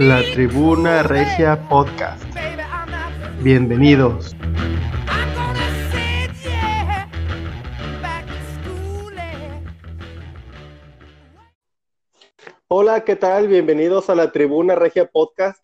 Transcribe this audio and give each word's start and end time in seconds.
La 0.00 0.22
Tribuna 0.22 1.02
Regia 1.02 1.68
Podcast. 1.68 2.24
Bienvenidos. 3.42 4.34
Hola, 12.68 13.04
¿qué 13.04 13.14
tal? 13.14 13.46
Bienvenidos 13.46 14.08
a 14.08 14.14
la 14.14 14.32
Tribuna 14.32 14.74
Regia 14.74 15.04
Podcast. 15.04 15.62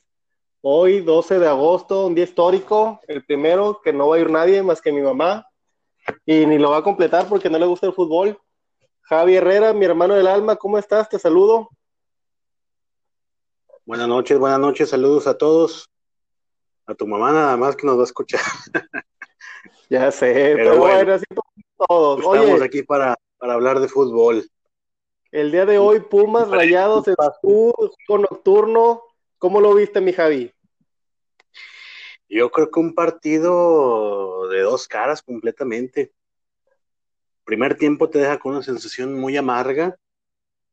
Hoy, 0.60 1.00
12 1.00 1.38
de 1.38 1.48
agosto, 1.48 2.06
un 2.06 2.14
día 2.14 2.24
histórico, 2.24 3.00
el 3.08 3.24
primero 3.24 3.80
que 3.82 3.94
no 3.94 4.08
va 4.08 4.16
a 4.16 4.18
ir 4.18 4.28
nadie 4.30 4.62
más 4.62 4.82
que 4.82 4.92
mi 4.92 5.00
mamá 5.00 5.46
y 6.26 6.44
ni 6.44 6.58
lo 6.58 6.72
va 6.72 6.76
a 6.76 6.82
completar 6.82 7.26
porque 7.26 7.48
no 7.48 7.58
le 7.58 7.64
gusta 7.64 7.86
el 7.86 7.94
fútbol. 7.94 8.38
Javi 9.00 9.36
Herrera, 9.36 9.72
mi 9.72 9.86
hermano 9.86 10.12
del 10.12 10.26
alma, 10.26 10.56
¿cómo 10.56 10.76
estás? 10.76 11.08
Te 11.08 11.18
saludo. 11.18 11.70
Buenas 13.86 14.08
noches, 14.08 14.36
buenas 14.36 14.58
noches, 14.58 14.90
saludos 14.90 15.28
a 15.28 15.38
todos. 15.38 15.88
A 16.86 16.94
tu 16.96 17.06
mamá 17.06 17.30
nada 17.30 17.56
más 17.56 17.76
que 17.76 17.86
nos 17.86 17.96
va 17.96 18.00
a 18.00 18.06
escuchar. 18.06 18.40
ya 19.88 20.10
sé, 20.10 20.54
pero, 20.56 20.76
bueno, 20.76 21.12
así 21.12 21.24
todos. 21.88 22.18
Estamos 22.18 22.62
aquí 22.62 22.82
para, 22.82 23.14
para 23.38 23.54
hablar 23.54 23.78
de 23.78 23.86
fútbol. 23.86 24.44
El 25.30 25.52
día 25.52 25.64
de 25.66 25.78
hoy, 25.78 26.00
Pumas 26.00 26.48
Rayados 26.48 27.06
en 27.06 27.14
juego 27.14 27.92
nocturno. 28.08 29.02
¿Cómo 29.38 29.60
lo 29.60 29.72
viste, 29.72 30.00
mi 30.00 30.12
Javi? 30.12 30.52
Yo 32.28 32.50
creo 32.50 32.72
que 32.72 32.80
un 32.80 32.92
partido 32.92 34.48
de 34.48 34.62
dos 34.62 34.88
caras 34.88 35.22
completamente. 35.22 36.12
Primer 37.44 37.76
tiempo 37.76 38.10
te 38.10 38.18
deja 38.18 38.40
con 38.40 38.54
una 38.54 38.64
sensación 38.64 39.14
muy 39.14 39.36
amarga 39.36 39.96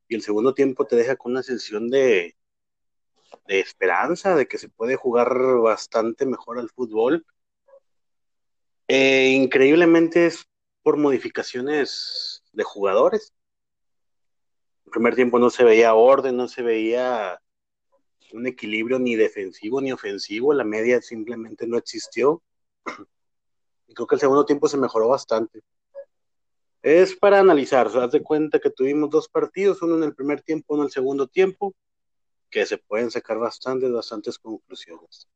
y 0.07 0.15
el 0.15 0.23
segundo 0.23 0.55
tiempo 0.55 0.87
te 0.87 0.95
deja 0.95 1.15
con 1.15 1.33
una 1.33 1.43
sensación 1.43 1.91
de, 1.91 2.35
de 3.45 3.59
esperanza, 3.59 4.35
de 4.35 4.47
que 4.47 4.57
se 4.57 4.69
puede 4.69 4.95
jugar 4.95 5.33
bastante 5.61 6.25
mejor 6.25 6.59
al 6.59 6.69
fútbol. 6.69 7.25
Eh, 8.87 9.29
increíblemente 9.29 10.25
es 10.27 10.45
por 10.81 10.97
modificaciones 10.97 12.43
de 12.51 12.63
jugadores. 12.63 13.33
El 14.85 14.91
primer 14.91 15.15
tiempo 15.15 15.39
no 15.39 15.49
se 15.49 15.63
veía 15.63 15.93
orden, 15.93 16.37
no 16.37 16.47
se 16.47 16.61
veía 16.61 17.39
un 18.33 18.47
equilibrio 18.47 18.99
ni 18.99 19.15
defensivo 19.15 19.79
ni 19.81 19.91
ofensivo, 19.91 20.53
la 20.53 20.63
media 20.63 21.01
simplemente 21.01 21.67
no 21.67 21.77
existió. 21.77 22.41
Y 23.87 23.93
creo 23.93 24.07
que 24.07 24.15
el 24.15 24.21
segundo 24.21 24.45
tiempo 24.45 24.67
se 24.67 24.77
mejoró 24.77 25.09
bastante. 25.09 25.61
Es 26.81 27.15
para 27.15 27.39
analizar, 27.39 27.87
haz 27.87 28.11
de 28.11 28.21
cuenta 28.21 28.59
que 28.59 28.69
tuvimos 28.69 29.09
dos 29.09 29.29
partidos, 29.29 29.81
uno 29.81 29.95
en 29.95 30.03
el 30.03 30.15
primer 30.15 30.41
tiempo, 30.41 30.73
uno 30.73 30.83
en 30.83 30.87
el 30.87 30.91
segundo 30.91 31.27
tiempo, 31.27 31.73
que 32.53 32.65
se 32.67 32.77
pueden 32.77 33.09
sacar 33.09 33.39
bastantes, 33.39 33.91
bastantes 33.91 34.37
conclusiones. 34.37 35.27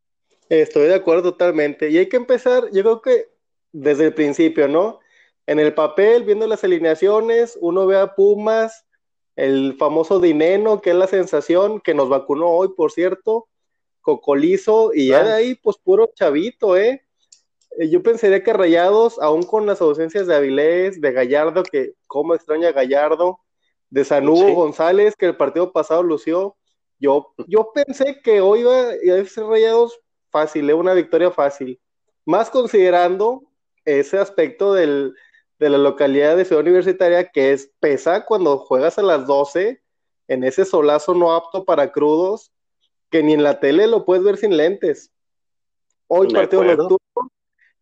Estoy 0.49 0.87
de 0.87 0.93
acuerdo 0.93 1.31
totalmente. 1.31 1.89
Y 1.89 1.97
hay 1.97 2.07
que 2.07 2.17
empezar, 2.17 2.69
yo 2.71 2.83
creo 2.83 3.01
que 3.01 3.29
desde 3.71 4.05
el 4.05 4.13
principio, 4.13 4.67
¿no? 4.67 4.99
En 5.47 5.59
el 5.59 5.73
papel, 5.73 6.23
viendo 6.23 6.45
las 6.45 6.63
alineaciones, 6.63 7.57
uno 7.59 7.87
ve 7.87 7.97
a 7.97 8.13
Pumas, 8.13 8.85
el 9.35 9.75
famoso 9.77 10.19
Dineno, 10.19 10.79
que 10.81 10.91
es 10.91 10.95
la 10.95 11.07
sensación, 11.07 11.81
que 11.81 11.93
nos 11.93 12.07
vacunó 12.07 12.49
hoy, 12.49 12.69
por 12.75 12.91
cierto, 12.91 13.47
Cocolizo, 14.01 14.91
y 14.93 15.07
ya 15.07 15.23
de 15.23 15.33
ahí, 15.33 15.55
pues 15.55 15.77
puro 15.77 16.09
chavito, 16.13 16.77
¿eh? 16.77 17.03
¿eh? 17.77 17.89
Yo 17.89 18.03
pensaría 18.03 18.43
que 18.43 18.53
Rayados, 18.53 19.19
aún 19.19 19.43
con 19.43 19.65
las 19.65 19.81
ausencias 19.81 20.27
de 20.27 20.35
Avilés, 20.35 21.01
de 21.01 21.11
Gallardo, 21.11 21.63
que 21.63 21.93
como 22.05 22.35
extraña 22.35 22.71
Gallardo, 22.71 23.39
de 23.89 24.05
Sanugo 24.05 24.53
González, 24.53 25.15
que 25.15 25.25
el 25.25 25.37
partido 25.37 25.71
pasado 25.71 26.03
lució, 26.03 26.56
yo, 26.99 27.33
yo 27.47 27.71
pensé 27.73 28.21
que 28.21 28.41
hoy 28.41 28.61
iba 28.61 29.19
a 29.19 29.25
ser 29.25 29.45
Rayados 29.45 29.99
fácil, 30.29 30.69
¿eh? 30.69 30.73
una 30.73 30.93
victoria 30.93 31.31
fácil. 31.31 31.79
Más 32.25 32.49
considerando 32.49 33.43
ese 33.85 34.17
aspecto 34.17 34.73
del, 34.73 35.15
de 35.59 35.69
la 35.69 35.77
localidad 35.77 36.37
de 36.37 36.45
Ciudad 36.45 36.63
Universitaria 36.63 37.29
que 37.29 37.53
es 37.53 37.71
pesa 37.79 38.25
cuando 38.25 38.57
juegas 38.57 38.97
a 38.97 39.03
las 39.03 39.25
12 39.25 39.81
en 40.27 40.43
ese 40.43 40.65
solazo 40.65 41.13
no 41.13 41.33
apto 41.33 41.63
para 41.63 41.91
crudos, 41.91 42.51
que 43.09 43.23
ni 43.23 43.33
en 43.33 43.43
la 43.43 43.59
tele 43.59 43.87
lo 43.87 44.05
puedes 44.05 44.23
ver 44.23 44.37
sin 44.37 44.57
lentes. 44.57 45.11
Hoy 46.07 46.31
partido 46.33 46.63
nocturno, 46.63 47.31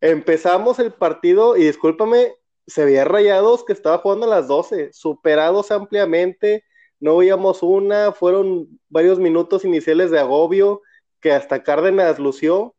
empezamos 0.00 0.78
el 0.78 0.92
partido 0.92 1.56
y 1.56 1.64
discúlpame, 1.64 2.34
se 2.66 2.84
veía 2.84 3.04
rayados 3.04 3.64
que 3.64 3.72
estaba 3.72 3.98
jugando 3.98 4.26
a 4.26 4.28
las 4.28 4.48
12, 4.48 4.92
superados 4.92 5.70
ampliamente, 5.70 6.64
no 7.00 7.16
veíamos 7.18 7.62
una, 7.62 8.12
fueron 8.12 8.80
varios 8.88 9.18
minutos 9.18 9.64
iniciales 9.64 10.10
de 10.10 10.18
agobio 10.18 10.82
que 11.20 11.32
hasta 11.32 11.62
Cárdenas 11.62 12.18
lució, 12.18 12.74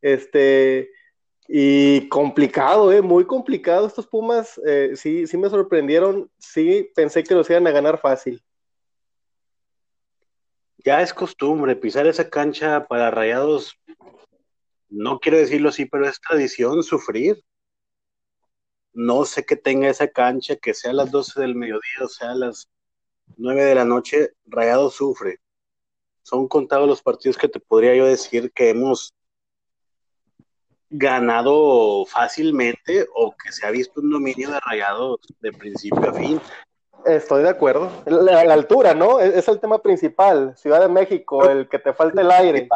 este, 0.00 0.90
y 1.48 2.08
complicado, 2.08 2.92
eh, 2.92 3.02
muy 3.02 3.24
complicado 3.24 3.86
estos 3.86 4.06
Pumas, 4.06 4.60
eh, 4.66 4.92
sí, 4.96 5.26
sí 5.26 5.36
me 5.36 5.48
sorprendieron, 5.48 6.30
sí 6.38 6.90
pensé 6.94 7.22
que 7.24 7.34
los 7.34 7.48
iban 7.50 7.66
a 7.66 7.72
ganar 7.72 7.98
fácil. 7.98 8.42
Ya 10.78 11.02
es 11.02 11.12
costumbre 11.12 11.74
pisar 11.74 12.06
esa 12.06 12.28
cancha 12.28 12.86
para 12.86 13.10
rayados, 13.10 13.76
no 14.88 15.18
quiero 15.18 15.38
decirlo 15.38 15.70
así, 15.70 15.86
pero 15.86 16.08
es 16.08 16.20
tradición 16.20 16.82
sufrir. 16.82 17.42
No 18.92 19.24
sé 19.24 19.44
que 19.44 19.56
tenga 19.56 19.88
esa 19.88 20.08
cancha, 20.08 20.56
que 20.56 20.74
sea 20.74 20.92
a 20.92 20.94
las 20.94 21.10
12 21.10 21.40
del 21.40 21.54
mediodía 21.54 22.04
o 22.04 22.08
sea 22.08 22.30
a 22.30 22.34
las 22.34 22.68
9 23.36 23.64
de 23.64 23.74
la 23.74 23.84
noche, 23.84 24.32
Rayado 24.46 24.90
sufre. 24.90 25.40
Son 26.22 26.48
contados 26.48 26.88
los 26.88 27.02
partidos 27.02 27.36
que 27.36 27.48
te 27.48 27.60
podría 27.60 27.94
yo 27.94 28.06
decir 28.06 28.52
que 28.52 28.70
hemos 28.70 29.14
ganado 30.88 32.04
fácilmente 32.06 33.06
o 33.14 33.34
que 33.36 33.52
se 33.52 33.66
ha 33.66 33.70
visto 33.70 34.00
un 34.00 34.10
dominio 34.10 34.50
de 34.50 34.60
Rayados 34.60 35.20
de 35.40 35.52
principio 35.52 36.10
a 36.10 36.14
fin. 36.14 36.40
Estoy 37.04 37.42
de 37.42 37.50
acuerdo. 37.50 37.90
La, 38.06 38.40
altura, 38.52 38.94
¿no? 38.94 39.20
Es, 39.20 39.46
el 39.46 39.60
tema 39.60 39.80
principal. 39.80 40.56
Ciudad 40.56 40.80
de 40.80 40.88
México, 40.88 41.48
el 41.48 41.68
que 41.68 41.78
te 41.78 41.92
falta 41.92 42.20
el 42.20 42.30
aire. 42.30 42.68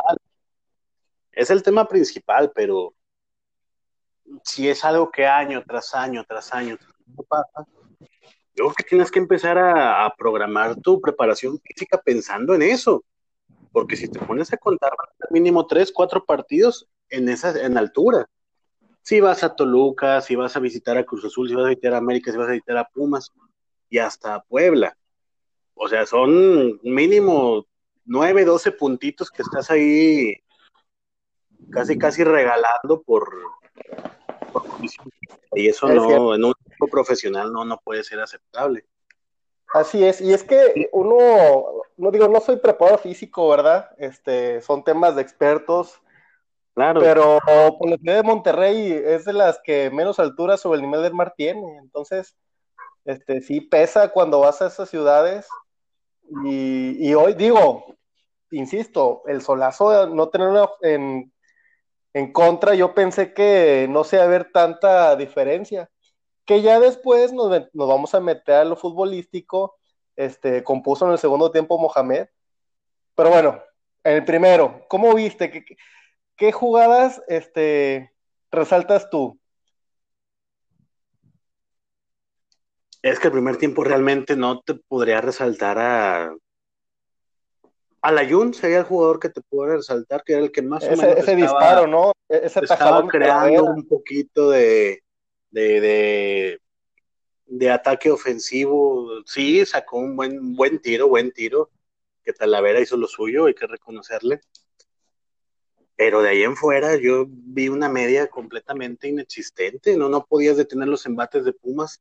Es 1.32 1.50
el 1.50 1.62
tema 1.62 1.88
principal, 1.88 2.52
pero 2.54 2.94
si 4.44 4.68
es 4.68 4.84
algo 4.84 5.10
que 5.10 5.26
año 5.26 5.62
tras 5.66 5.94
año 5.94 6.24
tras 6.24 6.52
año 6.52 6.76
pasa, 7.28 7.66
yo 8.54 8.64
creo 8.64 8.74
que 8.74 8.84
tienes 8.84 9.10
que 9.10 9.18
empezar 9.18 9.58
a, 9.58 10.12
programar 10.18 10.76
tu 10.76 11.00
preparación 11.00 11.58
física 11.60 12.00
pensando 12.02 12.54
en 12.54 12.62
eso. 12.62 13.04
Porque 13.72 13.96
si 13.96 14.08
te 14.08 14.18
pones 14.18 14.52
a 14.52 14.56
contar 14.56 14.92
mínimo 15.30 15.66
tres, 15.66 15.92
cuatro 15.92 16.24
partidos 16.24 16.88
en 17.08 17.28
esa 17.28 17.58
en 17.64 17.78
altura. 17.78 18.26
Si 19.02 19.20
vas 19.20 19.44
a 19.44 19.54
Toluca, 19.54 20.20
si 20.20 20.36
vas 20.36 20.56
a 20.56 20.60
visitar 20.60 20.98
a 20.98 21.04
Cruz 21.04 21.24
Azul, 21.24 21.48
si 21.48 21.54
vas 21.54 21.66
a 21.66 21.68
visitar 21.68 21.94
a 21.94 21.98
América, 21.98 22.30
si 22.30 22.38
vas 22.38 22.48
a 22.48 22.52
visitar 22.52 22.76
a 22.76 22.88
Pumas 22.88 23.30
y 23.88 23.98
hasta 23.98 24.42
Puebla. 24.42 24.96
O 25.74 25.88
sea, 25.88 26.04
son 26.04 26.80
mínimo 26.82 27.66
nueve, 28.04 28.44
doce 28.44 28.72
puntitos 28.72 29.30
que 29.30 29.42
estás 29.42 29.70
ahí 29.70 30.34
casi, 31.70 31.96
casi 31.96 32.24
regalando 32.24 33.02
por, 33.02 33.30
por 34.52 34.64
y 35.54 35.68
eso 35.68 35.88
no, 35.88 36.34
en 36.34 36.44
un 36.44 36.54
equipo 36.66 36.88
profesional 36.88 37.52
no, 37.52 37.64
no 37.64 37.78
puede 37.78 38.04
ser 38.04 38.20
aceptable. 38.20 38.84
Así 39.72 40.04
es, 40.04 40.20
y 40.20 40.32
es 40.32 40.42
que 40.42 40.88
uno, 40.92 41.82
no 41.96 42.10
digo, 42.10 42.28
no 42.28 42.40
soy 42.40 42.56
preparado 42.56 42.98
físico, 42.98 43.48
¿verdad? 43.48 43.90
Este, 43.98 44.60
son 44.62 44.82
temas 44.82 45.14
de 45.14 45.22
expertos, 45.22 46.00
claro. 46.74 47.00
Pero 47.00 47.38
por 47.78 47.88
la 47.88 47.96
ciudad 47.96 48.16
de 48.16 48.22
Monterrey 48.22 48.92
es 48.92 49.24
de 49.24 49.32
las 49.32 49.60
que 49.62 49.90
menos 49.90 50.18
altura 50.18 50.56
sobre 50.56 50.80
el 50.80 50.86
nivel 50.86 51.02
del 51.02 51.14
mar 51.14 51.34
tiene, 51.36 51.78
entonces, 51.78 52.36
este, 53.04 53.40
sí 53.42 53.60
pesa 53.60 54.08
cuando 54.08 54.40
vas 54.40 54.60
a 54.60 54.66
esas 54.66 54.90
ciudades, 54.90 55.46
y, 56.44 57.08
y 57.08 57.14
hoy 57.14 57.34
digo, 57.34 57.96
insisto, 58.50 59.22
el 59.26 59.40
solazo 59.40 59.90
de 59.90 60.14
no 60.14 60.28
tenerlo 60.28 60.76
en 60.82 61.32
en 62.12 62.32
contra, 62.32 62.74
yo 62.74 62.94
pensé 62.94 63.32
que 63.34 63.86
no 63.88 64.04
se 64.04 64.16
iba 64.16 64.24
a 64.24 64.26
haber 64.26 64.50
tanta 64.52 65.16
diferencia. 65.16 65.90
Que 66.44 66.62
ya 66.62 66.80
después 66.80 67.32
nos, 67.32 67.50
vamos 67.72 68.14
a 68.14 68.20
meter 68.20 68.56
a 68.56 68.64
lo 68.64 68.76
futbolístico, 68.76 69.78
este, 70.16 70.64
compuso 70.64 71.06
en 71.06 71.12
el 71.12 71.18
segundo 71.18 71.50
tiempo 71.50 71.78
Mohamed. 71.78 72.26
Pero 73.14 73.30
bueno, 73.30 73.62
en 74.04 74.16
el 74.16 74.24
primero, 74.24 74.84
¿cómo 74.88 75.14
viste? 75.14 75.50
¿Qué, 75.50 75.64
qué 76.36 76.52
jugadas 76.52 77.22
este, 77.28 78.12
resaltas 78.50 79.08
tú? 79.10 79.38
Es 83.02 83.18
que 83.18 83.28
el 83.28 83.32
primer 83.32 83.56
tiempo 83.56 83.84
realmente 83.84 84.36
no 84.36 84.60
te 84.60 84.74
podría 84.74 85.20
resaltar 85.20 85.78
a 85.78 86.34
Alayun 88.02 88.54
sería 88.54 88.78
el 88.78 88.84
jugador 88.84 89.20
que 89.20 89.28
te 89.28 89.42
puedo 89.42 89.76
resaltar, 89.76 90.24
que 90.24 90.32
era 90.32 90.42
el 90.42 90.52
que 90.52 90.62
más 90.62 90.84
o 90.84 90.90
menos 90.90 91.18
ese 91.18 91.36
disparo, 91.36 91.86
¿no? 91.86 92.12
E-, 92.28 92.40
ese 92.44 92.60
estaba 92.60 93.06
creando 93.06 93.64
un 93.64 93.86
poquito 93.86 94.50
de, 94.50 95.02
de, 95.50 96.60
de, 97.46 97.70
ataque 97.70 98.10
ofensivo. 98.10 99.22
Sí, 99.26 99.64
sacó 99.66 99.98
un 99.98 100.16
buen, 100.16 100.54
buen 100.54 100.80
tiro, 100.80 101.08
buen 101.08 101.30
tiro. 101.32 101.70
que 102.24 102.32
Talavera 102.32 102.80
hizo 102.80 102.96
lo 102.96 103.06
suyo, 103.06 103.46
hay 103.46 103.54
que 103.54 103.66
reconocerle. 103.66 104.40
Pero 105.96 106.22
de 106.22 106.30
ahí 106.30 106.42
en 106.42 106.56
fuera 106.56 106.96
yo 106.96 107.26
vi 107.28 107.68
una 107.68 107.90
media 107.90 108.28
completamente 108.28 109.08
inexistente, 109.08 109.98
no, 109.98 110.08
no 110.08 110.24
podías 110.24 110.56
detener 110.56 110.88
los 110.88 111.04
embates 111.04 111.44
de 111.44 111.52
Pumas. 111.52 112.00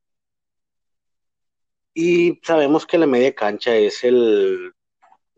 Y 1.94 2.40
sabemos 2.44 2.86
que 2.86 2.98
la 2.98 3.08
media 3.08 3.36
cancha 3.36 3.76
es 3.76 4.06
el 4.06 4.74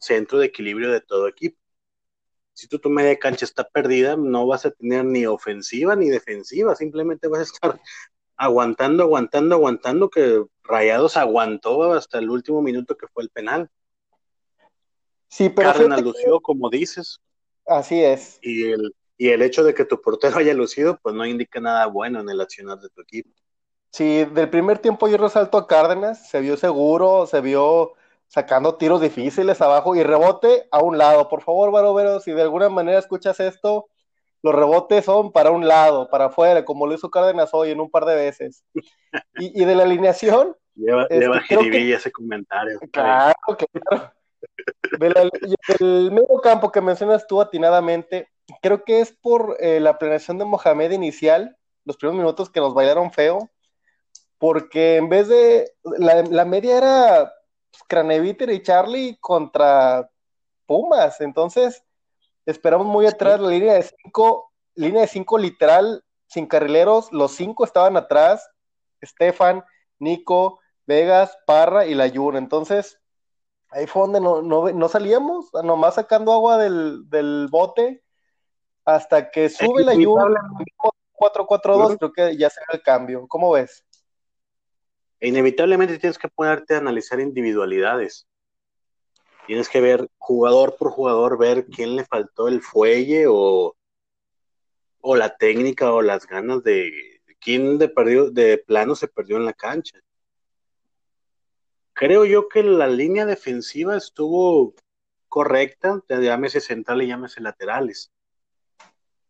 centro 0.01 0.39
de 0.39 0.47
equilibrio 0.47 0.91
de 0.91 1.01
todo 1.01 1.27
equipo. 1.27 1.57
Si 2.53 2.67
tu, 2.67 2.79
tu 2.79 2.89
media 2.89 3.17
cancha 3.17 3.45
está 3.45 3.63
perdida, 3.63 4.17
no 4.17 4.45
vas 4.45 4.65
a 4.65 4.71
tener 4.71 5.05
ni 5.05 5.25
ofensiva 5.25 5.95
ni 5.95 6.09
defensiva, 6.09 6.75
simplemente 6.75 7.27
vas 7.27 7.39
a 7.39 7.43
estar 7.43 7.81
aguantando, 8.35 9.03
aguantando, 9.03 9.55
aguantando, 9.55 10.09
que 10.09 10.43
Rayados 10.63 11.15
aguantó 11.15 11.93
hasta 11.93 12.19
el 12.19 12.29
último 12.29 12.61
minuto 12.61 12.97
que 12.97 13.07
fue 13.07 13.23
el 13.23 13.29
penal. 13.29 13.69
Sí, 15.27 15.49
pero 15.49 15.71
Cárdenas 15.71 16.01
lució, 16.01 16.41
como 16.41 16.69
dices. 16.69 17.21
Así 17.65 18.03
es. 18.03 18.39
Y 18.41 18.71
el, 18.71 18.93
y 19.17 19.29
el 19.29 19.41
hecho 19.43 19.63
de 19.63 19.73
que 19.73 19.85
tu 19.85 20.01
portero 20.01 20.37
haya 20.37 20.53
lucido, 20.53 20.99
pues 21.01 21.15
no 21.15 21.25
indica 21.25 21.59
nada 21.59 21.85
bueno 21.85 22.19
en 22.19 22.29
el 22.29 22.41
accionar 22.41 22.79
de 22.79 22.89
tu 22.89 23.01
equipo. 23.01 23.29
Sí, 23.91 24.25
del 24.25 24.49
primer 24.49 24.79
tiempo 24.79 25.07
yo 25.07 25.17
resalto 25.17 25.57
a 25.57 25.67
Cárdenas, 25.67 26.29
se 26.29 26.39
vio 26.41 26.57
seguro, 26.57 27.27
se 27.27 27.41
vio 27.41 27.93
sacando 28.31 28.75
tiros 28.75 29.01
difíciles 29.01 29.59
abajo 29.61 29.93
y 29.93 30.03
rebote 30.03 30.65
a 30.71 30.79
un 30.81 30.97
lado. 30.97 31.27
Por 31.27 31.41
favor, 31.41 31.69
Barovero, 31.69 32.21
si 32.21 32.31
de 32.31 32.41
alguna 32.41 32.69
manera 32.69 32.97
escuchas 32.97 33.41
esto, 33.41 33.87
los 34.41 34.55
rebotes 34.55 35.03
son 35.03 35.33
para 35.33 35.51
un 35.51 35.67
lado, 35.67 36.09
para 36.09 36.25
afuera, 36.25 36.63
como 36.63 36.87
lo 36.87 36.93
hizo 36.93 37.11
Cárdenas 37.11 37.49
hoy 37.51 37.71
en 37.71 37.81
un 37.81 37.91
par 37.91 38.05
de 38.05 38.15
veces. 38.15 38.63
Y, 39.37 39.61
y 39.61 39.65
de 39.65 39.75
la 39.75 39.83
alineación. 39.83 40.55
Lleva, 40.75 41.03
Este, 41.03 41.19
lleva 41.19 41.43
que- 41.47 41.93
ese 41.93 42.09
comentario. 42.11 42.79
Claro, 42.93 43.35
claro. 43.89 44.13
De 44.97 45.09
la- 45.09 45.29
del 45.79 46.11
medio 46.11 46.39
campo 46.41 46.71
que 46.71 46.79
mencionas 46.79 47.27
tú 47.27 47.41
atinadamente, 47.41 48.29
creo 48.61 48.85
que 48.85 49.01
es 49.01 49.11
por 49.11 49.57
eh, 49.59 49.81
la 49.81 49.97
planeación 49.97 50.37
de 50.37 50.45
Mohamed 50.45 50.91
inicial, 50.91 51.57
los 51.83 51.97
primeros 51.97 52.17
minutos 52.17 52.49
que 52.49 52.61
nos 52.61 52.73
bailaron 52.73 53.11
feo, 53.11 53.49
porque 54.37 54.95
en 54.95 55.09
vez 55.09 55.27
de. 55.27 55.69
La, 55.83 56.23
la 56.23 56.45
media 56.45 56.77
era 56.77 57.33
Craneviter 57.87 58.49
y 58.49 58.61
Charlie 58.61 59.17
contra 59.19 60.09
Pumas, 60.65 61.19
entonces 61.21 61.83
esperamos 62.45 62.87
muy 62.87 63.05
atrás 63.05 63.39
la 63.39 63.49
línea 63.49 63.73
de 63.73 63.83
cinco, 63.83 64.51
línea 64.75 65.01
de 65.01 65.07
cinco 65.07 65.37
literal, 65.37 66.03
sin 66.27 66.47
carrileros, 66.47 67.11
los 67.11 67.33
cinco 67.33 67.65
estaban 67.65 67.97
atrás, 67.97 68.49
Estefan, 69.01 69.63
Nico, 69.99 70.59
Vegas, 70.85 71.37
Parra 71.45 71.85
y 71.85 71.93
Layun, 71.93 72.37
entonces 72.37 72.99
ahí 73.69 73.87
fue 73.87 74.03
donde 74.03 74.21
no, 74.21 74.41
no, 74.41 74.69
no 74.69 74.89
salíamos, 74.89 75.49
nomás 75.63 75.95
sacando 75.95 76.31
agua 76.31 76.57
del, 76.57 77.09
del 77.09 77.47
bote, 77.49 78.03
hasta 78.85 79.29
que 79.29 79.49
sube 79.49 79.83
la 79.83 79.93
Layun, 79.93 80.35
4-4-2, 81.13 81.97
creo 81.97 82.13
que 82.13 82.37
ya 82.37 82.49
será 82.49 82.67
el 82.71 82.81
cambio, 82.81 83.27
¿cómo 83.27 83.51
ves? 83.51 83.85
Inevitablemente 85.21 85.99
tienes 85.99 86.17
que 86.17 86.27
ponerte 86.27 86.73
a 86.73 86.79
analizar 86.79 87.19
individualidades. 87.19 88.27
Tienes 89.45 89.69
que 89.69 89.79
ver 89.79 90.09
jugador 90.17 90.75
por 90.77 90.91
jugador, 90.91 91.37
ver 91.37 91.67
quién 91.67 91.95
le 91.95 92.05
faltó 92.05 92.47
el 92.47 92.61
fuelle 92.61 93.25
o, 93.27 93.75
o 94.99 95.15
la 95.15 95.35
técnica 95.37 95.93
o 95.93 96.01
las 96.01 96.25
ganas 96.25 96.63
de 96.63 96.91
quién 97.39 97.77
de, 97.77 97.89
perdió, 97.89 98.31
de 98.31 98.57
plano 98.57 98.95
se 98.95 99.07
perdió 99.07 99.37
en 99.37 99.45
la 99.45 99.53
cancha. 99.53 99.99
Creo 101.93 102.25
yo 102.25 102.47
que 102.49 102.63
la 102.63 102.87
línea 102.87 103.25
defensiva 103.25 103.97
estuvo 103.97 104.73
correcta, 105.27 106.01
llámese 106.09 106.61
central 106.61 107.03
y 107.03 107.07
llámese 107.07 107.41
laterales. 107.41 108.11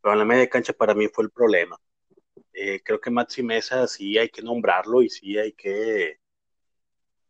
Pero 0.01 0.13
en 0.13 0.19
la 0.19 0.25
media 0.25 0.49
cancha 0.49 0.71
para 0.71 0.93
mí 0.93 1.07
fue 1.09 1.25
el 1.25 1.31
problema. 1.31 1.77
Eh, 2.53 2.81
creo 2.83 2.99
que 2.99 3.09
Maxi 3.09 3.43
Mesa 3.43 3.87
sí 3.87 4.17
hay 4.17 4.29
que 4.29 4.41
nombrarlo 4.41 5.01
y 5.01 5.09
sí 5.09 5.37
hay 5.37 5.53
que. 5.53 6.19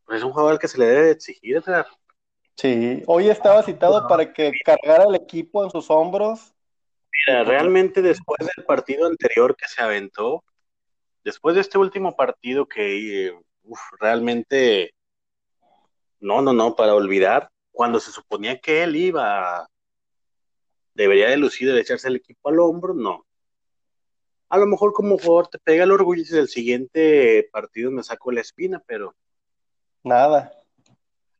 Pues 0.06 0.19
es 0.19 0.23
un 0.23 0.31
jugador 0.31 0.53
al 0.53 0.59
que 0.59 0.68
se 0.68 0.77
le 0.77 0.85
debe 0.85 1.12
exigir. 1.12 1.57
Edgar. 1.57 1.88
Sí, 2.56 3.03
hoy 3.07 3.29
estaba 3.29 3.63
citado 3.63 4.07
para 4.07 4.33
que 4.33 4.51
cargara 4.65 5.06
el 5.06 5.15
equipo 5.15 5.63
en 5.63 5.71
sus 5.71 5.89
hombros. 5.89 6.53
Mira, 7.27 7.44
realmente 7.44 8.01
después 8.01 8.39
del 8.56 8.65
partido 8.65 9.07
anterior 9.07 9.56
que 9.56 9.68
se 9.68 9.81
aventó, 9.81 10.44
después 11.23 11.56
de 11.56 11.62
este 11.62 11.77
último 11.77 12.15
partido 12.15 12.68
que 12.68 13.27
eh, 13.27 13.33
uf, 13.63 13.79
realmente. 14.00 14.94
No, 16.19 16.41
no, 16.41 16.53
no, 16.53 16.75
para 16.75 16.94
olvidar, 16.94 17.50
cuando 17.71 18.00
se 18.00 18.12
suponía 18.12 18.59
que 18.59 18.83
él 18.83 18.95
iba. 18.95 19.68
Debería 20.94 21.29
de 21.29 21.38
lucir, 21.38 21.71
de 21.71 21.81
echarse 21.81 22.09
el 22.09 22.18
equipo 22.18 22.50
al 22.50 22.59
hombro, 22.59 22.94
no. 22.94 23.25
A 24.51 24.57
lo 24.57 24.68
mejor 24.68 24.92
como 24.92 25.18
jugador 25.18 25.48
te 25.48 25.59
pega 25.59 25.86
el 25.86 25.92
orgullo 25.94 26.24
y 26.30 26.38
el 26.38 26.50
siguiente 26.50 27.48
partido 27.53 27.89
me 27.89 28.03
saco 28.03 28.33
la 28.33 28.42
espina, 28.42 28.83
pero 28.86 29.15
Nada. 30.03 30.51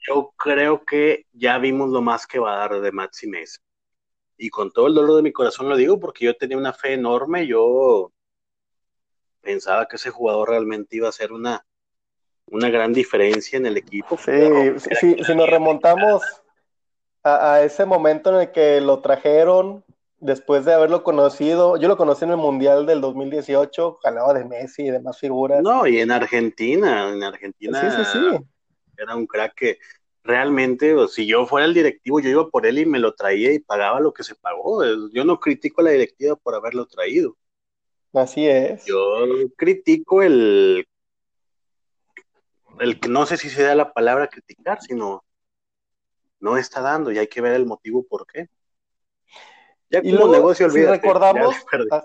yo 0.07 0.33
creo 0.37 0.85
que 0.85 1.25
ya 1.33 1.57
vimos 1.57 1.89
lo 1.89 2.01
más 2.01 2.25
que 2.25 2.39
va 2.39 2.53
a 2.53 2.67
dar 2.69 2.79
de 2.79 2.91
Maxi 2.93 3.27
Mesa. 3.27 3.59
Y 4.37 4.49
con 4.49 4.71
todo 4.71 4.87
el 4.87 4.93
dolor 4.93 5.17
de 5.17 5.23
mi 5.23 5.33
corazón 5.33 5.67
lo 5.67 5.75
digo 5.75 5.99
porque 5.99 6.23
yo 6.23 6.37
tenía 6.37 6.57
una 6.57 6.71
fe 6.71 6.93
enorme, 6.93 7.45
yo 7.45 8.13
pensaba 9.41 9.89
que 9.89 9.97
ese 9.97 10.09
jugador 10.09 10.47
realmente 10.47 10.95
iba 10.95 11.09
a 11.09 11.11
ser 11.11 11.33
una, 11.33 11.65
una 12.45 12.69
gran 12.69 12.93
diferencia 12.93 13.57
en 13.57 13.65
el 13.65 13.75
equipo. 13.75 14.17
Sí, 14.17 14.31
sí, 14.79 14.89
sí, 15.01 15.15
si 15.21 15.35
nos 15.35 15.49
remontamos 15.49 16.23
a, 17.23 17.55
a 17.55 17.63
ese 17.63 17.83
momento 17.83 18.29
en 18.29 18.47
el 18.47 18.51
que 18.53 18.79
lo 18.79 19.01
trajeron 19.01 19.83
después 20.21 20.63
de 20.63 20.73
haberlo 20.73 21.03
conocido, 21.03 21.77
yo 21.77 21.88
lo 21.88 21.97
conocí 21.97 22.23
en 22.23 22.31
el 22.31 22.38
Mundial 22.38 22.85
del 22.85 23.01
2018, 23.01 24.00
ganaba 24.03 24.33
de 24.33 24.45
Messi 24.45 24.83
y 24.83 24.91
demás 24.91 25.19
figuras. 25.19 25.62
No, 25.62 25.85
y 25.85 26.00
en 26.00 26.12
Argentina, 26.12 27.09
en 27.09 27.23
Argentina 27.23 27.81
Sí, 27.81 28.03
sí, 28.03 28.19
sí. 28.19 28.45
era 28.97 29.15
un 29.15 29.27
crack 29.27 29.56
que 29.56 29.79
realmente, 30.23 30.95
si 31.09 31.25
yo 31.25 31.45
fuera 31.47 31.65
el 31.65 31.73
directivo, 31.73 32.19
yo 32.19 32.29
iba 32.29 32.47
por 32.50 32.65
él 32.65 32.79
y 32.79 32.85
me 32.85 33.00
lo 33.00 33.13
traía 33.15 33.51
y 33.51 33.59
pagaba 33.59 34.00
lo 34.00 34.13
que 34.13 34.23
se 34.23 34.35
pagó. 34.35 34.83
Yo 35.12 35.25
no 35.25 35.39
critico 35.39 35.81
a 35.81 35.85
la 35.85 35.91
directiva 35.91 36.35
por 36.35 36.56
haberlo 36.56 36.85
traído. 36.85 37.35
Así 38.13 38.48
es. 38.48 38.86
Yo 38.86 39.25
critico 39.57 40.22
el, 40.22 40.86
el 42.79 43.00
que 43.00 43.10
no 43.10 43.25
sé 43.25 43.38
si 43.38 43.50
se 43.50 43.63
da 43.63 43.74
la 43.74 43.91
palabra 43.91 44.27
criticar, 44.27 44.81
sino 44.81 45.24
no 46.39 46.57
está 46.57 46.81
dando 46.81 47.12
y 47.12 47.17
hay 47.17 47.27
que 47.27 47.41
ver 47.41 47.53
el 47.53 47.65
motivo 47.65 48.05
por 48.07 48.27
qué. 48.27 48.48
Ya 49.91 50.00
Y 50.00 50.12
como 50.12 50.25
luego, 50.25 50.33
negocio, 50.33 50.69
si 50.69 50.77
olvídate. 50.77 51.01
recordamos, 51.01 51.55
ya 51.74 52.01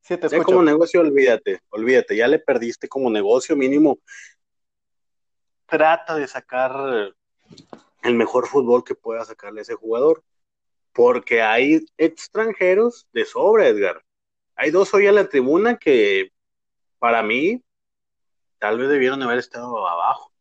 sí, 0.00 0.16
te 0.16 0.42
como 0.42 0.62
negocio, 0.62 1.00
olvídate, 1.00 1.60
olvídate, 1.70 2.16
ya 2.16 2.26
le 2.26 2.38
perdiste 2.38 2.88
como 2.88 3.10
negocio 3.10 3.54
mínimo. 3.54 3.98
Trata 5.66 6.16
de 6.16 6.26
sacar 6.26 7.14
el 8.02 8.14
mejor 8.14 8.46
fútbol 8.46 8.82
que 8.82 8.94
pueda 8.94 9.24
sacarle 9.24 9.60
a 9.60 9.62
ese 9.62 9.74
jugador, 9.74 10.24
porque 10.92 11.42
hay 11.42 11.84
extranjeros 11.98 13.06
de 13.12 13.24
sobra, 13.26 13.68
Edgar. 13.68 14.02
Hay 14.56 14.70
dos 14.70 14.92
hoy 14.94 15.06
en 15.06 15.14
la 15.16 15.28
tribuna 15.28 15.76
que 15.76 16.30
para 16.98 17.22
mí 17.22 17.62
tal 18.58 18.78
vez 18.78 18.88
debieron 18.88 19.22
haber 19.22 19.38
estado 19.38 19.86
abajo. 19.86 20.31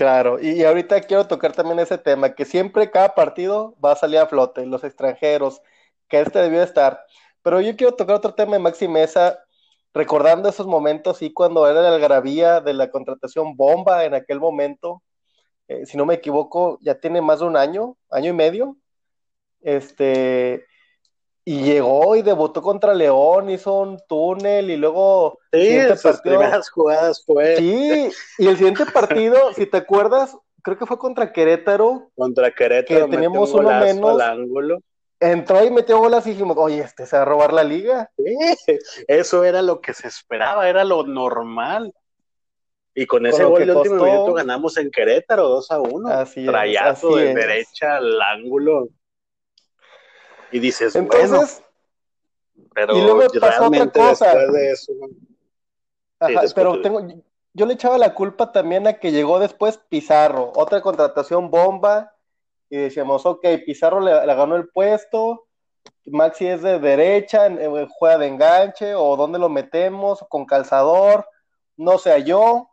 Claro, 0.00 0.40
y, 0.40 0.64
ahorita 0.64 1.02
quiero 1.02 1.26
tocar 1.26 1.52
también 1.52 1.78
ese 1.78 1.98
tema, 1.98 2.34
que 2.34 2.46
siempre 2.46 2.90
cada 2.90 3.14
partido 3.14 3.76
va 3.84 3.92
a 3.92 3.96
salir 3.96 4.18
a 4.18 4.26
flote, 4.26 4.64
los 4.64 4.82
extranjeros, 4.82 5.60
que 6.08 6.22
este 6.22 6.38
debió 6.38 6.62
estar. 6.62 7.04
Pero 7.42 7.60
yo 7.60 7.76
quiero 7.76 7.94
tocar 7.94 8.16
otro 8.16 8.32
tema 8.32 8.52
de 8.52 8.60
Maxi 8.60 8.88
Mesa, 8.88 9.40
recordando 9.92 10.48
esos 10.48 10.66
momentos, 10.66 11.20
y 11.20 11.34
cuando 11.34 11.68
era 11.68 11.82
la 11.82 11.94
algarabía 11.94 12.62
de 12.62 12.72
la 12.72 12.90
contratación 12.90 13.58
bomba 13.58 14.06
en 14.06 14.14
aquel 14.14 14.40
momento, 14.40 15.02
eh, 15.68 15.84
si 15.84 15.98
no 15.98 16.06
me 16.06 16.14
equivoco, 16.14 16.78
ya 16.80 16.94
tiene 16.98 17.20
más 17.20 17.40
de 17.40 17.46
un 17.46 17.58
año, 17.58 17.98
año 18.10 18.30
y 18.30 18.34
medio, 18.34 18.78
este, 19.60 20.64
y 21.52 21.62
llegó 21.64 22.14
y 22.16 22.22
debutó 22.22 22.62
contra 22.62 22.94
León, 22.94 23.50
hizo 23.50 23.74
un 23.80 23.98
túnel 24.08 24.70
y 24.70 24.76
luego 24.76 25.38
Sí, 25.52 25.80
sus 25.88 26.02
partido- 26.02 26.38
primeras 26.38 26.70
jugadas 26.70 27.24
fue 27.26 27.56
Sí, 27.56 28.08
y 28.38 28.46
el 28.46 28.56
siguiente 28.56 28.86
partido, 28.86 29.52
si 29.56 29.66
te 29.66 29.78
acuerdas, 29.78 30.36
creo 30.62 30.78
que 30.78 30.86
fue 30.86 30.98
contra 30.98 31.32
Querétaro, 31.32 32.10
contra 32.14 32.52
Querétaro, 32.52 33.06
que 33.06 33.10
teníamos 33.10 33.52
un 33.54 33.60
uno 33.66 33.80
menos. 33.80 34.10
al 34.10 34.20
ángulo. 34.20 34.78
entró 35.18 35.64
y 35.64 35.70
metió 35.70 35.98
bolas 35.98 36.26
y 36.26 36.30
dijimos, 36.30 36.56
oye, 36.58 36.80
este 36.80 37.04
se 37.06 37.16
va 37.16 37.22
a 37.22 37.24
robar 37.26 37.52
la 37.52 37.64
liga. 37.64 38.10
Sí, 38.16 38.74
eso 39.08 39.42
era 39.44 39.60
lo 39.62 39.80
que 39.80 39.92
se 39.92 40.06
esperaba, 40.08 40.68
era 40.68 40.84
lo 40.84 41.02
normal. 41.04 41.92
Y 42.94 43.06
con 43.06 43.24
ese 43.26 43.42
lo 43.42 43.50
gol 43.50 43.66
de 43.66 43.72
último 43.74 44.04
minuto 44.04 44.32
ganamos 44.34 44.76
en 44.76 44.90
Querétaro 44.90 45.48
2 45.48 45.70
a 45.70 45.80
1. 45.80 46.08
Así 46.08 46.40
es, 46.40 46.46
Trayazo 46.46 47.08
así 47.08 47.18
de 47.18 47.28
es. 47.30 47.34
derecha 47.34 47.96
al 47.96 48.20
ángulo. 48.22 48.88
Y 50.52 50.58
dices, 50.58 50.94
bueno, 50.94 51.10
Entonces, 51.12 51.62
pero 52.74 52.96
y 52.96 53.02
luego 53.02 53.22
pasó 53.40 53.66
otra 53.66 53.90
cosa. 53.90 54.34
de 54.34 54.70
eso. 54.72 54.92
ajá, 56.18 56.42
pero 56.54 56.80
tengo, 56.80 57.00
yo 57.52 57.66
le 57.66 57.74
echaba 57.74 57.98
la 57.98 58.14
culpa 58.14 58.52
también 58.52 58.86
a 58.86 58.94
que 58.94 59.12
llegó 59.12 59.38
después 59.38 59.78
Pizarro, 59.88 60.52
otra 60.54 60.80
contratación 60.80 61.50
bomba, 61.50 62.14
y 62.68 62.76
decíamos, 62.76 63.26
ok, 63.26 63.44
Pizarro 63.66 64.00
le, 64.00 64.12
ganó 64.12 64.56
el 64.56 64.68
puesto, 64.68 65.46
Maxi 66.06 66.46
es 66.46 66.62
de 66.62 66.78
derecha, 66.78 67.48
juega 67.98 68.18
de 68.18 68.28
enganche, 68.28 68.94
o 68.94 69.16
dónde 69.16 69.38
lo 69.38 69.48
metemos, 69.48 70.24
con 70.28 70.46
calzador, 70.46 71.26
no 71.76 71.98
sé, 71.98 72.22
yo, 72.22 72.70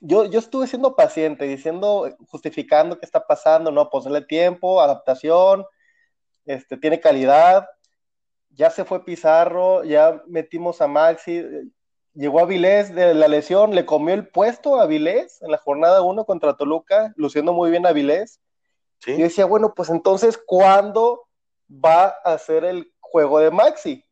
yo, 0.00 0.24
yo 0.24 0.38
estuve 0.38 0.66
siendo 0.66 0.96
paciente, 0.96 1.44
diciendo, 1.44 2.08
justificando 2.28 2.98
qué 2.98 3.04
está 3.04 3.26
pasando, 3.26 3.70
no, 3.70 3.90
ponerle 3.90 4.22
tiempo, 4.22 4.80
adaptación, 4.80 5.66
este, 6.50 6.76
tiene 6.76 7.00
calidad, 7.00 7.68
ya 8.50 8.70
se 8.70 8.84
fue 8.84 9.04
Pizarro, 9.04 9.84
ya 9.84 10.22
metimos 10.26 10.80
a 10.80 10.88
Maxi, 10.88 11.44
llegó 12.14 12.40
a 12.40 12.44
Vilés 12.44 12.94
de 12.94 13.14
la 13.14 13.28
lesión, 13.28 13.74
le 13.74 13.86
comió 13.86 14.14
el 14.14 14.28
puesto 14.28 14.80
a 14.80 14.86
Vilés 14.86 15.40
en 15.42 15.50
la 15.50 15.58
jornada 15.58 16.02
1 16.02 16.24
contra 16.24 16.56
Toluca, 16.56 17.12
luciendo 17.16 17.52
muy 17.52 17.70
bien 17.70 17.86
a 17.86 17.92
Vilés. 17.92 18.40
Y 19.06 19.22
decía, 19.22 19.46
bueno, 19.46 19.72
pues 19.74 19.88
entonces, 19.88 20.38
¿cuándo 20.44 21.26
va 21.70 22.08
a 22.08 22.36
ser 22.36 22.64
el 22.64 22.92
juego 23.00 23.38
de 23.38 23.50
Maxi? 23.50 24.04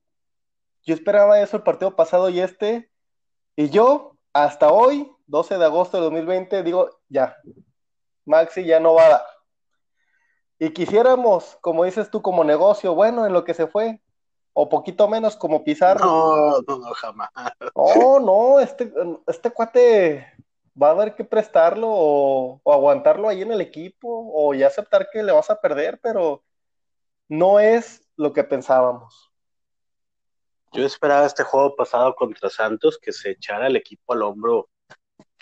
Yo 0.84 0.94
esperaba 0.94 1.40
eso 1.40 1.56
el 1.56 1.62
partido 1.62 1.94
pasado 1.94 2.30
y 2.30 2.40
este, 2.40 2.90
y 3.54 3.68
yo, 3.68 4.16
hasta 4.32 4.72
hoy, 4.72 5.12
12 5.26 5.58
de 5.58 5.64
agosto 5.64 5.98
de 5.98 6.04
2020, 6.04 6.62
digo, 6.62 6.88
ya, 7.08 7.36
Maxi 8.24 8.64
ya 8.64 8.80
no 8.80 8.94
va 8.94 9.04
a 9.04 9.08
dar. 9.10 9.22
Y 10.58 10.70
quisiéramos, 10.70 11.56
como 11.60 11.84
dices 11.84 12.10
tú, 12.10 12.20
como 12.20 12.42
negocio, 12.44 12.94
bueno, 12.94 13.26
en 13.26 13.32
lo 13.32 13.44
que 13.44 13.54
se 13.54 13.66
fue, 13.66 14.00
o 14.52 14.68
poquito 14.68 15.06
menos 15.06 15.36
como 15.36 15.62
Pizarro. 15.62 16.04
No, 16.04 16.60
no, 16.66 16.78
no, 16.78 16.94
jamás. 16.94 17.30
No, 17.76 18.18
no, 18.18 18.60
este, 18.60 18.92
este 19.28 19.50
cuate 19.52 20.26
va 20.80 20.88
a 20.88 20.90
haber 20.90 21.14
que 21.14 21.24
prestarlo 21.24 21.86
o, 21.88 22.60
aguantarlo 22.72 23.28
ahí 23.28 23.42
en 23.42 23.52
el 23.52 23.60
equipo 23.60 24.32
o 24.34 24.54
ya 24.54 24.66
aceptar 24.66 25.08
que 25.10 25.22
le 25.22 25.32
vas 25.32 25.48
a 25.50 25.60
perder, 25.60 26.00
pero 26.02 26.42
no 27.28 27.60
es 27.60 28.02
lo 28.16 28.32
que 28.32 28.42
pensábamos. 28.42 29.30
Yo 30.72 30.84
esperaba 30.84 31.24
este 31.24 31.44
juego 31.44 31.76
pasado 31.76 32.14
contra 32.14 32.50
Santos 32.50 32.98
que 32.98 33.12
se 33.12 33.30
echara 33.30 33.68
el 33.68 33.76
equipo 33.76 34.12
al 34.12 34.22
hombro 34.22 34.68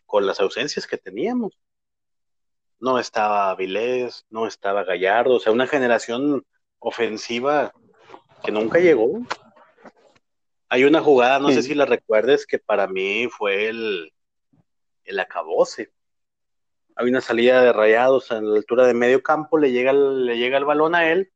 con 0.04 0.26
las 0.26 0.40
ausencias 0.40 0.86
que 0.86 0.98
teníamos. 0.98 1.58
No 2.78 2.98
estaba 2.98 3.54
Vilés, 3.54 4.26
no 4.30 4.46
estaba 4.46 4.84
Gallardo, 4.84 5.36
o 5.36 5.40
sea, 5.40 5.52
una 5.52 5.66
generación 5.66 6.44
ofensiva 6.78 7.72
que 8.44 8.52
nunca 8.52 8.78
llegó. 8.78 9.20
Hay 10.68 10.84
una 10.84 11.00
jugada, 11.00 11.38
no 11.38 11.50
sé 11.50 11.62
si 11.62 11.74
la 11.74 11.86
recuerdes, 11.86 12.46
que 12.46 12.58
para 12.58 12.86
mí 12.86 13.28
fue 13.28 13.68
el, 13.68 14.12
el 15.04 15.20
acabose. 15.20 15.92
Hay 16.96 17.08
una 17.08 17.20
salida 17.20 17.62
de 17.62 17.72
rayados 17.72 18.32
a 18.32 18.40
la 18.40 18.56
altura 18.56 18.86
de 18.86 18.94
medio 18.94 19.22
campo, 19.22 19.58
le 19.58 19.70
llega, 19.70 19.90
el, 19.90 20.26
le 20.26 20.38
llega 20.38 20.58
el 20.58 20.64
balón 20.64 20.94
a 20.94 21.10
él, 21.10 21.30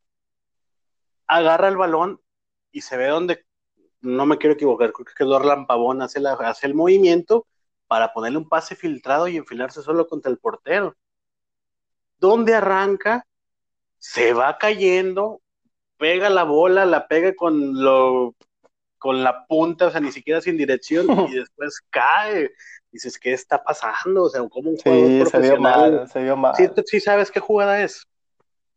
agarra 1.26 1.68
el 1.68 1.76
balón 1.76 2.20
y 2.72 2.80
se 2.80 2.96
ve 2.96 3.06
donde, 3.06 3.44
no 4.00 4.26
me 4.26 4.38
quiero 4.38 4.54
equivocar, 4.54 4.92
creo 4.92 5.06
que 5.16 5.24
Dorlan 5.24 5.66
Pavón 5.66 6.02
hace, 6.02 6.18
la, 6.18 6.32
hace 6.32 6.66
el 6.66 6.74
movimiento 6.74 7.46
para 7.86 8.12
ponerle 8.12 8.38
un 8.38 8.48
pase 8.48 8.74
filtrado 8.74 9.28
y 9.28 9.36
enfilarse 9.36 9.82
solo 9.82 10.06
contra 10.06 10.30
el 10.30 10.38
portero. 10.38 10.96
Donde 12.20 12.54
arranca, 12.54 13.26
se 13.98 14.32
va 14.32 14.58
cayendo, 14.58 15.40
pega 15.96 16.30
la 16.30 16.44
bola, 16.44 16.84
la 16.84 17.08
pega 17.08 17.34
con 17.34 17.82
lo 17.82 18.34
con 18.98 19.24
la 19.24 19.46
punta, 19.46 19.86
o 19.86 19.90
sea, 19.90 20.00
ni 20.00 20.12
siquiera 20.12 20.40
sin 20.40 20.56
dirección, 20.56 21.06
y 21.32 21.34
después 21.34 21.80
cae. 21.90 22.50
Dices, 22.92 23.18
¿qué 23.18 23.32
está 23.32 23.62
pasando? 23.62 24.24
O 24.24 24.28
sea, 24.28 24.46
como 24.48 24.70
un 24.70 24.76
juego 24.76 25.24
profesional. 25.24 25.30
Se 25.30 25.40
vio 25.40 25.60
mal, 25.60 26.08
se 26.08 26.22
vio 26.22 26.36
mal. 26.36 26.54
¿Sí, 26.86 27.00
sabes 27.00 27.30
qué 27.30 27.40
jugada 27.40 27.82
es? 27.82 28.06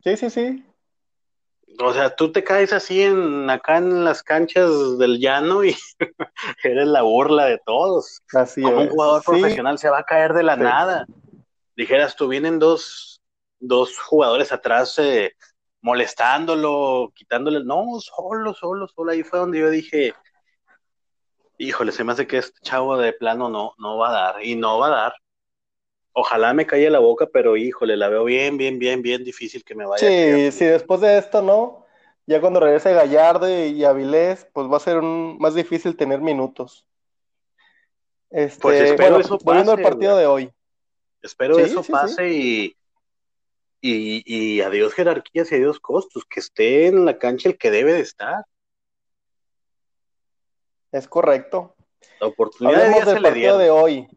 Sí, 0.04 0.16
sí, 0.18 0.30
sí. 0.30 0.66
O 1.80 1.94
sea, 1.94 2.16
tú 2.16 2.32
te 2.32 2.44
caes 2.44 2.72
así 2.74 3.02
en 3.02 3.50
acá 3.50 3.78
en 3.78 4.04
las 4.04 4.22
canchas 4.22 4.70
del 5.00 5.20
llano 5.20 5.64
y 5.64 5.76
eres 6.64 6.88
la 6.88 7.02
burla 7.02 7.46
de 7.46 7.60
todos. 7.66 8.22
Así 8.34 8.62
Como 8.62 8.82
un 8.82 8.90
jugador 8.90 9.24
profesional 9.24 9.80
se 9.80 9.90
va 9.90 10.00
a 10.00 10.04
caer 10.04 10.34
de 10.34 10.44
la 10.44 10.56
nada. 10.56 11.08
Dijeras, 11.76 12.16
tú 12.16 12.28
vienen 12.28 12.60
dos, 12.60 13.13
dos 13.64 13.98
jugadores 13.98 14.52
atrás 14.52 14.98
eh, 15.00 15.34
molestándolo, 15.82 17.12
quitándole, 17.16 17.64
no, 17.64 18.00
solo, 18.00 18.54
solo, 18.54 18.88
solo, 18.88 19.12
ahí 19.12 19.24
fue 19.24 19.40
donde 19.40 19.60
yo 19.60 19.70
dije, 19.70 20.14
híjole, 21.58 21.92
se 21.92 22.04
me 22.04 22.12
hace 22.12 22.28
que 22.28 22.38
este 22.38 22.60
chavo 22.62 22.98
de 22.98 23.14
plano 23.14 23.50
no, 23.50 23.74
no 23.78 23.98
va 23.98 24.10
a 24.10 24.12
dar, 24.12 24.46
y 24.46 24.56
no 24.56 24.80
va 24.80 24.88
a 24.88 24.92
dar. 24.92 25.14
Ojalá 26.14 26.54
me 26.54 26.68
calle 26.68 26.90
la 26.90 27.00
boca, 27.00 27.28
pero 27.32 27.58
híjole, 27.58 27.98
la 27.98 28.08
veo 28.08 28.24
bien, 28.24 28.58
bien, 28.58 28.78
bien, 28.78 29.02
bien 29.02 29.24
difícil 29.24 29.64
que 29.64 29.74
me 29.74 29.86
vaya. 29.86 30.08
Sí, 30.08 30.52
sí, 30.52 30.66
después 30.66 31.02
de 31.02 31.18
esto, 31.18 31.42
¿no? 31.42 31.86
Ya 32.26 32.40
cuando 32.40 32.60
regrese 32.60 32.94
Gallardo 32.94 33.50
y, 33.50 33.84
Avilés, 33.84 34.48
pues 34.54 34.68
va 34.72 34.78
a 34.78 34.82
ser 34.82 35.00
un, 35.00 35.38
más 35.40 35.56
difícil 35.56 35.98
tener 35.98 36.22
minutos. 36.22 36.86
Este, 38.30 38.62
pues 38.62 38.82
espero 38.82 39.20
eso 39.20 39.38
pase, 39.38 39.46
volviendo 39.46 39.72
al 39.74 39.82
partido 39.82 40.16
de 40.16 40.28
hoy. 40.28 40.52
Espero 41.22 41.58
eso 41.60 41.84
pase 41.84 42.30
y 42.30 42.78
y, 43.86 44.24
y 44.26 44.62
adiós 44.62 44.94
jerarquías 44.94 45.52
y 45.52 45.56
adiós 45.56 45.80
costos, 45.80 46.24
que 46.26 46.40
esté 46.40 46.88
en 46.88 47.06
la 47.06 47.18
cancha 47.18 47.50
el 47.50 47.58
que 47.58 47.70
debe 47.70 47.92
de 47.92 48.00
estar. 48.00 48.46
Es 50.94 51.08
correcto. 51.08 51.76
La 52.22 52.28
oportunidad 52.28 52.82
Hablemos 52.82 53.06
del 53.06 53.22
partido 53.22 53.58
de 53.58 53.70
hoy. 53.70 54.08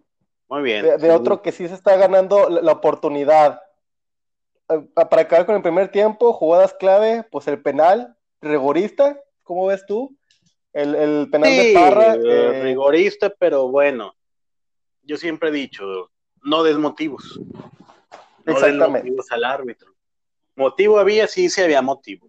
Muy 0.49 0.63
bien. 0.63 0.99
De, 0.99 1.11
otro 1.11 1.43
que 1.43 1.51
sí 1.51 1.67
se 1.67 1.75
está 1.75 1.97
ganando 1.97 2.49
la, 2.49 2.71
oportunidad. 2.71 3.61
Eh, 4.69 4.81
para 4.95 5.23
acabar 5.23 5.47
con 5.47 5.57
el 5.57 5.63
primer 5.63 5.91
tiempo, 5.91 6.33
jugadas 6.33 6.75
clave, 6.75 7.25
pues 7.33 7.49
el 7.49 7.61
penal, 7.61 8.17
rigorista, 8.41 9.21
¿cómo 9.43 9.67
ves 9.67 9.85
tú? 9.87 10.17
El, 10.73 11.29
penal 11.31 11.51
de 11.51 11.73
Parra. 11.75 12.15
Eh, 12.15 12.21
eh, 12.25 12.63
rigorista, 12.63 13.31
pero 13.31 13.69
bueno, 13.69 14.15
yo 15.03 15.17
siempre 15.17 15.49
he 15.49 15.53
dicho, 15.53 16.13
no 16.43 16.63
desmotivos. 18.47 18.63
Exactamente. 18.63 19.09
motivos 19.11 19.33
al 19.33 19.45
árbitro. 19.45 19.95
Motivo 20.55 20.99
había, 20.99 21.27
sí, 21.27 21.51
sí 21.51 21.61
había 21.61 21.83
motivo. 21.83 22.29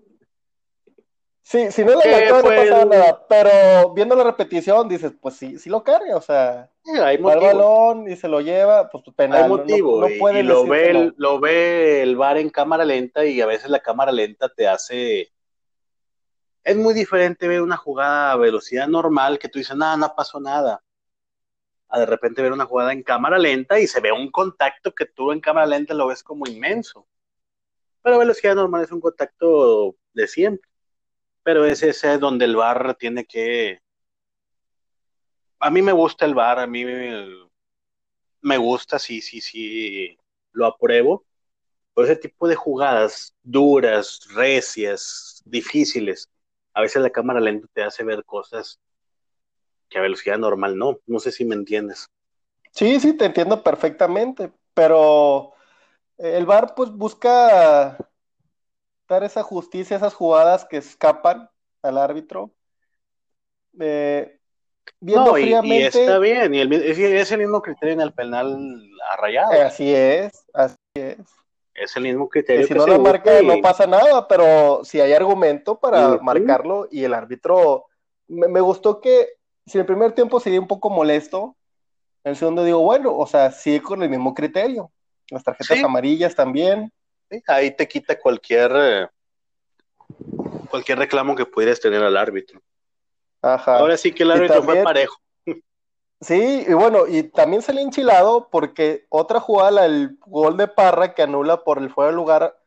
Sí, 1.41 1.71
si 1.71 1.85
no 1.85 1.95
le 1.95 2.11
marcó, 2.11 2.49
no 2.49 2.55
pasaba 2.55 2.85
nada, 2.85 3.25
pero 3.29 3.93
viendo 3.93 4.15
la 4.17 4.25
repetición 4.25 4.89
dices, 4.89 5.13
pues 5.21 5.35
sí, 5.35 5.57
sí 5.57 5.69
lo 5.69 5.81
carga, 5.81 6.17
o 6.17 6.21
sea, 6.21 6.69
hay 7.01 7.15
el 7.15 7.23
balón 7.23 8.09
y 8.09 8.17
se 8.17 8.27
lo 8.27 8.41
lleva, 8.41 8.89
pues 8.89 9.05
penal. 9.15 9.43
Hay 9.43 9.49
motivo, 9.49 10.01
no, 10.01 10.07
puede 10.19 10.41
y, 10.41 10.43
lo, 10.43 10.67
ve 10.67 10.89
el, 10.89 11.13
lo 11.15 11.39
ve 11.39 12.01
el 12.01 12.17
VAR 12.17 12.37
en 12.37 12.49
cámara 12.49 12.83
lenta 12.83 13.23
y 13.23 13.39
a 13.39 13.45
veces 13.45 13.69
la 13.69 13.79
cámara 13.79 14.11
lenta 14.11 14.49
te 14.49 14.67
hace... 14.67 15.31
Es 16.65 16.75
muy 16.75 16.93
diferente 16.93 17.47
ver 17.47 17.61
una 17.61 17.77
jugada 17.77 18.33
a 18.33 18.35
velocidad 18.35 18.89
normal 18.89 19.39
que 19.39 19.47
tú 19.47 19.57
dices, 19.57 19.77
nada, 19.77 19.95
no 19.95 20.13
pasó 20.13 20.41
nada 20.41 20.83
a 21.89 21.99
de 21.99 22.05
repente 22.05 22.41
ver 22.41 22.51
una 22.51 22.65
jugada 22.65 22.93
en 22.93 23.03
cámara 23.03 23.37
lenta 23.37 23.79
y 23.79 23.87
se 23.87 24.01
ve 24.01 24.11
un 24.11 24.31
contacto 24.31 24.93
que 24.93 25.05
tú 25.05 25.31
en 25.31 25.39
cámara 25.39 25.67
lenta 25.67 25.93
lo 25.93 26.07
ves 26.07 26.23
como 26.23 26.47
inmenso. 26.47 27.07
Pero 28.01 28.19
velocidad 28.19 28.55
normal 28.55 28.83
es 28.83 28.91
un 28.91 29.01
contacto 29.01 29.95
de 30.13 30.27
siempre. 30.27 30.69
Pero 31.43 31.65
es 31.65 31.83
ese 31.83 32.17
donde 32.17 32.45
el 32.45 32.55
bar 32.55 32.95
tiene 32.95 33.25
que... 33.25 33.79
A 35.59 35.69
mí 35.71 35.81
me 35.81 35.91
gusta 35.91 36.25
el 36.25 36.35
bar, 36.35 36.59
a 36.59 36.67
mí 36.67 36.85
me 38.41 38.57
gusta, 38.57 38.99
sí, 38.99 39.21
sí, 39.21 39.41
sí, 39.41 40.17
lo 40.51 40.65
apruebo. 40.65 41.25
Por 41.93 42.05
ese 42.05 42.15
tipo 42.15 42.47
de 42.47 42.55
jugadas 42.55 43.35
duras, 43.41 44.27
recias, 44.35 45.41
difíciles, 45.45 46.29
a 46.73 46.81
veces 46.81 47.01
la 47.01 47.09
cámara 47.09 47.39
lenta 47.39 47.67
te 47.73 47.81
hace 47.83 48.03
ver 48.03 48.23
cosas 48.23 48.79
que 49.89 49.99
a 49.99 50.01
velocidad 50.01 50.37
normal 50.37 50.77
no. 50.77 50.99
No 51.05 51.19
sé 51.19 51.31
si 51.31 51.45
me 51.45 51.55
entiendes. 51.55 52.09
Sí, 52.71 52.99
sí, 52.99 53.13
te 53.13 53.25
entiendo 53.25 53.63
perfectamente, 53.63 54.51
pero 54.73 55.53
el 56.17 56.45
VAR 56.45 56.75
pues 56.75 56.91
busca 56.91 57.97
dar 59.07 59.23
esa 59.23 59.43
justicia, 59.43 59.97
esas 59.97 60.13
jugadas 60.13 60.65
que 60.65 60.77
escapan 60.77 61.49
al 61.81 61.97
árbitro. 61.97 62.51
Eh, 63.79 64.39
viendo 64.99 65.33
fríamente. 65.33 65.75
Y 65.75 66.01
está 66.01 66.19
bien, 66.19 66.53
y 66.53 66.61
es, 66.61 67.31
el 67.31 67.39
mismo 67.39 67.61
criterio 67.61 67.93
en 67.93 68.01
el 68.01 68.13
penal 68.13 68.57
arrayado. 69.11 69.51
así 69.63 69.93
es, 69.93 70.45
así 70.53 70.75
es. 70.95 71.17
Es 71.73 71.95
el 71.95 72.03
mismo 72.03 72.27
criterio. 72.27 72.67
Que 72.67 72.73
si 72.73 72.79
no 72.79 72.87
la 72.87 72.97
marca, 72.97 73.41
no 73.43 73.61
pasa 73.61 73.85
nada, 73.85 74.27
pero 74.27 74.83
si 74.83 74.99
hay 74.99 75.13
argumento 75.13 75.79
para 75.79 76.17
marcarlo 76.17 76.87
y 76.89 77.03
el 77.03 77.13
árbitro. 77.13 77.85
me, 78.27 78.59
gustó 78.61 78.99
que 78.99 79.37
si 79.67 79.77
el 79.77 79.85
primer 79.85 80.13
tiempo 80.13 80.39
sería 80.39 80.59
un 80.59 80.67
poco 80.67 80.89
molesto, 80.89 81.55
el 82.23 82.35
segundo 82.35 82.63
digo, 82.63 82.79
bueno, 82.79 83.15
o 83.15 83.27
sea, 83.27 83.51
sigue 83.51 83.81
con 83.81 84.01
el 84.01 84.09
mismo 84.09 84.33
criterio. 84.33 84.91
Las 85.29 85.43
tarjetas 85.43 85.83
amarillas 85.83 86.35
también. 86.35 86.91
ahí 87.47 87.71
te 87.71 87.87
quita 87.87 88.17
cualquier 88.17 88.71
eh, 88.75 89.07
cualquier 90.69 90.99
reclamo 90.99 91.35
que 91.35 91.45
pudieras 91.45 91.79
tener 91.79 92.01
al 92.01 92.17
árbitro. 92.17 92.61
Ajá. 93.41 93.77
Ahora 93.77 93.97
sí 93.97 94.11
que 94.11 94.23
el 94.23 94.31
árbitro 94.31 94.63
fue 94.63 94.83
parejo. 94.83 95.17
Sí, 96.19 96.65
y 96.67 96.73
bueno, 96.73 97.05
y 97.07 97.23
también 97.23 97.61
salió 97.61 97.81
enchilado 97.81 98.49
porque 98.49 99.05
otra 99.09 99.39
jugada, 99.39 99.85
el 99.85 100.17
gol 100.25 100.57
de 100.57 100.67
Parra 100.67 101.13
que 101.13 101.21
anula 101.21 101.63
por 101.63 101.77
el 101.77 101.91
fuera 101.91 102.09
de 102.09 102.15
lugar, 102.15 102.59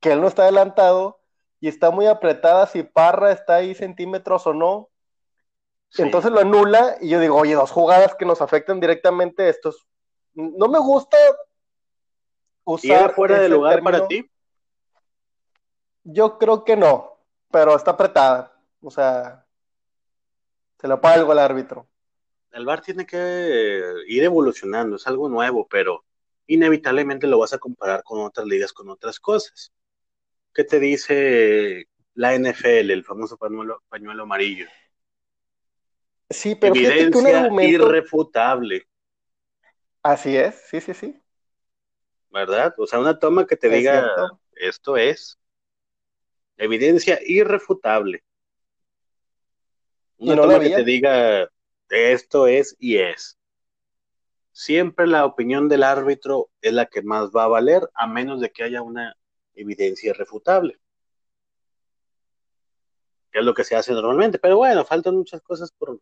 que 0.00 0.12
él 0.12 0.20
no 0.20 0.28
está 0.28 0.42
adelantado 0.42 1.18
y 1.58 1.68
está 1.68 1.90
muy 1.90 2.06
apretada 2.06 2.66
si 2.66 2.82
Parra 2.82 3.32
está 3.32 3.54
ahí 3.54 3.74
centímetros 3.74 4.46
o 4.46 4.52
no. 4.52 4.90
Entonces 5.98 6.30
lo 6.30 6.40
anula 6.40 6.96
y 7.00 7.10
yo 7.10 7.20
digo, 7.20 7.36
oye, 7.36 7.54
dos 7.54 7.70
jugadas 7.70 8.14
que 8.14 8.24
nos 8.24 8.40
afectan 8.40 8.80
directamente 8.80 9.48
estos. 9.48 9.86
No 10.34 10.68
me 10.68 10.78
gusta 10.78 11.16
usar. 12.64 12.84
¿Y 12.84 12.92
era 12.92 13.08
fuera 13.10 13.38
de 13.40 13.48
lugar 13.48 13.82
para 13.82 14.08
ti? 14.08 14.30
Yo 16.04 16.38
creo 16.38 16.64
que 16.64 16.76
no, 16.76 17.18
pero 17.50 17.76
está 17.76 17.92
apretada. 17.92 18.58
O 18.80 18.90
sea, 18.90 19.46
se 20.80 20.88
lo 20.88 21.00
paga 21.00 21.16
algo 21.16 21.32
al 21.32 21.38
árbitro. 21.38 21.86
El 22.50 22.66
VAR 22.66 22.82
tiene 22.82 23.06
que 23.06 23.94
ir 24.08 24.24
evolucionando, 24.24 24.96
es 24.96 25.06
algo 25.06 25.28
nuevo, 25.28 25.66
pero 25.68 26.04
inevitablemente 26.46 27.26
lo 27.26 27.38
vas 27.38 27.52
a 27.52 27.58
comparar 27.58 28.02
con 28.02 28.20
otras 28.20 28.46
ligas, 28.46 28.72
con 28.72 28.90
otras 28.90 29.20
cosas. 29.20 29.72
¿Qué 30.52 30.64
te 30.64 30.78
dice 30.78 31.86
la 32.14 32.34
NFL, 32.34 32.90
el 32.90 33.04
famoso 33.04 33.38
pañuelo, 33.38 33.82
pañuelo 33.88 34.24
amarillo? 34.24 34.66
Sí, 36.32 36.54
pero 36.54 36.74
Evidencia 36.74 37.48
irrefutable. 37.62 38.86
Así 40.02 40.36
es, 40.36 40.54
sí, 40.68 40.80
sí, 40.80 40.94
sí. 40.94 41.22
¿Verdad? 42.30 42.74
O 42.78 42.86
sea, 42.86 42.98
una 42.98 43.18
toma 43.18 43.46
que 43.46 43.56
te 43.56 43.68
diga 43.68 44.10
esto 44.56 44.96
es 44.96 45.38
evidencia 46.56 47.18
irrefutable. 47.24 48.24
Una 50.16 50.36
toma 50.36 50.60
que 50.60 50.70
te 50.70 50.84
diga 50.84 51.50
esto 51.88 52.46
es 52.46 52.74
y 52.78 52.98
es. 52.98 53.38
Siempre 54.52 55.06
la 55.06 55.24
opinión 55.24 55.68
del 55.68 55.82
árbitro 55.82 56.50
es 56.60 56.72
la 56.72 56.86
que 56.86 57.02
más 57.02 57.30
va 57.30 57.44
a 57.44 57.48
valer, 57.48 57.88
a 57.94 58.06
menos 58.06 58.40
de 58.40 58.50
que 58.50 58.62
haya 58.62 58.82
una 58.82 59.16
evidencia 59.54 60.10
irrefutable. 60.10 60.78
Que 63.30 63.40
es 63.40 63.44
lo 63.44 63.54
que 63.54 63.64
se 63.64 63.76
hace 63.76 63.92
normalmente. 63.92 64.38
Pero 64.38 64.58
bueno, 64.58 64.84
faltan 64.84 65.16
muchas 65.16 65.40
cosas 65.42 65.72
por, 65.72 65.98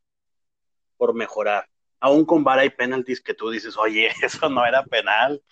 por 1.00 1.14
mejorar. 1.14 1.66
Aún 1.98 2.26
con 2.26 2.44
vara 2.44 2.62
y 2.66 2.70
penalties 2.70 3.22
que 3.22 3.32
tú 3.32 3.48
dices, 3.48 3.78
oye, 3.78 4.10
eso 4.22 4.50
no 4.50 4.64
era 4.66 4.84
penal. 4.84 5.42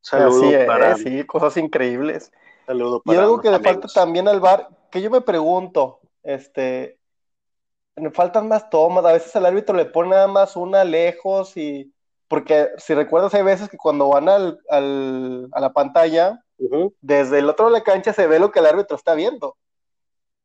Saludos 0.00 0.54
para... 0.66 0.96
sí, 0.96 1.22
cosas 1.24 1.56
increíbles. 1.58 2.32
Saludo 2.66 3.02
para 3.02 3.18
y 3.18 3.20
algo 3.20 3.40
que 3.40 3.50
le 3.50 3.60
falta 3.60 3.86
también 3.88 4.26
al 4.26 4.40
VAR, 4.40 4.68
que 4.90 5.02
yo 5.02 5.10
me 5.10 5.20
pregunto, 5.20 6.00
este, 6.22 6.98
faltan 8.12 8.48
más 8.48 8.70
tomas, 8.70 9.04
a 9.04 9.12
veces 9.12 9.36
el 9.36 9.46
árbitro 9.46 9.76
le 9.76 9.84
pone 9.84 10.10
nada 10.10 10.26
más 10.26 10.56
una 10.56 10.82
lejos 10.84 11.56
y, 11.56 11.92
porque 12.26 12.68
si 12.78 12.94
recuerdas 12.94 13.34
hay 13.34 13.42
veces 13.42 13.68
que 13.68 13.76
cuando 13.76 14.08
van 14.08 14.28
al, 14.28 14.58
al 14.70 15.48
a 15.52 15.60
la 15.60 15.72
pantalla, 15.72 16.42
desde 17.00 17.38
el 17.40 17.48
otro 17.48 17.66
de 17.66 17.72
la 17.72 17.82
cancha 17.82 18.12
se 18.12 18.26
ve 18.26 18.38
lo 18.38 18.50
que 18.50 18.60
el 18.60 18.66
árbitro 18.66 18.96
está 18.96 19.14
viendo. 19.14 19.56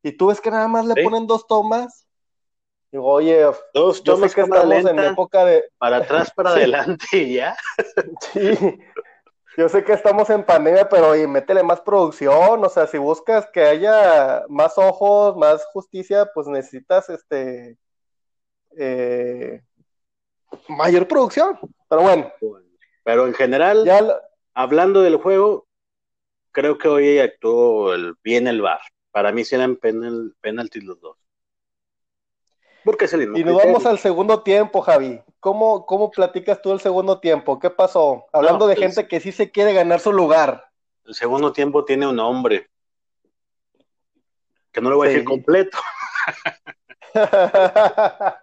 Y 0.03 0.11
tú 0.11 0.27
ves 0.27 0.41
que 0.41 0.51
nada 0.51 0.67
más 0.67 0.85
le 0.85 1.01
ponen 1.03 1.27
dos 1.27 1.47
tomas 1.47 2.07
Digo, 2.91 3.05
oye, 3.05 3.45
dos 3.73 4.03
tomas 4.03 4.35
que 4.35 4.41
estamos 4.41 4.85
en 4.85 4.99
época 4.99 5.45
de. 5.45 5.63
Para 5.77 5.97
atrás, 5.97 6.31
para 6.35 6.49
adelante 6.51 7.05
y 7.13 7.35
ya. 7.35 7.55
sí. 8.33 8.79
Yo 9.57 9.69
sé 9.69 9.83
que 9.83 9.93
estamos 9.93 10.29
en 10.29 10.45
pandemia, 10.45 10.87
pero 10.89 11.09
oye, 11.09 11.27
métele 11.27 11.63
más 11.63 11.81
producción. 11.81 12.63
O 12.63 12.69
sea, 12.69 12.87
si 12.87 12.97
buscas 12.97 13.49
que 13.51 13.63
haya 13.63 14.43
más 14.49 14.77
ojos, 14.77 15.37
más 15.37 15.65
justicia, 15.67 16.29
pues 16.33 16.47
necesitas 16.47 17.09
este. 17.09 17.77
Eh, 18.77 19.61
mayor 20.67 21.07
producción. 21.07 21.57
Pero 21.89 22.01
bueno. 22.01 22.31
Pero 23.03 23.25
en 23.25 23.33
general, 23.33 23.89
hablando 24.53 25.01
del 25.01 25.15
juego, 25.15 25.65
creo 26.51 26.77
que 26.77 26.87
hoy 26.89 27.19
actuó 27.19 27.93
el, 27.93 28.15
bien 28.23 28.47
el 28.47 28.61
VAR. 28.61 28.81
Para 29.11 29.31
mí 29.31 29.43
sí 29.43 29.55
eran 29.55 29.77
penal, 29.77 30.35
penaltis 30.41 30.83
los 30.83 30.99
dos. 30.99 31.17
Porque 32.83 33.05
es 33.05 33.13
el 33.13 33.21
mismo. 33.21 33.37
Y 33.37 33.43
nos 33.43 33.57
vamos 33.63 33.85
al 33.85 33.99
segundo 33.99 34.41
tiempo, 34.41 34.81
Javi. 34.81 35.21
¿Cómo, 35.39 35.85
¿Cómo 35.85 36.09
platicas 36.09 36.61
tú 36.61 36.71
el 36.71 36.79
segundo 36.79 37.19
tiempo? 37.19 37.59
¿Qué 37.59 37.69
pasó? 37.69 38.25
Hablando 38.33 38.67
de 38.67 38.75
gente 38.75 39.07
que 39.07 39.19
sí 39.19 39.31
se 39.31 39.51
quiere 39.51 39.73
ganar 39.73 39.99
su 39.99 40.11
lugar. 40.11 40.71
El 41.05 41.13
segundo 41.13 41.51
tiempo 41.51 41.85
tiene 41.85 42.07
un 42.07 42.15
nombre. 42.15 42.69
Que 44.71 44.81
no 44.81 44.89
lo 44.89 44.97
voy 44.97 45.07
a 45.07 45.11
decir 45.11 45.25
completo. 45.25 45.77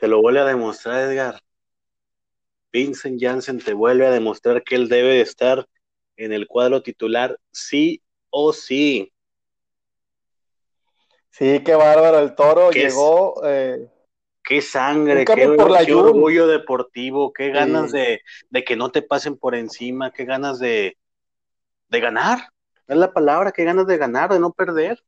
te 0.00 0.08
lo 0.08 0.20
vuelve 0.20 0.40
a 0.40 0.44
demostrar, 0.44 1.00
Edgar. 1.00 1.40
Vincent 2.72 3.20
Janssen 3.20 3.58
te 3.60 3.72
vuelve 3.72 4.06
a 4.06 4.10
demostrar 4.10 4.62
que 4.62 4.74
él 4.74 4.88
debe 4.88 5.20
estar 5.20 5.66
en 6.16 6.32
el 6.32 6.46
cuadro 6.46 6.82
titular 6.82 7.38
sí 7.50 8.02
o 8.30 8.52
sí. 8.52 9.12
Sí, 11.30 11.62
qué 11.64 11.74
bárbaro, 11.74 12.18
el 12.18 12.34
toro 12.34 12.70
llegó. 12.70 13.40
Eh, 13.44 13.88
qué 14.48 14.62
sangre, 14.62 15.24
qué, 15.24 15.46
orgullo 15.46 16.46
deportivo, 16.46 17.32
qué 17.34 17.50
ganas 17.50 17.92
de, 17.92 18.22
que 18.66 18.76
no 18.76 18.90
te 18.90 19.02
pasen 19.02 19.36
por 19.36 19.54
encima, 19.54 20.10
qué 20.10 20.24
ganas 20.24 20.58
de, 20.58 20.96
de 21.88 22.00
ganar. 22.00 22.48
Es 22.86 22.96
la 22.96 23.12
palabra, 23.12 23.52
qué 23.52 23.64
ganas 23.64 23.86
de 23.86 23.98
ganar, 23.98 24.32
de 24.32 24.40
no 24.40 24.52
perder. 24.52 25.02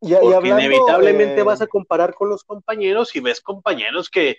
Y, 0.00 0.14
Porque 0.14 0.48
inevitablemente 0.48 1.42
vas 1.42 1.60
a 1.60 1.66
comparar 1.66 2.14
con 2.14 2.30
los 2.30 2.42
compañeros 2.42 3.14
y 3.14 3.20
ves 3.20 3.42
compañeros 3.42 4.08
que 4.08 4.38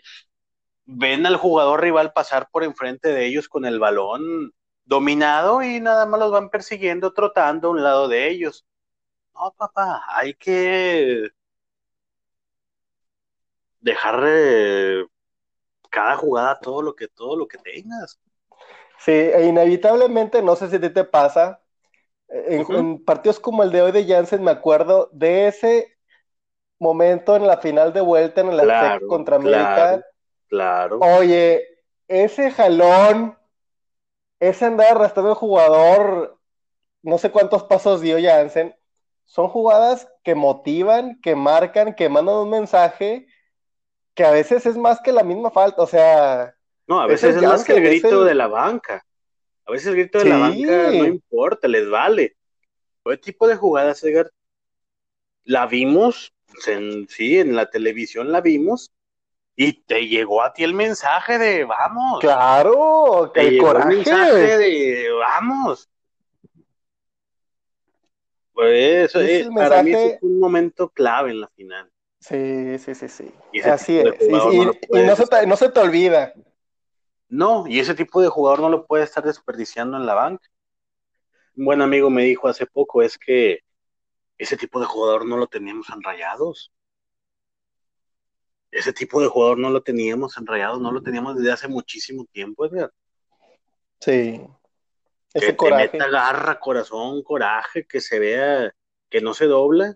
ven 0.86 1.27
al 1.27 1.38
jugador 1.38 1.82
rival 1.82 2.13
pasar 2.13 2.49
por 2.51 2.63
enfrente 2.63 3.10
de 3.10 3.27
ellos 3.27 3.47
con 3.47 3.65
el 3.65 3.80
balón 3.80 4.54
dominado 4.86 5.62
y 5.62 5.80
nada 5.80 6.08
más 6.08 6.19
los 6.19 6.32
van 6.32 6.49
persiguiendo, 6.49 7.13
trotando 7.13 7.67
a 7.67 7.71
un 7.71 7.84
lado 7.84 8.08
de 8.08 8.30
ellos. 8.30 8.65
No, 9.34 9.54
papá, 9.58 10.04
hay 10.08 10.34
que 10.34 11.30
dejar 13.80 14.24
cada 15.89 16.15
jugada 16.15 16.60
todo 16.60 16.82
lo 16.82 16.96
que 16.96 17.08
todo 17.08 17.36
lo 17.36 17.48
que 17.48 17.58
tengas. 17.58 18.20
Sí, 19.00 19.12
e 19.12 19.46
inevitablemente, 19.46 20.41
no 20.41 20.56
sé 20.56 20.70
si 20.70 20.76
a 20.76 20.82
ti 20.82 20.89
te 20.89 21.04
pasa, 21.04 21.62
en, 22.28 23.04
partidos 23.04 23.39
como 23.39 23.63
el 23.63 23.72
de 23.72 23.82
hoy 23.82 23.91
de 23.91 24.06
Janssen 24.06 24.44
me 24.44 24.52
acuerdo 24.52 25.10
de 25.12 25.48
ese 25.48 25.98
momento 26.80 27.36
en 27.36 27.46
la 27.46 27.58
final 27.58 27.94
de 27.94 28.02
vuelta 28.02 28.41
en 28.41 28.50
el 28.50 28.60
claro, 28.60 29.08
contra 29.08 29.36
América. 29.36 30.06
Claro. 30.48 31.00
Oye, 31.00 31.65
ese 32.08 32.52
jalón, 32.52 33.38
ese 34.39 34.65
andar 34.65 34.91
arrastrando 34.91 35.32
el 35.32 35.38
jugador, 35.38 36.38
no 37.04 37.17
sé 37.17 37.32
cuántos 37.32 37.63
pasos 37.63 38.02
dio 38.02 38.17
Janssen, 38.22 38.76
son 39.32 39.48
jugadas 39.48 40.10
que 40.26 40.36
motivan, 40.36 41.17
que 41.22 41.38
marcan, 41.38 41.96
que 41.96 42.10
mandan 42.10 42.36
un 42.36 42.50
mensaje 42.50 43.28
que 44.13 44.26
a 44.26 44.32
veces 44.32 44.65
es 44.65 44.76
más 44.76 45.00
que 45.00 45.13
la 45.13 45.24
misma 45.24 45.52
falta, 45.52 45.82
o 45.82 45.88
sea... 45.88 46.54
No, 46.86 47.00
a 47.00 47.08
veces 47.08 47.38
es, 47.38 47.41
más 47.41 47.63
que 47.63 47.72
el 47.72 47.82
grito 47.82 48.26
de 48.26 48.36
la 48.36 48.48
banca. 48.48 49.06
A 49.65 49.72
veces 49.72 49.88
el 49.88 49.96
grito 49.96 50.20
de 50.20 50.26
la 50.26 50.38
banca 50.38 50.91
no 50.91 51.06
importa, 51.06 51.70
les 51.70 51.89
vale. 51.89 52.36
¿Qué 53.06 53.15
tipo 53.15 53.48
de 53.48 53.56
jugadas, 53.56 54.04
Edgar? 54.04 54.30
La 55.46 55.65
vimos, 55.65 56.34
sí, 57.08 57.39
en 57.39 57.56
la 57.56 57.70
televisión 57.70 58.34
la 58.34 58.41
vimos, 58.41 58.91
y 59.56 59.72
te 59.84 60.10
llegó 60.10 60.44
a 60.44 60.52
ti 60.52 60.65
el 60.65 60.74
mensaje 60.74 61.38
de 61.38 61.63
vamos. 61.63 62.20
Claro, 62.20 63.32
que 63.34 63.48
el 63.48 63.58
coraje. 63.60 63.91
El 63.91 63.96
mensaje 63.96 64.58
de 64.58 65.10
vamos. 65.13 65.89
Pues 68.62 69.15
eso, 69.15 69.50
para 69.56 69.82
mí 69.82 69.91
es 69.91 70.19
un 70.21 70.39
momento 70.39 70.89
clave 70.89 71.32
en 71.32 71.41
la 71.41 71.47
final. 71.47 71.91
Sí, 72.19 72.78
sí, 72.78 72.93
sí, 72.93 73.10
sí. 73.10 73.32
Así 73.65 73.97
es. 73.97 74.06
Y, 74.21 74.30
no, 74.30 75.15
se 75.15 75.26
te, 75.26 75.47
no, 75.47 75.58
se 75.58 75.69
te, 75.69 75.80
olvida. 75.80 76.32
No, 77.28 77.65
y 77.65 77.80
ese 77.80 77.95
tipo 77.95 78.21
de 78.21 78.28
jugador 78.28 78.60
no 78.60 78.69
lo 78.69 78.86
puede 78.86 79.04
estar 79.04 79.24
desperdiciando 79.24 79.97
en 79.97 80.06
la 80.06 80.13
banca. 80.13 80.47
Un 81.56 81.65
buen 81.65 81.82
amigo 81.82 82.12
me 82.12 82.21
dijo 82.21 82.47
hace 82.47 82.67
poco 82.67 83.02
es 83.02 83.17
que 83.17 83.62
ese 84.38 84.56
tipo 84.56 84.80
de 84.80 84.86
jugador 84.86 85.26
no 85.26 85.38
lo 85.38 85.47
teníamos 85.47 85.89
en 85.89 86.04
rayados. 86.04 86.71
Ese 88.69 88.93
tipo 88.93 89.24
de 89.24 89.28
jugador 89.28 89.58
no 89.58 89.71
lo 89.71 89.82
teníamos 89.82 90.38
en 90.38 90.45
rayados, 90.45 90.80
no 90.80 90.91
lo 90.91 91.02
teníamos 91.02 91.36
desde 91.36 91.52
hace 91.52 91.67
muchísimo 91.67 92.26
tiempo, 92.32 92.67
Edgar. 92.67 92.91
Sí 94.02 94.39
que 95.34 95.54
te 95.54 95.72
meta 95.72 96.08
garra, 96.08 96.60
corazón, 96.60 97.24
coraje, 97.24 97.86
que 97.86 98.02
se 98.02 98.20
vea 98.20 98.74
que 99.10 99.22
no 99.22 99.34
se 99.34 99.46
dobla. 99.46 99.96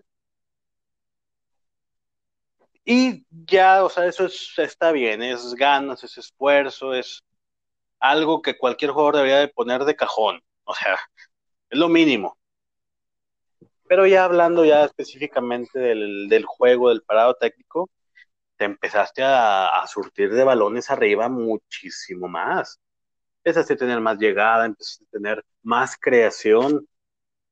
Y 2.84 3.26
ya, 3.30 3.84
o 3.84 3.90
sea, 3.90 4.06
eso 4.06 4.28
está 4.58 4.92
bien, 4.92 5.22
es 5.22 5.54
ganas, 5.54 6.04
es 6.04 6.18
esfuerzo, 6.18 6.94
es 6.94 7.24
algo 7.98 8.42
que 8.42 8.56
cualquier 8.56 8.92
jugador 8.92 9.16
debería 9.16 9.38
de 9.38 9.48
poner 9.48 9.84
de 9.84 9.96
cajón. 9.96 10.40
O 10.64 10.74
sea, 10.74 10.96
es 11.70 11.78
lo 11.78 11.88
mínimo. 11.88 12.38
Pero 13.88 14.06
ya 14.06 14.24
hablando 14.24 14.64
ya 14.64 14.84
específicamente 14.84 15.78
del, 15.78 16.28
del 16.28 16.44
juego, 16.44 16.90
del 16.90 17.02
parado 17.02 17.34
técnico, 17.34 17.90
te 18.56 18.64
empezaste 18.64 19.22
a, 19.24 19.84
surtir 19.86 20.32
de 20.32 20.44
balones 20.44 20.90
arriba 20.90 21.28
muchísimo 21.28 22.28
más. 22.28 22.80
Empezaste 23.46 23.74
a 23.74 23.76
tener 23.76 24.00
más 24.00 24.18
llegada, 24.18 24.66
empezaste 24.66 25.04
a 25.04 25.08
tener 25.08 25.44
más 25.62 25.96
creación, 25.96 26.84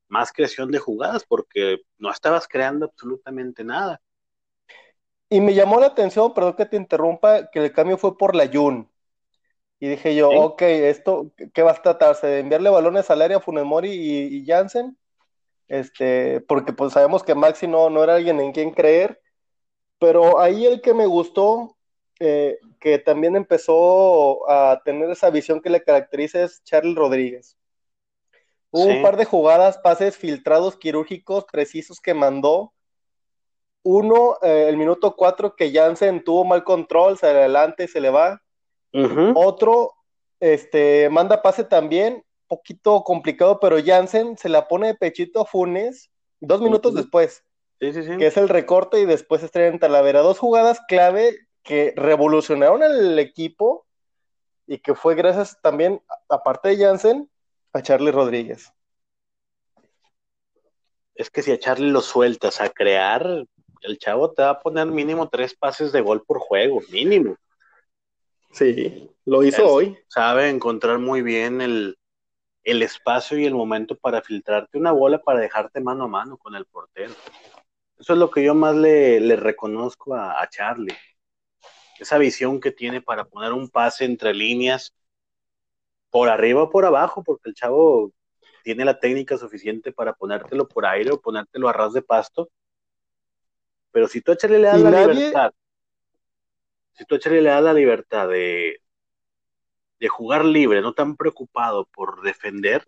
más 0.09 0.33
creación 0.33 0.69
de 0.69 0.77
jugadas, 0.77 1.23
porque 1.25 1.77
no 1.97 2.11
estabas 2.11 2.49
creando 2.49 2.87
absolutamente 2.87 3.63
nada. 3.63 4.01
Y 5.29 5.39
me 5.39 5.53
llamó 5.53 5.79
la 5.79 5.85
atención, 5.87 6.33
perdón 6.33 6.57
que 6.57 6.65
te 6.65 6.75
interrumpa, 6.75 7.49
que 7.49 7.63
el 7.63 7.71
cambio 7.71 7.97
fue 7.97 8.17
por 8.17 8.35
la 8.35 8.49
Jun. 8.51 8.91
Y 9.79 9.87
dije 9.87 10.13
yo, 10.13 10.31
ok, 10.31 10.63
esto, 10.63 11.31
¿qué 11.53 11.63
va 11.63 11.71
a 11.71 11.81
tratarse? 11.81 12.27
¿De 12.27 12.39
enviarle 12.41 12.69
balones 12.69 13.09
al 13.09 13.21
área 13.21 13.37
a 13.37 13.39
Funemori 13.39 13.89
y, 13.89 14.37
y 14.37 14.45
Jansen? 14.45 14.97
Este, 15.69 16.41
porque 16.41 16.73
pues 16.73 16.91
sabemos 16.91 17.23
que 17.23 17.35
Maxi 17.35 17.67
no, 17.67 17.89
no 17.89 18.03
era 18.03 18.15
alguien 18.15 18.41
en 18.41 18.51
quien 18.51 18.71
creer. 18.71 19.21
Pero 19.97 20.41
ahí 20.41 20.65
el 20.65 20.81
que 20.81 20.93
me 20.93 21.05
gustó, 21.05 21.74
eh, 22.19 22.59
que 22.79 22.99
también 22.99 23.35
empezó 23.35 24.49
a 24.49 24.81
tener 24.83 25.09
esa 25.09 25.29
visión 25.29 25.61
que 25.61 25.69
le 25.69 25.83
caracteriza 25.83 26.43
es 26.43 26.63
Charles 26.63 26.95
Rodríguez. 26.95 27.57
Hubo 28.71 28.85
un 28.85 29.01
par 29.01 29.15
de 29.15 29.25
jugadas, 29.25 29.77
pases 29.77 30.17
filtrados 30.17 30.75
quirúrgicos 30.75 31.45
precisos 31.45 32.01
que 32.01 32.13
mandó. 32.13 32.73
Uno, 33.83 34.37
eh, 34.41 34.65
el 34.67 34.75
minuto 34.75 35.15
cuatro, 35.15 35.55
que 35.55 35.71
Jansen 35.71 36.23
tuvo 36.23 36.43
mal 36.43 36.63
control, 36.63 37.17
se 37.17 37.27
adelante 37.27 37.85
y 37.85 37.87
se 37.87 38.01
le 38.01 38.09
va. 38.09 38.41
Otro, 39.35 39.93
este, 40.39 41.09
manda 41.09 41.41
pase 41.41 41.63
también, 41.63 42.23
poquito 42.47 43.03
complicado, 43.03 43.59
pero 43.59 43.77
Jansen 43.83 44.37
se 44.37 44.49
la 44.49 44.67
pone 44.67 44.87
de 44.87 44.95
pechito 44.95 45.41
a 45.41 45.45
Funes 45.45 46.09
dos 46.39 46.61
minutos 46.61 46.93
después. 46.93 47.43
Que 47.79 48.27
es 48.27 48.37
el 48.37 48.49
recorte 48.49 48.99
y 48.99 49.05
después 49.05 49.43
estrella 49.43 49.67
en 49.67 49.79
Talavera. 49.79 50.21
Dos 50.21 50.39
jugadas 50.39 50.79
clave 50.87 51.37
que 51.65 51.93
revolucionaron 51.97 52.83
al 52.83 53.19
equipo 53.19 53.85
y 54.67 54.77
que 54.77 54.95
fue 54.95 55.15
gracias 55.15 55.59
también, 55.61 56.01
aparte 56.29 56.69
de 56.69 56.77
Jansen, 56.77 57.29
a 57.73 57.81
Charlie 57.81 58.11
Rodríguez. 58.11 58.71
Es 61.15 61.29
que 61.29 61.41
si 61.41 61.51
a 61.51 61.59
Charlie 61.59 61.91
lo 61.91 62.01
sueltas 62.01 62.61
a 62.61 62.69
crear, 62.69 63.45
el 63.81 63.97
chavo 63.97 64.31
te 64.31 64.43
va 64.43 64.51
a 64.51 64.59
poner 64.59 64.87
mínimo 64.87 65.27
tres 65.27 65.55
pases 65.55 65.91
de 65.91 66.01
gol 66.01 66.23
por 66.23 66.39
juego, 66.39 66.81
mínimo. 66.91 67.35
Sí, 68.51 69.09
lo 69.25 69.43
hizo 69.43 69.67
hoy. 69.67 69.97
Sabe 70.07 70.49
encontrar 70.49 70.99
muy 70.99 71.21
bien 71.21 71.61
el, 71.61 71.97
espacio 72.63 73.37
y 73.37 73.45
el 73.45 73.53
momento 73.53 73.97
para 73.97 74.21
filtrarte 74.21 74.77
una 74.77 74.91
bola 74.91 75.19
para 75.19 75.39
dejarte 75.39 75.81
mano 75.81 76.05
a 76.05 76.07
mano 76.07 76.37
con 76.37 76.55
el 76.55 76.65
portero. 76.65 77.13
Eso 77.97 78.13
es 78.13 78.19
lo 78.19 78.29
que 78.29 78.43
yo 78.43 78.55
más 78.55 78.75
le, 78.75 79.35
reconozco 79.35 80.15
a, 80.15 80.47
Charlie. 80.49 80.95
Esa 81.99 82.17
visión 82.17 82.59
que 82.59 82.71
tiene 82.71 83.01
para 83.01 83.25
poner 83.25 83.53
un 83.53 83.69
pase 83.69 84.05
entre 84.05 84.33
líneas, 84.33 84.93
por 86.09 86.29
arriba 86.29 86.63
o 86.63 86.69
por 86.69 86.85
abajo, 86.85 87.23
porque 87.23 87.49
el 87.49 87.55
chavo 87.55 88.13
tiene 88.63 88.85
la 88.85 88.99
técnica 88.99 89.37
suficiente 89.37 89.91
para 89.91 90.13
ponértelo 90.13 90.67
por 90.67 90.85
aire 90.85 91.11
o 91.11 91.19
ponértelo 91.19 91.67
a 91.67 91.73
ras 91.73 91.93
de 91.93 92.01
pasto. 92.01 92.49
Pero 93.91 94.07
si 94.07 94.21
tú 94.21 94.31
a 94.31 94.37
Charlie 94.37 94.59
le 94.59 94.67
das 94.67 94.81
la 94.81 95.07
libertad, 95.07 95.53
si 96.93 97.05
tú 97.05 97.15
a 97.15 97.19
Charlie 97.19 97.41
le 97.41 97.49
das 97.49 97.63
la 97.63 97.73
libertad 97.73 98.27
de, 98.29 98.81
de 99.99 100.07
jugar 100.07 100.45
libre, 100.45 100.81
no 100.81 100.93
tan 100.93 101.15
preocupado 101.15 101.85
por 101.85 102.21
defender, 102.21 102.87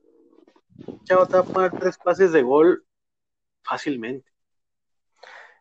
el 0.87 1.03
chavo 1.03 1.25
te 1.25 1.33
va 1.33 1.39
a 1.39 1.43
poner 1.43 1.71
tres 1.71 1.97
pases 1.97 2.31
de 2.31 2.41
gol 2.41 2.85
fácilmente. 3.61 4.31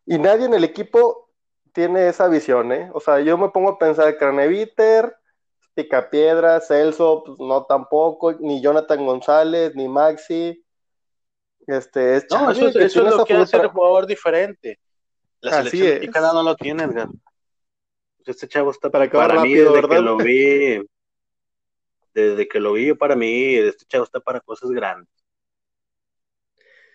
Y 0.04 0.18
nadie 0.18 0.46
en 0.46 0.54
el 0.54 0.62
equipo 0.62 1.25
tiene 1.76 2.08
esa 2.08 2.26
visión, 2.26 2.72
¿eh? 2.72 2.88
O 2.94 3.00
sea, 3.00 3.20
yo 3.20 3.36
me 3.36 3.50
pongo 3.50 3.72
a 3.72 3.78
pensar, 3.78 4.16
Craneviter, 4.16 5.14
Picapiedra, 5.74 6.58
Celso, 6.58 7.22
pues 7.22 7.38
no 7.38 7.66
tampoco, 7.66 8.32
ni 8.32 8.62
Jonathan 8.62 9.04
González, 9.04 9.74
ni 9.74 9.86
Maxi. 9.86 10.64
Este, 11.66 12.16
es 12.16 12.26
no, 12.30 12.50
eso, 12.50 12.68
es 12.68 12.96
lo 12.96 13.26
que 13.26 13.34
hace 13.34 13.58
el 13.58 13.66
jugador 13.66 14.06
diferente. 14.06 14.80
La 15.40 15.58
selección 15.58 15.98
mexicana 15.98 16.32
no 16.32 16.42
lo 16.42 16.56
tiene, 16.56 16.84
Edgar. 16.84 17.08
Este 18.24 18.48
chavo 18.48 18.70
está 18.70 18.88
para, 18.88 19.10
para 19.10 19.42
mí 19.42 19.52
desde 19.52 19.86
que 19.86 20.00
lo 20.00 20.16
vi, 20.16 20.82
desde 22.14 22.48
que 22.48 22.58
lo 22.58 22.72
vi 22.72 22.94
para 22.94 23.16
mí, 23.16 23.54
este 23.54 23.84
chavo 23.84 24.04
está 24.04 24.18
para 24.18 24.40
cosas 24.40 24.70
grandes. 24.70 25.12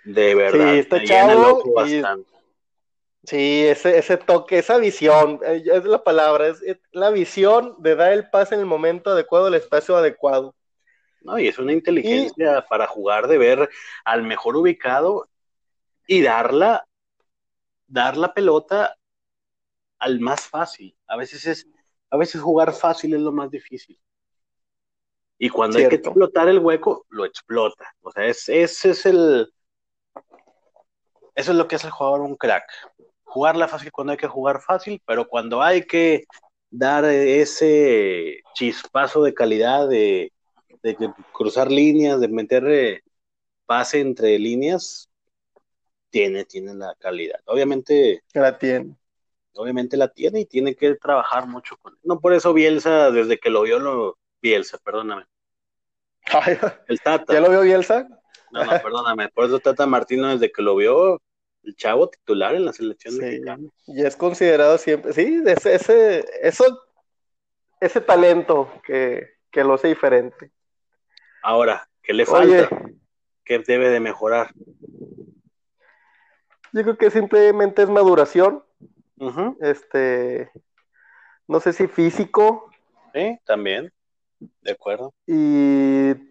De 0.05 0.33
verdad. 0.33 0.73
Sí, 0.73 0.79
este 0.79 1.03
chavo 1.03 1.71
bastante. 1.71 2.31
Sí, 3.23 3.67
ese, 3.67 3.99
ese 3.99 4.17
toque, 4.17 4.57
esa 4.57 4.77
visión, 4.77 5.39
eh, 5.45 5.63
es 5.71 5.85
la 5.85 6.03
palabra, 6.03 6.47
es, 6.47 6.79
la 6.91 7.11
visión 7.11 7.75
de 7.77 7.95
dar 7.95 8.13
el 8.13 8.29
pase 8.29 8.55
en 8.55 8.61
el 8.61 8.65
momento 8.65 9.11
adecuado, 9.11 9.47
el 9.47 9.53
espacio 9.53 9.95
adecuado. 9.95 10.55
No, 11.21 11.37
y 11.37 11.47
es 11.47 11.59
una 11.59 11.71
inteligencia 11.71 12.65
para 12.67 12.87
jugar, 12.87 13.27
de 13.27 13.37
ver 13.37 13.69
al 14.05 14.23
mejor 14.23 14.57
ubicado 14.57 15.29
y 16.07 16.23
darla, 16.23 16.87
dar 17.85 18.17
la 18.17 18.33
pelota 18.33 18.97
al 19.99 20.19
más 20.19 20.47
fácil. 20.47 20.97
A 21.05 21.15
veces 21.15 21.45
es, 21.45 21.67
a 22.09 22.17
veces 22.17 22.41
jugar 22.41 22.73
fácil 22.73 23.13
es 23.13 23.21
lo 23.21 23.31
más 23.31 23.51
difícil. 23.51 23.99
Y 25.37 25.49
cuando 25.49 25.77
hay 25.77 25.89
que 25.89 25.95
explotar 25.95 26.47
el 26.47 26.57
hueco, 26.57 27.05
lo 27.09 27.25
explota. 27.25 27.85
O 28.01 28.11
sea, 28.11 28.25
es, 28.25 28.49
ese 28.49 28.89
es 28.91 29.05
el, 29.05 29.53
eso 31.35 31.51
es 31.51 31.57
lo 31.57 31.67
que 31.67 31.75
es 31.75 31.83
el 31.83 31.91
jugador 31.91 32.21
un 32.21 32.35
crack 32.35 32.65
jugarla 33.31 33.69
fácil 33.69 33.93
cuando 33.93 34.11
hay 34.11 34.17
que 34.17 34.27
jugar 34.27 34.59
fácil, 34.59 35.01
pero 35.05 35.25
cuando 35.25 35.61
hay 35.61 35.83
que 35.83 36.25
dar 36.69 37.05
ese 37.05 38.41
chispazo 38.53 39.23
de 39.23 39.33
calidad, 39.33 39.87
de, 39.87 40.33
cruzar 41.31 41.71
líneas, 41.71 42.19
de 42.19 42.27
meter 42.27 42.67
eh, 42.67 43.01
pase 43.65 44.01
entre 44.01 44.37
líneas, 44.37 45.09
tiene, 46.09 46.43
tiene 46.43 46.73
la 46.73 46.93
calidad. 46.99 47.39
Obviamente. 47.45 48.21
La 48.33 48.57
tiene. 48.57 48.97
Obviamente 49.53 49.95
la 49.95 50.09
tiene 50.09 50.41
y 50.41 50.45
tiene 50.45 50.75
que 50.75 50.95
trabajar 50.95 51.47
mucho 51.47 51.77
con 51.77 51.93
él. 51.93 51.99
No 52.03 52.19
por 52.19 52.33
eso 52.33 52.53
Bielsa, 52.53 53.11
desde 53.11 53.37
que 53.37 53.49
lo 53.49 53.61
vio, 53.61 53.79
lo. 53.79 54.17
Bielsa, 54.41 54.77
perdóname. 54.79 55.23
el 56.89 56.99
Tata. 56.99 57.33
¿Ya 57.33 57.39
lo 57.39 57.49
vio 57.49 57.61
Bielsa? 57.61 58.09
No, 58.51 58.65
no, 58.65 58.71
perdóname. 58.71 59.29
Por 59.29 59.45
eso 59.45 59.59
Tata 59.59 59.85
Martino, 59.85 60.27
desde 60.27 60.51
que 60.51 60.61
lo 60.61 60.75
vio, 60.75 61.21
el 61.63 61.75
chavo 61.75 62.09
titular 62.09 62.55
en 62.55 62.65
la 62.65 62.73
selección 62.73 63.17
mexicana. 63.17 63.63
Y 63.87 64.03
es 64.03 64.15
considerado 64.15 64.77
siempre, 64.77 65.13
sí, 65.13 65.41
ese, 65.45 65.75
ese, 65.75 66.25
eso, 66.41 66.81
ese 67.79 68.01
talento 68.01 68.71
que, 68.83 69.37
lo 69.53 69.73
hace 69.73 69.89
diferente. 69.89 70.51
Ahora, 71.43 71.87
¿qué 72.01 72.13
le 72.13 72.25
falta? 72.25 72.69
¿Qué 73.43 73.59
debe 73.59 73.89
de 73.89 73.99
mejorar? 73.99 74.53
Yo 76.73 76.83
creo 76.83 76.97
que 76.97 77.11
simplemente 77.11 77.83
es 77.83 77.89
maduración. 77.89 78.63
Este, 79.59 80.49
no 81.47 81.59
sé 81.59 81.73
si 81.73 81.87
físico. 81.87 82.71
Sí, 83.13 83.37
también. 83.45 83.91
De 84.61 84.71
acuerdo. 84.71 85.13
Y 85.27 86.30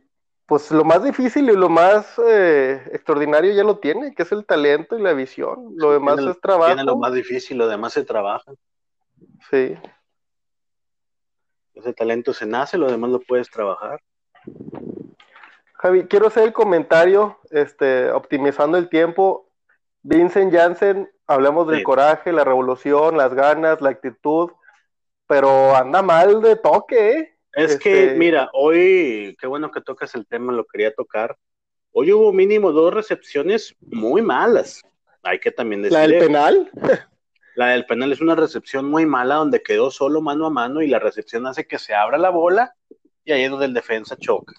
pues 0.50 0.68
lo 0.72 0.82
más 0.82 1.04
difícil 1.04 1.48
y 1.48 1.52
lo 1.52 1.68
más 1.68 2.20
eh, 2.26 2.82
extraordinario 2.92 3.54
ya 3.54 3.62
lo 3.62 3.78
tiene, 3.78 4.12
que 4.16 4.24
es 4.24 4.32
el 4.32 4.44
talento 4.44 4.98
y 4.98 5.00
la 5.00 5.12
visión. 5.12 5.74
Lo 5.76 5.92
demás 5.92 6.18
es 6.18 6.40
trabajo. 6.40 6.74
Tiene 6.74 6.82
lo 6.82 6.96
más 6.96 7.12
difícil, 7.12 7.56
lo 7.56 7.68
demás 7.68 7.92
se 7.92 8.04
trabaja. 8.04 8.50
Sí. 9.48 9.78
Ese 11.72 11.92
talento 11.92 12.32
se 12.32 12.46
nace, 12.46 12.78
lo 12.78 12.90
demás 12.90 13.10
lo 13.10 13.20
puedes 13.20 13.48
trabajar. 13.48 14.02
Javi, 15.74 16.06
quiero 16.08 16.26
hacer 16.26 16.42
el 16.42 16.52
comentario, 16.52 17.38
este, 17.52 18.10
optimizando 18.10 18.76
el 18.76 18.88
tiempo. 18.88 19.48
Vincent 20.02 20.52
Janssen, 20.52 21.08
hablamos 21.28 21.68
del 21.68 21.84
coraje, 21.84 22.32
la 22.32 22.42
revolución, 22.42 23.16
las 23.16 23.34
ganas, 23.34 23.80
la 23.80 23.90
actitud, 23.90 24.50
pero 25.28 25.76
anda 25.76 26.02
mal 26.02 26.42
de 26.42 26.56
toque, 26.56 27.10
¿eh? 27.12 27.38
Es 27.52 27.78
que, 27.78 28.04
este, 28.04 28.16
mira, 28.16 28.48
hoy, 28.52 29.36
qué 29.40 29.46
bueno 29.46 29.70
que 29.70 29.80
tocas 29.80 30.14
el 30.14 30.26
tema, 30.26 30.52
lo 30.52 30.64
quería 30.66 30.94
tocar. 30.94 31.36
Hoy 31.92 32.12
hubo 32.12 32.32
mínimo 32.32 32.72
dos 32.72 32.94
recepciones 32.94 33.74
muy 33.80 34.22
malas. 34.22 34.82
Hay 35.22 35.40
que 35.40 35.50
también 35.50 35.82
decir. 35.82 35.98
¿La 35.98 36.06
del 36.06 36.18
penal? 36.18 36.70
La 37.56 37.68
del 37.68 37.84
penal 37.84 38.12
es 38.12 38.20
una 38.20 38.36
recepción 38.36 38.86
muy 38.86 39.06
mala 39.06 39.34
donde 39.34 39.62
quedó 39.62 39.90
solo 39.90 40.22
mano 40.22 40.46
a 40.46 40.50
mano 40.50 40.80
y 40.82 40.86
la 40.86 40.98
recepción 40.98 41.46
hace 41.46 41.66
que 41.66 41.78
se 41.78 41.92
abra 41.92 42.16
la 42.16 42.30
bola 42.30 42.74
y 43.24 43.32
ahí 43.32 43.42
es 43.42 43.50
donde 43.50 43.66
el 43.66 43.74
defensa 43.74 44.16
choca. 44.16 44.54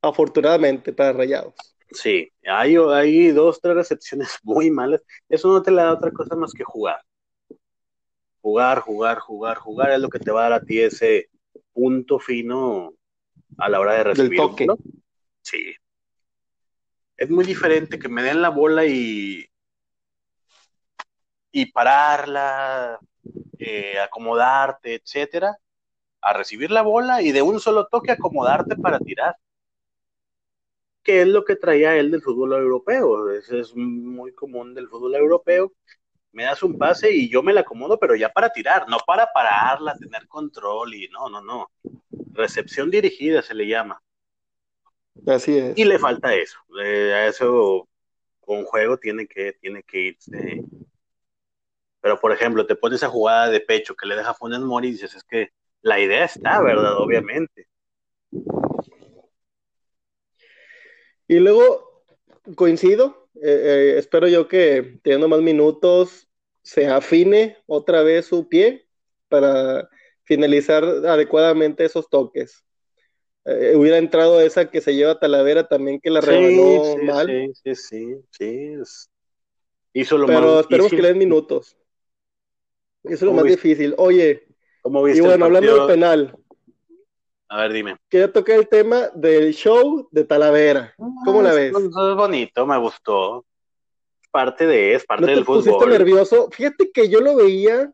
Afortunadamente 0.00 0.92
para 0.92 1.12
Rayados. 1.12 1.54
Sí, 1.90 2.32
hay, 2.44 2.76
hay 2.76 3.28
dos, 3.28 3.60
tres 3.60 3.76
recepciones 3.76 4.38
muy 4.42 4.70
malas. 4.70 5.02
Eso 5.28 5.48
no 5.48 5.62
te 5.62 5.70
le 5.70 5.82
da 5.82 5.92
otra 5.92 6.10
cosa 6.10 6.34
más 6.34 6.52
que 6.52 6.64
jugar. 6.64 7.00
Jugar, 8.40 8.80
jugar, 8.80 9.18
jugar, 9.20 9.58
jugar 9.58 9.90
es 9.92 10.00
lo 10.00 10.08
que 10.08 10.18
te 10.18 10.32
va 10.32 10.40
a 10.40 10.50
dar 10.50 10.52
a 10.54 10.64
ti 10.64 10.80
ese, 10.80 11.28
punto 11.72 12.18
fino 12.18 12.94
a 13.58 13.68
la 13.68 13.80
hora 13.80 13.94
de 13.94 14.04
recibir. 14.04 14.36
toque. 14.36 14.66
Sí. 15.42 15.74
Es 17.16 17.30
muy 17.30 17.44
diferente 17.44 17.98
que 17.98 18.08
me 18.08 18.22
den 18.22 18.42
la 18.42 18.48
bola 18.48 18.84
y, 18.84 19.46
y 21.52 21.66
pararla, 21.66 22.98
eh, 23.58 23.98
acomodarte, 24.00 24.94
etcétera, 24.94 25.56
a 26.20 26.32
recibir 26.32 26.70
la 26.70 26.82
bola 26.82 27.22
y 27.22 27.32
de 27.32 27.42
un 27.42 27.60
solo 27.60 27.86
toque 27.86 28.12
acomodarte 28.12 28.76
para 28.76 28.98
tirar. 28.98 29.36
Que 31.02 31.22
es 31.22 31.28
lo 31.28 31.44
que 31.44 31.56
traía 31.56 31.96
él 31.96 32.10
del 32.10 32.22
fútbol 32.22 32.52
europeo. 32.52 33.30
Eso 33.30 33.56
es 33.56 33.74
muy 33.74 34.32
común 34.34 34.72
del 34.74 34.88
fútbol 34.88 35.16
europeo. 35.16 35.72
Me 36.32 36.44
das 36.44 36.62
un 36.62 36.78
pase 36.78 37.12
y 37.12 37.28
yo 37.28 37.42
me 37.42 37.52
la 37.52 37.60
acomodo, 37.60 37.98
pero 37.98 38.14
ya 38.14 38.30
para 38.30 38.50
tirar, 38.50 38.88
no 38.88 38.98
para 39.06 39.30
pararla, 39.32 39.96
tener 39.96 40.26
control 40.26 40.94
y 40.94 41.08
no, 41.08 41.28
no, 41.28 41.42
no. 41.42 41.70
Recepción 42.32 42.90
dirigida 42.90 43.42
se 43.42 43.54
le 43.54 43.66
llama. 43.66 44.02
Así 45.26 45.56
es. 45.56 45.76
Y 45.76 45.84
le 45.84 45.98
falta 45.98 46.34
eso. 46.34 46.58
Eh, 46.82 47.12
a 47.12 47.26
eso 47.26 47.88
con 48.40 48.64
juego 48.64 48.96
tiene 48.96 49.26
que, 49.26 49.52
tiene 49.52 49.82
que 49.82 50.00
irse. 50.00 50.62
Pero, 52.00 52.18
por 52.18 52.32
ejemplo, 52.32 52.66
te 52.66 52.74
pones 52.74 53.02
a 53.02 53.08
jugada 53.08 53.48
de 53.48 53.60
pecho 53.60 53.94
que 53.94 54.06
le 54.06 54.16
deja 54.16 54.34
Funes 54.34 54.60
Mori 54.60 54.88
y 54.88 54.92
dices, 54.92 55.14
es 55.14 55.24
que 55.24 55.52
la 55.82 56.00
idea 56.00 56.24
está, 56.24 56.60
¿verdad? 56.60 56.96
Obviamente. 56.98 57.68
Y 61.28 61.38
luego, 61.38 62.04
coincido, 62.56 63.21
eh, 63.34 63.40
eh, 63.42 63.94
espero 63.98 64.28
yo 64.28 64.48
que 64.48 64.98
teniendo 65.02 65.28
más 65.28 65.40
minutos 65.40 66.28
se 66.62 66.86
afine 66.86 67.56
otra 67.66 68.02
vez 68.02 68.26
su 68.26 68.48
pie 68.48 68.86
para 69.28 69.88
finalizar 70.24 70.84
adecuadamente 70.84 71.84
esos 71.84 72.08
toques. 72.08 72.64
Eh, 73.44 73.74
hubiera 73.74 73.98
entrado 73.98 74.40
esa 74.40 74.70
que 74.70 74.80
se 74.80 74.94
lleva 74.94 75.18
Talavera 75.18 75.66
también 75.66 76.00
que 76.00 76.10
la 76.10 76.20
rebanó 76.20 76.96
mal. 76.98 77.52
Sí, 77.64 77.74
sí, 77.74 78.16
sí, 78.30 78.76
Hizo 79.94 80.16
lo 80.16 80.26
Pero 80.26 80.60
esperemos 80.60 80.90
que 80.90 81.02
le 81.02 81.08
den 81.08 81.18
minutos. 81.18 81.76
Eso 83.02 83.14
es 83.14 83.22
lo 83.22 83.32
más 83.32 83.44
difícil. 83.44 83.94
Oye, 83.98 84.46
y 84.84 85.20
bueno, 85.20 85.44
hablando 85.44 85.74
del 85.74 85.86
penal. 85.86 86.36
A 87.52 87.62
ver, 87.62 87.72
dime. 87.72 87.96
Quería 88.08 88.32
tocar 88.32 88.58
el 88.58 88.68
tema 88.68 89.10
del 89.14 89.52
show 89.52 90.08
de 90.10 90.24
Talavera. 90.24 90.94
¿Cómo 91.24 91.42
la 91.42 91.50
ah, 91.50 91.54
ves? 91.54 91.74
Es 91.74 92.16
bonito, 92.16 92.66
me 92.66 92.78
gustó. 92.78 93.44
Parte 94.30 94.66
de, 94.66 94.94
es 94.94 95.04
parte 95.04 95.26
¿No 95.26 95.30
del 95.30 95.44
fútbol. 95.44 95.64
pusiste 95.64 95.86
nervioso? 95.86 96.48
Fíjate 96.50 96.90
que 96.90 97.10
yo 97.10 97.20
lo 97.20 97.36
veía 97.36 97.92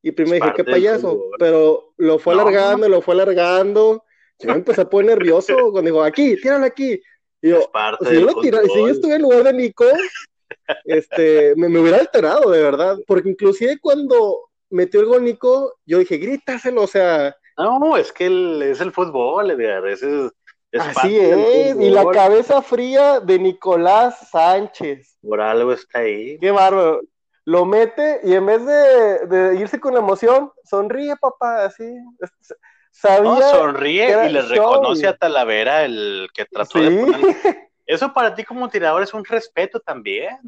y 0.00 0.12
primero 0.12 0.46
dije, 0.46 0.56
qué 0.56 0.64
payaso, 0.64 1.20
pero 1.38 1.92
lo 1.98 2.18
fue 2.18 2.32
alargando, 2.32 2.88
lo 2.88 3.02
fue 3.02 3.14
alargando 3.14 4.04
yo 4.38 4.50
me 4.50 4.54
empecé 4.54 4.82
a 4.82 4.88
poner 4.88 5.18
nervioso 5.18 5.54
cuando 5.72 5.90
dijo, 5.90 6.02
aquí, 6.02 6.36
tíralo 6.40 6.64
aquí. 6.64 7.00
Y 7.40 7.50
yo, 7.50 7.70
si, 8.00 8.14
yo 8.14 8.20
lo 8.22 8.42
si 8.42 8.50
yo 8.50 8.88
estuviera 8.88 9.16
en 9.16 9.22
lugar 9.22 9.44
de 9.44 9.52
Nico, 9.52 9.84
este, 10.84 11.54
me, 11.56 11.68
me, 11.68 11.80
hubiera 11.80 11.98
alterado, 11.98 12.50
de 12.50 12.62
verdad. 12.62 12.98
Porque 13.06 13.30
inclusive 13.30 13.78
cuando 13.80 14.48
metió 14.70 15.00
el 15.00 15.06
gol 15.06 15.24
Nico, 15.24 15.78
yo 15.84 15.98
dije, 15.98 16.18
grítaselo, 16.18 16.82
o 16.82 16.86
sea. 16.86 17.36
No, 17.58 17.96
es 17.96 18.12
que 18.12 18.26
es 18.70 18.80
el 18.80 18.92
fútbol, 18.92 19.50
Edgar, 19.50 19.86
es, 19.86 20.02
es 20.02 20.32
Así 20.80 21.18
es, 21.18 21.76
y 21.78 21.90
la 21.90 22.08
cabeza 22.10 22.62
fría 22.62 23.20
de 23.20 23.38
Nicolás 23.38 24.30
Sánchez. 24.30 25.18
Por 25.20 25.40
algo 25.40 25.72
está 25.72 26.00
ahí. 26.00 26.38
Qué 26.38 26.50
bárbaro. 26.50 27.02
Lo 27.44 27.64
mete 27.64 28.20
y 28.24 28.34
en 28.34 28.46
vez 28.46 28.64
de, 28.64 29.26
de 29.26 29.56
irse 29.56 29.80
con 29.80 29.94
la 29.94 30.00
emoción, 30.00 30.52
sonríe, 30.64 31.16
papá, 31.16 31.64
así 31.64 31.84
sonríe 33.00 34.26
y 34.28 34.32
le 34.32 34.42
reconoce 34.42 35.06
a 35.06 35.16
Talavera 35.16 35.84
el 35.84 36.28
que 36.34 36.44
trató 36.46 36.80
de 36.80 36.90
poner. 36.90 37.36
Eso 37.86 38.12
para 38.12 38.34
ti 38.34 38.44
como 38.44 38.68
tirador 38.68 39.02
es 39.02 39.14
un 39.14 39.24
respeto 39.24 39.80
también. 39.80 40.38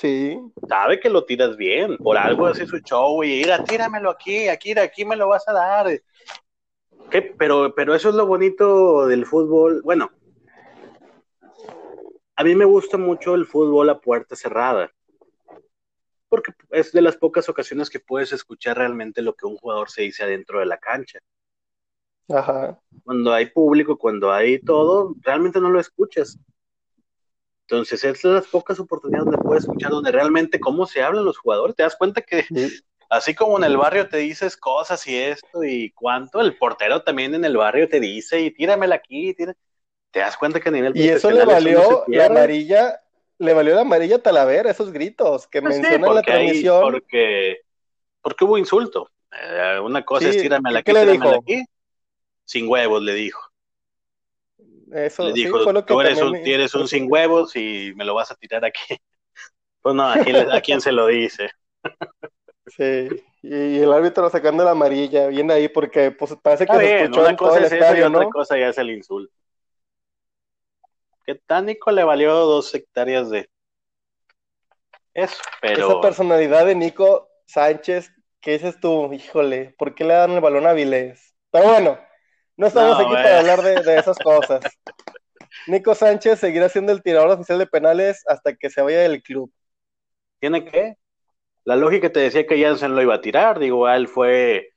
Sí. 0.00 0.40
Sabe 0.66 0.98
que 0.98 1.10
lo 1.10 1.26
tiras 1.26 1.58
bien, 1.58 1.98
por 1.98 2.16
algo 2.16 2.46
hace 2.46 2.66
su 2.66 2.78
show 2.78 3.22
y 3.22 3.40
mira, 3.40 3.62
tíramelo 3.62 4.08
aquí, 4.08 4.48
aquí, 4.48 4.72
aquí 4.78 5.04
me 5.04 5.14
lo 5.14 5.28
vas 5.28 5.46
a 5.46 5.52
dar. 5.52 6.00
Pero, 7.36 7.74
pero 7.74 7.94
eso 7.94 8.08
es 8.08 8.14
lo 8.14 8.24
bonito 8.24 9.06
del 9.06 9.26
fútbol. 9.26 9.82
Bueno, 9.82 10.10
a 12.34 12.44
mí 12.44 12.54
me 12.54 12.64
gusta 12.64 12.96
mucho 12.96 13.34
el 13.34 13.44
fútbol 13.44 13.90
a 13.90 14.00
puerta 14.00 14.36
cerrada, 14.36 14.90
porque 16.30 16.52
es 16.70 16.92
de 16.92 17.02
las 17.02 17.18
pocas 17.18 17.50
ocasiones 17.50 17.90
que 17.90 18.00
puedes 18.00 18.32
escuchar 18.32 18.78
realmente 18.78 19.20
lo 19.20 19.34
que 19.34 19.46
un 19.46 19.58
jugador 19.58 19.90
se 19.90 20.00
dice 20.00 20.22
adentro 20.22 20.60
de 20.60 20.66
la 20.66 20.78
cancha. 20.78 21.18
Cuando 23.04 23.34
hay 23.34 23.50
público, 23.50 23.98
cuando 23.98 24.32
hay 24.32 24.60
todo, 24.60 25.14
realmente 25.20 25.60
no 25.60 25.68
lo 25.68 25.78
escuchas. 25.78 26.38
Entonces, 27.70 28.02
es 28.02 28.22
de 28.22 28.30
las 28.30 28.48
pocas 28.48 28.80
oportunidades 28.80 29.26
donde 29.26 29.42
puedes 29.42 29.62
escuchar, 29.62 29.92
donde 29.92 30.10
realmente 30.10 30.58
cómo 30.58 30.86
se 30.86 31.02
hablan 31.02 31.24
los 31.24 31.38
jugadores. 31.38 31.76
Te 31.76 31.84
das 31.84 31.94
cuenta 31.94 32.20
que, 32.20 32.44
así 33.10 33.32
como 33.32 33.58
en 33.58 33.64
el 33.64 33.76
barrio 33.76 34.08
te 34.08 34.16
dices 34.16 34.56
cosas 34.56 35.06
y 35.06 35.16
esto 35.16 35.62
y 35.62 35.92
cuánto, 35.92 36.40
el 36.40 36.56
portero 36.56 37.02
también 37.02 37.34
en 37.36 37.44
el 37.44 37.56
barrio 37.56 37.88
te 37.88 38.00
dice 38.00 38.40
y 38.40 38.50
tíramela 38.50 38.96
aquí, 38.96 39.34
te 39.34 40.18
das 40.18 40.36
cuenta 40.36 40.58
que 40.58 40.68
a 40.68 40.72
nivel 40.72 40.96
Y 40.96 41.08
eso 41.10 41.30
le 41.30 41.44
valió 41.44 42.02
la 42.08 42.26
amarilla, 42.26 43.00
le 43.38 43.54
valió 43.54 43.76
la 43.76 43.82
amarilla 43.82 44.20
Talavera, 44.20 44.72
esos 44.72 44.90
gritos 44.90 45.46
que 45.46 45.62
pues 45.62 45.78
mencionan 45.78 46.16
la 46.16 46.22
transmisión. 46.22 46.82
porque, 46.82 47.58
porque 48.20 48.44
hubo 48.44 48.58
insulto. 48.58 49.08
Eh, 49.30 49.78
una 49.78 50.04
cosa 50.04 50.28
es 50.28 50.42
tíramela 50.42 50.80
aquí, 50.80 50.92
tíramela 50.92 51.36
aquí 51.36 51.64
sin 52.44 52.68
huevos, 52.68 53.00
le 53.00 53.14
dijo. 53.14 53.40
Eso 54.92 55.24
le 55.24 55.32
dijo, 55.32 55.62
fue 55.62 55.72
lo 55.72 55.84
que 55.84 55.92
tú 55.92 56.00
eres 56.00 56.20
un, 56.20 56.42
tienes 56.42 56.74
un 56.74 56.88
sin 56.88 57.10
huevos 57.10 57.54
y 57.56 57.92
me 57.94 58.04
lo 58.04 58.14
vas 58.14 58.30
a 58.30 58.34
tirar 58.36 58.64
aquí. 58.64 58.96
Pues 59.82 59.94
no, 59.94 60.06
¿a 60.06 60.60
quién, 60.60 60.82
se 60.82 60.92
lo 60.92 61.06
dice? 61.06 61.48
Sí, 62.66 63.08
y 63.40 63.78
el 63.78 63.90
árbitro 63.90 64.28
sacando 64.28 64.62
la 64.62 64.72
amarilla, 64.72 65.28
viene 65.28 65.54
ahí 65.54 65.68
porque 65.70 66.10
pues, 66.10 66.36
parece 66.42 66.66
que 66.66 66.76
se 66.76 67.00
escuchó 67.00 67.22
una 67.22 67.34
cosa 67.34 67.60
es 67.60 67.72
estadio, 67.72 68.02
y 68.02 68.14
otra 68.14 68.28
cosa 68.28 68.58
ya 68.58 68.68
es 68.68 68.76
el 68.76 68.90
insulto. 68.90 69.32
Que 71.24 71.34
Tánico 71.34 71.90
le 71.92 72.04
valió 72.04 72.34
dos 72.34 72.74
hectáreas 72.74 73.30
de 73.30 73.48
eso, 75.14 75.42
pero... 75.60 75.92
Esa 75.92 76.00
personalidad 76.02 76.66
de 76.66 76.74
Nico 76.74 77.30
Sánchez, 77.46 78.12
¿qué 78.40 78.52
dices 78.52 78.78
tú? 78.80 79.10
Híjole, 79.12 79.74
¿por 79.78 79.94
qué 79.94 80.04
le 80.04 80.12
dan 80.12 80.32
el 80.32 80.40
balón 80.40 80.66
a 80.66 80.74
Vilés? 80.74 81.34
Pero 81.50 81.68
bueno, 81.68 81.98
no 82.56 82.66
estamos 82.66 82.98
aquí 82.98 83.12
para 83.12 83.38
hablar 83.38 83.62
de, 83.62 83.96
esas 83.96 84.18
cosas. 84.18 84.60
Nico 85.66 85.94
Sánchez 85.94 86.38
seguirá 86.38 86.68
siendo 86.68 86.92
el 86.92 87.02
tirador 87.02 87.30
oficial 87.30 87.58
de 87.58 87.66
penales 87.66 88.22
hasta 88.26 88.54
que 88.54 88.70
se 88.70 88.82
vaya 88.82 89.00
del 89.00 89.22
club. 89.22 89.52
¿Tiene 90.38 90.64
que? 90.64 90.96
La 91.64 91.76
lógica 91.76 92.10
te 92.10 92.20
decía 92.20 92.46
que 92.46 92.62
Jansen 92.62 92.94
lo 92.94 93.02
iba 93.02 93.14
a 93.14 93.20
tirar, 93.20 93.58
digo, 93.58 93.86
a 93.86 93.96
él 93.96 94.08
fue, 94.08 94.72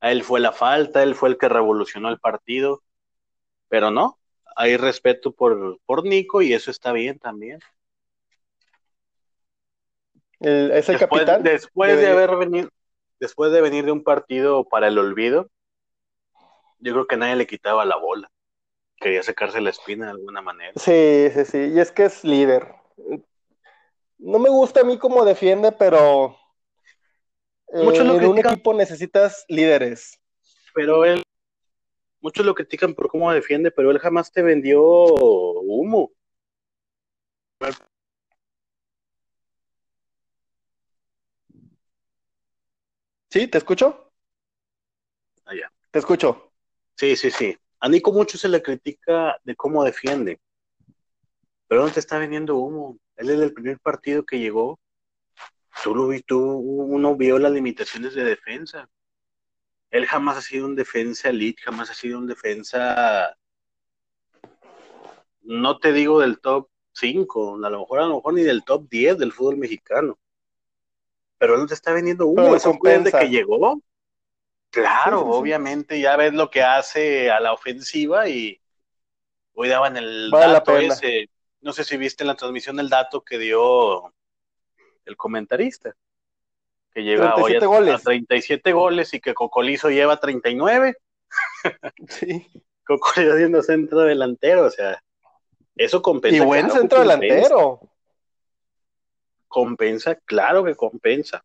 a 0.00 0.12
él 0.12 0.22
fue 0.22 0.40
la 0.40 0.52
falta, 0.52 1.02
él 1.02 1.14
fue 1.14 1.30
el 1.30 1.38
que 1.38 1.48
revolucionó 1.48 2.08
el 2.08 2.20
partido, 2.20 2.82
pero 3.68 3.90
no, 3.90 4.18
hay 4.54 4.76
respeto 4.76 5.32
por, 5.32 5.78
por 5.86 6.04
Nico 6.04 6.42
y 6.42 6.52
eso 6.52 6.70
está 6.70 6.92
bien 6.92 7.18
también. 7.18 7.60
es 10.40 10.88
el 10.88 10.98
después, 10.98 10.98
capitán. 10.98 11.42
Después 11.42 11.98
de 11.98 12.08
haber 12.08 12.36
venido, 12.36 12.68
después 13.18 13.52
de 13.52 13.60
venir 13.60 13.84
de 13.84 13.92
un 13.92 14.04
partido 14.04 14.64
para 14.64 14.88
el 14.88 14.98
olvido, 14.98 15.50
yo 16.86 16.92
creo 16.92 17.06
que 17.06 17.16
nadie 17.16 17.34
le 17.34 17.46
quitaba 17.46 17.84
la 17.84 17.96
bola. 17.96 18.30
Quería 18.98 19.22
sacarse 19.22 19.60
la 19.60 19.70
espina 19.70 20.06
de 20.06 20.12
alguna 20.12 20.40
manera. 20.40 20.72
Sí, 20.76 21.28
sí, 21.34 21.44
sí. 21.44 21.58
Y 21.74 21.80
es 21.80 21.90
que 21.90 22.04
es 22.04 22.24
líder. 22.24 22.74
No 24.18 24.38
me 24.38 24.48
gusta 24.48 24.80
a 24.80 24.84
mí 24.84 24.96
cómo 24.96 25.24
defiende, 25.24 25.72
pero 25.72 26.36
muchos 27.72 28.06
lo 28.06 28.16
en 28.16 28.24
un 28.24 28.38
equipo 28.38 28.72
necesitas 28.72 29.44
líderes. 29.48 30.20
Pero 30.74 31.04
él, 31.04 31.22
muchos 32.20 32.46
lo 32.46 32.54
critican 32.54 32.94
por 32.94 33.08
cómo 33.08 33.32
defiende, 33.32 33.70
pero 33.70 33.90
él 33.90 33.98
jamás 33.98 34.30
te 34.32 34.42
vendió 34.42 34.82
humo. 34.82 36.12
¿Sí? 43.28 43.48
¿Te 43.48 43.58
escucho? 43.58 44.12
Allá. 45.44 45.66
Ah, 45.70 45.88
te 45.90 45.98
escucho. 45.98 46.45
Sí, 46.96 47.14
sí, 47.14 47.30
sí. 47.30 47.56
A 47.80 47.88
Nico 47.88 48.12
mucho 48.12 48.38
se 48.38 48.48
le 48.48 48.62
critica 48.62 49.38
de 49.44 49.54
cómo 49.54 49.84
defiende, 49.84 50.40
pero 51.68 51.84
no 51.84 51.90
te 51.90 52.00
está 52.00 52.18
vendiendo 52.18 52.56
humo. 52.56 52.98
Él 53.16 53.30
es 53.30 53.40
el 53.40 53.52
primer 53.52 53.78
partido 53.78 54.24
que 54.24 54.38
llegó. 54.38 54.80
Tú 55.82 55.94
lo 55.94 56.08
vi, 56.08 56.22
tú, 56.22 56.40
uno 56.40 57.16
vio 57.16 57.38
las 57.38 57.52
limitaciones 57.52 58.14
de 58.14 58.24
defensa. 58.24 58.88
Él 59.90 60.06
jamás 60.06 60.38
ha 60.38 60.42
sido 60.42 60.66
un 60.66 60.74
defensa 60.74 61.28
elite, 61.28 61.62
jamás 61.62 61.90
ha 61.90 61.94
sido 61.94 62.18
un 62.18 62.26
defensa, 62.26 63.36
no 65.42 65.78
te 65.78 65.92
digo 65.92 66.20
del 66.20 66.40
top 66.40 66.68
5, 66.92 67.64
a 67.64 67.70
lo 67.70 67.80
mejor, 67.80 68.00
a 68.00 68.06
lo 68.06 68.16
mejor 68.16 68.34
ni 68.34 68.42
del 68.42 68.64
top 68.64 68.88
10 68.88 69.18
del 69.18 69.32
fútbol 69.32 69.58
mexicano. 69.58 70.18
Pero 71.38 71.54
él 71.54 71.60
no 71.60 71.66
te 71.66 71.74
está 71.74 71.92
vendiendo 71.92 72.26
humo, 72.26 72.56
es 72.56 72.66
un 72.66 72.78
que 72.78 73.28
llegó 73.28 73.80
Claro, 74.70 75.20
obviamente 75.20 76.00
ya 76.00 76.16
ves 76.16 76.34
lo 76.34 76.50
que 76.50 76.62
hace 76.62 77.30
a 77.30 77.40
la 77.40 77.52
ofensiva 77.52 78.28
y 78.28 78.60
hoy 79.54 79.68
daban 79.68 79.96
el 79.96 80.30
dato 80.30 80.76
ese, 80.76 81.30
no 81.60 81.72
sé 81.72 81.84
si 81.84 81.96
viste 81.96 82.24
en 82.24 82.28
la 82.28 82.34
transmisión 82.34 82.78
el 82.78 82.88
dato 82.88 83.22
que 83.22 83.38
dio 83.38 84.12
el 85.04 85.16
comentarista, 85.16 85.96
que 86.92 87.02
llega 87.02 87.34
hoy 87.36 87.56
a, 87.56 87.64
goles. 87.64 88.02
37 88.02 88.72
goles 88.72 89.14
y 89.14 89.20
que 89.20 89.34
Cocolizo 89.34 89.90
lleva 89.90 90.18
39. 90.18 90.96
Sí. 92.08 92.46
Cocolizo 92.84 93.36
siendo 93.36 93.62
centro 93.62 94.00
delantero, 94.00 94.66
o 94.66 94.70
sea, 94.70 95.02
eso 95.74 96.02
compensa. 96.02 96.36
Y 96.36 96.46
buen 96.46 96.70
centro 96.70 97.00
delantero. 97.00 97.80
Compensa, 99.48 100.14
claro 100.14 100.64
que 100.64 100.74
compensa. 100.74 101.44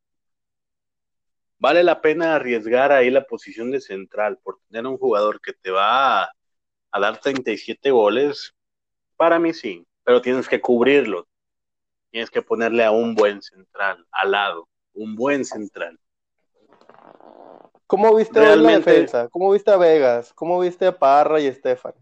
Vale 1.61 1.83
la 1.83 2.01
pena 2.01 2.35
arriesgar 2.35 2.91
ahí 2.91 3.11
la 3.11 3.23
posición 3.23 3.69
de 3.69 3.79
central 3.79 4.39
por 4.41 4.59
tener 4.67 4.87
un 4.87 4.97
jugador 4.97 5.39
que 5.39 5.53
te 5.53 5.69
va 5.69 6.23
a, 6.23 6.31
a 6.91 6.99
dar 6.99 7.19
37 7.19 7.91
goles. 7.91 8.55
Para 9.15 9.37
mí 9.37 9.53
sí, 9.53 9.85
pero 10.03 10.21
tienes 10.21 10.49
que 10.49 10.59
cubrirlo. 10.59 11.27
Tienes 12.09 12.31
que 12.31 12.41
ponerle 12.41 12.83
a 12.83 12.89
un 12.89 13.13
buen 13.13 13.41
central 13.43 14.05
al 14.11 14.31
lado 14.31 14.67
un 14.93 15.15
buen 15.15 15.45
central. 15.45 15.99
¿Cómo 17.87 18.15
viste 18.15 18.39
la 18.39 18.55
defensa? 18.55 19.27
¿Cómo 19.29 19.51
viste 19.51 19.71
a 19.71 19.77
Vegas? 19.77 20.33
¿Cómo 20.33 20.59
viste 20.59 20.85
a 20.87 20.97
Parra 20.97 21.39
y 21.39 21.47
Estefan? 21.47 21.93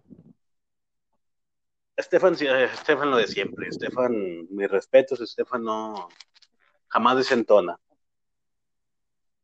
Estefan, 1.96 2.34
Estefan 2.34 3.12
lo 3.12 3.18
de 3.18 3.28
siempre. 3.28 3.68
Estefan, 3.68 4.48
mis 4.50 4.70
respetos, 4.70 5.20
Estefan 5.20 5.64
no 5.64 6.08
jamás 6.88 7.18
desentona. 7.18 7.78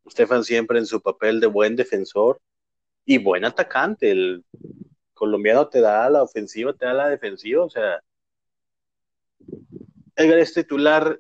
Estefan 0.05 0.43
siempre 0.43 0.79
en 0.79 0.85
su 0.85 1.01
papel 1.01 1.39
de 1.39 1.47
buen 1.47 1.75
defensor 1.75 2.39
y 3.05 3.17
buen 3.17 3.45
atacante. 3.45 4.11
El 4.11 4.45
colombiano 5.13 5.67
te 5.67 5.81
da 5.81 6.09
la 6.09 6.23
ofensiva, 6.23 6.73
te 6.73 6.85
da 6.85 6.93
la 6.93 7.09
defensiva, 7.09 7.63
o 7.63 7.69
sea, 7.69 8.01
Edgar 10.15 10.39
es 10.39 10.53
titular 10.53 11.19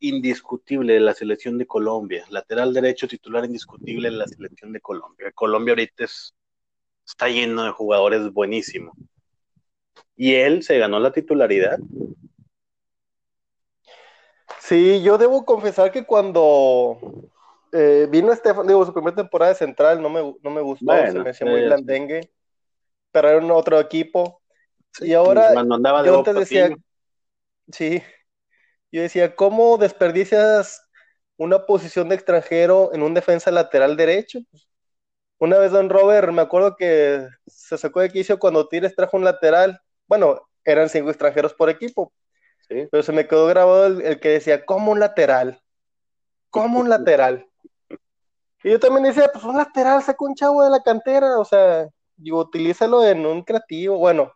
indiscutible 0.00 0.94
de 0.94 1.00
la 1.00 1.14
selección 1.14 1.58
de 1.58 1.66
Colombia, 1.66 2.24
lateral 2.30 2.72
derecho 2.72 3.06
titular 3.06 3.44
indiscutible 3.44 4.10
de 4.10 4.16
la 4.16 4.26
selección 4.26 4.72
de 4.72 4.80
Colombia. 4.80 5.30
Colombia 5.32 5.72
ahorita 5.72 6.04
está 7.06 7.28
lleno 7.28 7.64
de 7.64 7.70
jugadores 7.70 8.32
buenísimos. 8.32 8.96
Y 10.16 10.34
él 10.34 10.62
se 10.62 10.78
ganó 10.78 10.98
la 11.00 11.12
titularidad. 11.12 11.78
Sí, 14.60 15.02
yo 15.02 15.18
debo 15.18 15.44
confesar 15.44 15.90
que 15.90 16.04
cuando 16.04 16.98
eh, 17.72 18.06
vino 18.10 18.32
Estefan, 18.32 18.66
digo, 18.66 18.84
su 18.84 18.92
primera 18.92 19.16
temporada 19.16 19.52
de 19.52 19.58
central 19.58 20.02
no 20.02 20.08
me, 20.08 20.34
no 20.42 20.50
me 20.50 20.60
gustó, 20.60 20.92
se 21.06 21.18
me 21.18 21.30
hacía 21.30 21.46
muy 21.46 21.62
blandengue, 21.62 22.30
pero 23.12 23.28
era 23.28 23.38
un 23.38 23.50
otro 23.50 23.78
equipo. 23.80 24.40
y 25.00 25.12
ahora, 25.12 25.54
yo 26.04 26.18
antes 26.18 26.34
decía, 26.34 26.70
sí, 27.72 28.02
yo 28.92 29.02
decía, 29.02 29.34
¿cómo 29.34 29.78
desperdicias 29.78 30.82
una 31.36 31.64
posición 31.64 32.08
de 32.08 32.16
extranjero 32.16 32.90
en 32.92 33.02
un 33.02 33.14
defensa 33.14 33.50
lateral 33.50 33.96
derecho? 33.96 34.40
Una 35.38 35.58
vez 35.58 35.72
Don 35.72 35.88
Robert, 35.88 36.30
me 36.32 36.42
acuerdo 36.42 36.76
que 36.76 37.26
se 37.46 37.78
sacó 37.78 38.00
de 38.00 38.10
quicio 38.10 38.38
cuando 38.38 38.68
Tires 38.68 38.94
trajo 38.94 39.16
un 39.16 39.24
lateral. 39.24 39.80
Bueno, 40.06 40.48
eran 40.64 40.90
cinco 40.90 41.08
extranjeros 41.08 41.54
por 41.54 41.70
equipo. 41.70 42.12
Pero 42.68 43.02
se 43.02 43.12
me 43.12 43.26
quedó 43.26 43.46
grabado 43.46 43.86
el, 43.86 44.20
que 44.20 44.28
decía, 44.28 44.64
¿cómo 44.64 44.92
un 44.92 45.00
lateral? 45.00 45.60
¿Cómo 46.50 46.78
un 46.78 46.88
lateral? 46.88 47.49
Y 48.62 48.70
yo 48.70 48.80
también 48.80 49.04
decía, 49.04 49.30
pues 49.32 49.44
un 49.44 49.56
lateral, 49.56 50.02
saca 50.02 50.24
un 50.24 50.34
chavo 50.34 50.62
de 50.62 50.70
la 50.70 50.82
cantera, 50.82 51.38
o 51.38 51.44
sea, 51.44 51.88
y 52.18 52.32
utilízalo 52.32 53.04
en 53.06 53.24
un 53.26 53.42
creativo. 53.42 53.96
Bueno, 53.98 54.32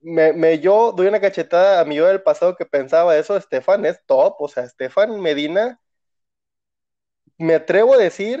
me, 0.00 0.58
yo 0.60 0.92
doy 0.92 1.06
una 1.06 1.20
cachetada 1.20 1.80
a 1.80 1.84
mi 1.84 1.96
yo 1.96 2.06
del 2.06 2.22
pasado 2.22 2.56
que 2.56 2.66
pensaba 2.66 3.16
eso, 3.16 3.36
Estefan 3.36 3.84
es 3.86 4.00
top, 4.06 4.34
o 4.38 4.48
sea, 4.48 4.64
Estefan 4.64 5.20
Medina, 5.20 5.80
me 7.38 7.54
atrevo 7.54 7.92
a 7.94 7.98
decir, 7.98 8.40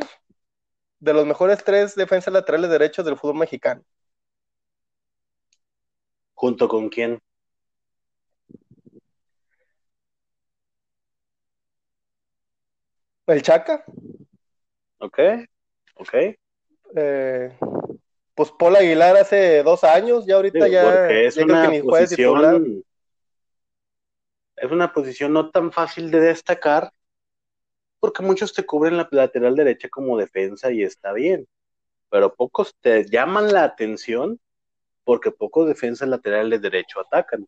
de 1.00 1.12
los 1.12 1.26
mejores 1.26 1.62
tres 1.64 1.94
defensas 1.94 2.32
laterales 2.32 2.70
derechos 2.70 3.04
del 3.04 3.18
fútbol 3.18 3.36
mexicano. 3.36 3.82
¿Junto 6.34 6.68
con 6.68 6.90
quién? 6.90 7.18
El 13.26 13.42
Chaca. 13.42 13.84
Ok, 15.02 15.18
ok. 15.96 16.14
Eh, 16.94 17.58
pues 18.36 18.52
Paul 18.52 18.76
Aguilar 18.76 19.16
hace 19.16 19.64
dos 19.64 19.82
años, 19.82 20.24
ya 20.26 20.36
ahorita 20.36 20.68
ya, 20.68 21.10
es 21.10 21.36
una 21.36 21.72
posición, 21.82 22.84
es 24.56 24.70
una 24.70 24.92
posición 24.92 25.32
no 25.32 25.50
tan 25.50 25.72
fácil 25.72 26.08
de 26.12 26.20
destacar 26.20 26.92
porque 27.98 28.22
muchos 28.22 28.54
te 28.54 28.64
cubren 28.64 28.96
la 28.96 29.08
lateral 29.10 29.56
derecha 29.56 29.88
como 29.88 30.16
defensa 30.16 30.70
y 30.70 30.84
está 30.84 31.12
bien, 31.12 31.48
pero 32.08 32.32
pocos 32.32 32.76
te 32.80 33.04
llaman 33.04 33.52
la 33.52 33.64
atención 33.64 34.38
porque 35.02 35.32
pocos 35.32 35.66
defensas 35.66 36.08
laterales 36.08 36.62
derecho 36.62 37.00
atacan. 37.00 37.44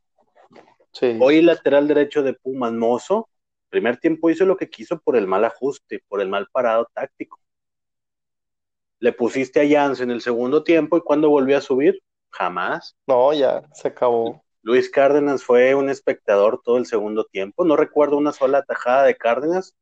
Hoy 1.20 1.38
el 1.38 1.46
lateral 1.46 1.86
derecho 1.86 2.24
de 2.24 2.34
Pumas 2.34 2.72
Mozo, 2.72 3.28
primer 3.68 3.98
tiempo 3.98 4.28
hizo 4.28 4.44
lo 4.44 4.56
que 4.56 4.68
quiso 4.68 4.98
por 4.98 5.16
el 5.16 5.28
mal 5.28 5.44
ajuste, 5.44 6.02
por 6.08 6.20
el 6.20 6.28
mal 6.28 6.48
parado 6.52 6.88
táctico 6.92 7.43
le 9.00 9.12
pusiste 9.12 9.60
a 9.60 9.68
Jans 9.68 10.00
en 10.00 10.10
el 10.10 10.20
segundo 10.20 10.62
tiempo 10.64 10.96
y 10.96 11.02
cuando 11.02 11.28
volvió 11.28 11.58
a 11.58 11.60
subir, 11.60 12.00
jamás. 12.30 12.96
No, 13.06 13.32
ya, 13.32 13.62
se 13.72 13.88
acabó. 13.88 14.42
Luis 14.62 14.88
Cárdenas 14.90 15.44
fue 15.44 15.74
un 15.74 15.90
espectador 15.90 16.60
todo 16.64 16.78
el 16.78 16.86
segundo 16.86 17.24
tiempo. 17.24 17.64
No 17.64 17.76
recuerdo 17.76 18.16
una 18.16 18.32
sola 18.32 18.58
atajada 18.58 19.04
de 19.04 19.16
Cárdenas, 19.16 19.74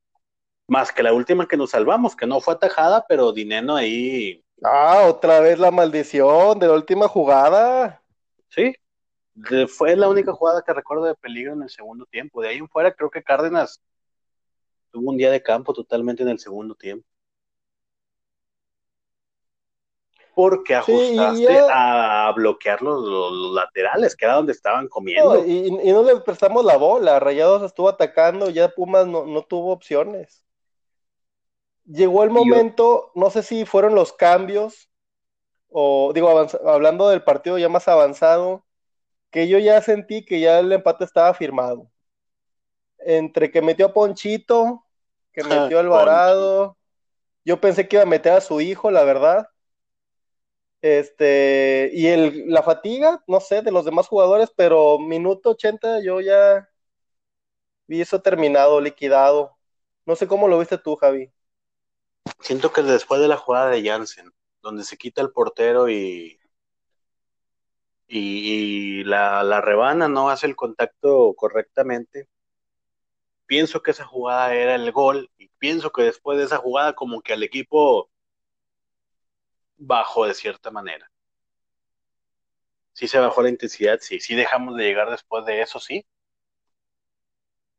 más 0.66 0.90
que 0.90 1.02
la 1.02 1.12
última 1.12 1.46
que 1.46 1.56
nos 1.56 1.70
salvamos, 1.70 2.16
que 2.16 2.26
no 2.26 2.40
fue 2.40 2.54
atajada, 2.54 3.04
pero 3.08 3.32
Dineno 3.32 3.76
ahí. 3.76 4.44
Ah, 4.62 5.04
otra 5.08 5.40
vez 5.40 5.58
la 5.58 5.70
maldición 5.70 6.58
de 6.58 6.66
la 6.66 6.74
última 6.74 7.06
jugada. 7.08 8.02
Sí, 8.48 8.74
fue 9.68 9.96
la 9.96 10.08
única 10.08 10.32
jugada 10.32 10.62
que 10.62 10.72
recuerdo 10.72 11.04
de 11.04 11.14
peligro 11.14 11.52
en 11.54 11.62
el 11.62 11.70
segundo 11.70 12.06
tiempo. 12.06 12.42
De 12.42 12.48
ahí 12.48 12.58
en 12.58 12.68
fuera, 12.68 12.92
creo 12.92 13.10
que 13.10 13.22
Cárdenas 13.22 13.80
tuvo 14.90 15.10
un 15.10 15.16
día 15.16 15.30
de 15.30 15.42
campo 15.42 15.72
totalmente 15.72 16.22
en 16.22 16.28
el 16.28 16.38
segundo 16.38 16.74
tiempo. 16.74 17.06
Porque 20.34 20.74
ajustaste 20.74 21.58
a 21.70 22.32
bloquear 22.34 22.80
los, 22.80 23.52
laterales, 23.52 24.16
que 24.16 24.24
era 24.24 24.34
donde 24.34 24.52
estaban 24.52 24.88
comiendo. 24.88 25.44
y, 25.44 25.70
no 25.70 26.02
le 26.02 26.16
prestamos 26.20 26.64
la 26.64 26.76
bola, 26.76 27.20
Rayados 27.20 27.62
estuvo 27.62 27.88
atacando, 27.88 28.48
ya 28.48 28.70
Pumas 28.70 29.06
no, 29.06 29.42
tuvo 29.42 29.72
opciones. 29.72 30.42
Llegó 31.84 32.22
el 32.24 32.30
momento, 32.30 33.10
no 33.14 33.28
sé 33.30 33.42
si 33.42 33.66
fueron 33.66 33.94
los 33.94 34.12
cambios, 34.12 34.88
o 35.68 36.12
digo, 36.14 36.28
hablando 36.66 37.08
del 37.08 37.24
partido 37.24 37.58
ya 37.58 37.68
más 37.68 37.88
avanzado, 37.88 38.64
que 39.30 39.48
yo 39.48 39.58
ya 39.58 39.80
sentí 39.82 40.24
que 40.24 40.40
ya 40.40 40.60
el 40.60 40.72
empate 40.72 41.04
estaba 41.04 41.34
firmado. 41.34 41.90
Entre 42.98 43.50
que 43.50 43.60
metió 43.60 43.86
a 43.86 43.92
Ponchito, 43.92 44.84
que 45.32 45.42
metió 45.42 45.78
a 45.78 45.80
Alvarado, 45.80 46.76
yo 47.44 47.60
pensé 47.60 47.88
que 47.88 47.96
iba 47.96 48.04
a 48.04 48.06
meter 48.06 48.32
a 48.32 48.40
su 48.40 48.60
hijo, 48.60 48.90
la 48.90 49.02
verdad 49.02 49.48
este, 50.82 51.90
y 51.94 52.08
el, 52.08 52.50
la 52.50 52.62
fatiga, 52.62 53.22
no 53.28 53.40
sé, 53.40 53.62
de 53.62 53.70
los 53.70 53.84
demás 53.84 54.08
jugadores, 54.08 54.50
pero 54.56 54.98
minuto 54.98 55.50
80 55.50 56.02
yo 56.02 56.20
ya 56.20 56.68
vi 57.86 58.00
eso 58.00 58.20
terminado, 58.20 58.80
liquidado. 58.80 59.56
No 60.06 60.16
sé 60.16 60.26
cómo 60.26 60.48
lo 60.48 60.58
viste 60.58 60.78
tú, 60.78 60.96
Javi. 60.96 61.32
Siento 62.40 62.72
que 62.72 62.82
después 62.82 63.20
de 63.20 63.28
la 63.28 63.36
jugada 63.36 63.70
de 63.70 63.88
Jansen, 63.88 64.32
donde 64.60 64.84
se 64.84 64.96
quita 64.96 65.22
el 65.22 65.30
portero 65.30 65.88
y, 65.88 66.40
y, 68.08 69.04
la, 69.04 69.42
la, 69.44 69.60
rebana, 69.60 70.08
no 70.08 70.30
hace 70.30 70.46
el 70.46 70.56
contacto 70.56 71.34
correctamente, 71.36 72.28
pienso 73.46 73.82
que 73.82 73.92
esa 73.92 74.04
jugada 74.04 74.54
era 74.54 74.74
el 74.74 74.90
gol 74.92 75.30
y 75.38 75.48
pienso 75.58 75.92
que 75.92 76.02
después 76.02 76.38
de 76.38 76.44
esa 76.44 76.58
jugada 76.58 76.94
como 76.94 77.22
que 77.22 77.34
al 77.34 77.42
equipo 77.42 78.11
bajó 79.82 80.26
de 80.26 80.34
cierta 80.34 80.70
manera. 80.70 81.10
Sí 82.92 83.08
se 83.08 83.18
bajó 83.18 83.42
la 83.42 83.48
intensidad, 83.48 83.98
sí, 84.00 84.20
sí 84.20 84.34
dejamos 84.34 84.76
de 84.76 84.84
llegar 84.84 85.10
después 85.10 85.44
de 85.44 85.60
eso, 85.60 85.80
sí. 85.80 86.04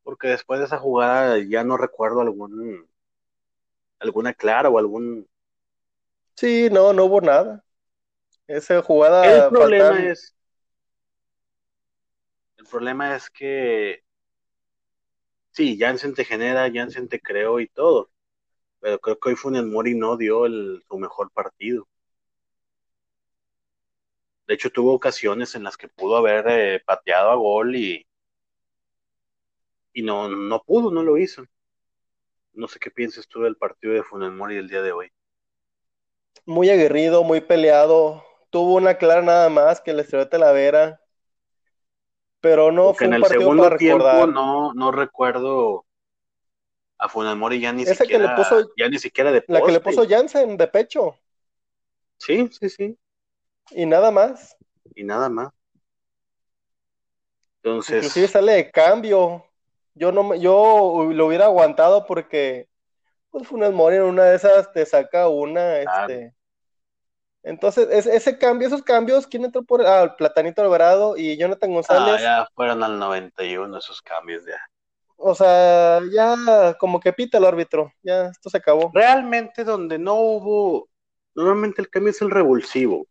Porque 0.03 0.27
después 0.27 0.59
de 0.59 0.65
esa 0.65 0.79
jugada 0.79 1.37
ya 1.37 1.63
no 1.63 1.77
recuerdo 1.77 2.21
algún 2.21 2.89
alguna 3.99 4.33
clara 4.33 4.69
o 4.69 4.77
algún 4.77 5.27
Sí, 6.35 6.67
no, 6.71 6.93
no 6.93 7.05
hubo 7.05 7.21
nada. 7.21 7.63
Esa 8.47 8.81
jugada 8.81 9.45
El 9.45 9.49
problema 9.51 10.03
es 10.03 10.35
El 12.57 12.65
problema 12.65 13.15
es 13.15 13.29
que 13.29 14.03
sí, 15.51 15.77
Jansen 15.79 16.13
te 16.15 16.25
genera, 16.25 16.71
Jansen 16.73 17.07
te 17.07 17.19
creó 17.19 17.59
y 17.59 17.67
todo. 17.67 18.09
Pero 18.79 18.99
creo 18.99 19.17
que 19.17 19.29
hoy 19.29 19.35
Funes 19.35 19.63
Mori 19.63 19.95
no 19.95 20.17
dio 20.17 20.45
el, 20.45 20.83
su 20.89 20.97
mejor 20.97 21.31
partido. 21.31 21.87
De 24.47 24.53
hecho, 24.53 24.69
tuvo 24.71 24.93
ocasiones 24.93 25.53
en 25.55 25.63
las 25.63 25.75
que 25.75 25.89
pudo 25.89 26.15
haber 26.15 26.45
eh, 26.47 26.79
pateado 26.85 27.29
a 27.31 27.35
gol 27.35 27.75
y, 27.75 28.07
y 29.93 30.03
no, 30.03 30.27
no 30.29 30.61
pudo, 30.63 30.91
no 30.91 31.01
lo 31.03 31.17
hizo. 31.17 31.43
No 32.53 32.67
sé 32.67 32.79
qué 32.79 32.89
piensas 32.89 33.27
tú 33.27 33.41
del 33.41 33.57
partido 33.57 33.93
de 33.93 34.01
Funes 34.01 34.31
Mori 34.31 34.55
el 34.55 34.67
día 34.67 34.81
de 34.81 34.91
hoy. 34.91 35.11
Muy 36.45 36.69
aguerrido, 36.69 37.25
muy 37.25 37.41
peleado. 37.41 38.23
Tuvo 38.49 38.75
una 38.75 38.97
clara 38.97 39.21
nada 39.21 39.49
más 39.49 39.81
que 39.81 39.91
le 39.91 40.03
estrelló 40.03 40.29
Talavera. 40.29 41.01
Pero 42.41 42.71
no 42.71 42.93
Porque 42.93 42.93
fue 42.93 43.07
en 43.07 43.13
un 43.13 43.15
el 43.15 43.25
partido 43.25 43.51
segundo 43.51 43.55
para 43.55 43.71
tiempo 43.75 44.27
recordar. 44.27 44.27
no, 44.27 44.75
no 44.75 44.91
recuerdo 44.91 45.87
a 46.97 47.07
Funes 47.07 47.35
Mori 47.37 47.59
ya 47.59 47.71
ni 47.71 47.85
Esa 47.91 48.07
que 48.07 48.17
siquiera, 48.17 48.23
le 48.23 48.29
puso- 48.29 48.71
ya 48.75 48.89
ni 48.89 48.97
siquiera 48.97 49.31
de 49.31 49.43
La 49.47 49.63
que 49.63 49.71
le 49.71 49.79
poste. 49.79 49.81
puso 49.81 50.07
Jansen 50.09 50.57
de 50.57 50.67
pecho. 50.67 51.17
Sí, 52.17 52.49
sí, 52.51 52.69
sí. 52.69 52.97
Y 53.72 53.86
nada 53.86 54.11
más. 54.11 54.55
Y 54.95 55.03
nada 55.03 55.30
más. 55.30 55.51
Entonces, 57.64 57.95
Inclusive 57.95 58.28
sale 58.28 58.51
de 58.53 58.72
cambio. 58.72 59.45
Yo 59.95 60.11
no 60.11 60.24
me- 60.24 60.39
yo 60.39 61.07
lo 61.11 61.28
hubiera 61.28 61.45
aguantado 61.45 62.05
porque 62.05 62.68
pues 63.30 63.47
Funes 63.47 63.72
Mori 63.72 63.95
en 63.95 64.03
una 64.03 64.26
de 64.26 64.36
esas 64.36 64.72
te 64.74 64.86
saca 64.86 65.28
una, 65.28 65.80
este. 65.80 66.36
Entonces, 67.43 67.88
es- 67.91 68.05
ese 68.05 68.38
cambio, 68.38 68.68
esos 68.68 68.84
cambios, 68.84 69.28
¿quién 69.28 69.43
entró 69.43 69.64
por 69.64 69.86
ah, 69.86 70.16
Platanito 70.18 70.61
Alvarado 70.61 71.18
y 71.18 71.38
Jonathan 71.38 71.72
ah, 71.72 71.74
González? 71.74 72.22
ya 72.22 72.47
fueron 72.55 72.84
al 72.84 72.97
91 72.97 73.78
esos 73.78 74.01
cambios 74.01 74.45
ya. 74.45 74.57
O 75.18 75.36
sea, 75.36 76.01
ya 76.11 76.76
como 76.80 76.99
que 76.99 77.14
pita 77.14 77.38
el 77.38 77.45
árbitro, 77.45 77.91
ya 78.01 78.28
esto 78.28 78.49
se 78.49 78.57
acabó. 78.57 78.91
Realmente 78.93 79.64
donde 79.64 79.97
no 79.97 80.16
hubo, 80.16 80.89
normalmente 81.34 81.82
el 81.82 81.89
cambio 81.89 82.11
es 82.11 82.22
el 82.22 82.32
revulsivo. 82.32 83.07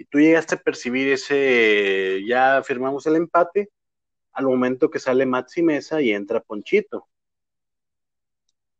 Y 0.00 0.06
tú 0.06 0.18
llegaste 0.18 0.54
a 0.54 0.58
percibir 0.58 1.12
ese, 1.12 2.22
ya 2.26 2.62
firmamos 2.64 3.06
el 3.06 3.16
empate, 3.16 3.68
al 4.32 4.46
momento 4.46 4.88
que 4.88 4.98
sale 4.98 5.26
Maxi 5.26 5.62
Mesa 5.62 6.00
y 6.00 6.12
entra 6.12 6.40
Ponchito. 6.40 7.06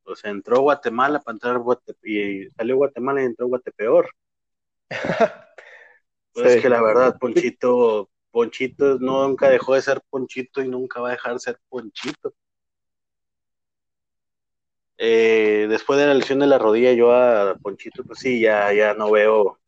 O 0.04 0.16
sea, 0.16 0.30
entró 0.30 0.62
Guatemala 0.62 1.20
para 1.20 1.34
entrar 1.34 1.60
y 2.04 2.48
salió 2.56 2.76
Guatemala 2.76 3.20
y 3.20 3.26
entró 3.26 3.48
Guatepeor. 3.48 4.08
Pues 6.32 6.52
Sí. 6.52 6.56
es 6.56 6.62
que 6.62 6.70
la 6.70 6.80
verdad, 6.80 7.18
Ponchito, 7.18 8.08
Ponchito 8.30 8.98
nunca 8.98 9.50
dejó 9.50 9.74
de 9.74 9.82
ser 9.82 10.00
Ponchito 10.08 10.62
y 10.62 10.68
nunca 10.68 11.02
va 11.02 11.08
a 11.08 11.12
dejar 11.12 11.34
de 11.34 11.40
ser 11.40 11.58
Ponchito. 11.68 12.32
Eh, 14.96 15.66
después 15.68 15.98
de 16.00 16.06
la 16.06 16.14
lesión 16.14 16.38
de 16.38 16.46
la 16.46 16.56
rodilla, 16.58 16.94
yo 16.94 17.12
a 17.12 17.56
Ponchito, 17.56 18.04
pues 18.04 18.20
sí, 18.20 18.40
ya, 18.40 18.72
ya 18.72 18.94
no 18.94 19.10
veo, 19.10 19.58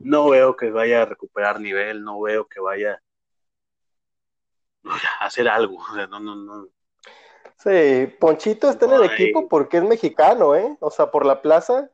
no 0.00 0.28
veo 0.30 0.56
que 0.56 0.70
vaya 0.70 1.02
a 1.02 1.06
recuperar 1.06 1.60
nivel, 1.60 2.02
no 2.02 2.20
veo 2.20 2.46
que 2.46 2.60
vaya 2.60 3.02
a 5.20 5.26
hacer 5.26 5.48
algo. 5.48 5.78
O 5.78 5.94
sea, 5.94 6.06
no, 6.06 6.20
no, 6.20 6.34
no. 6.34 6.68
Sí, 7.56 8.06
Ponchito 8.20 8.70
está 8.70 8.86
en 8.86 8.92
el 8.92 9.04
equipo 9.04 9.48
porque 9.48 9.78
es 9.78 9.82
mexicano, 9.82 10.54
¿eh? 10.54 10.76
O 10.80 10.90
sea, 10.90 11.10
por 11.10 11.26
la 11.26 11.42
plaza 11.42 11.90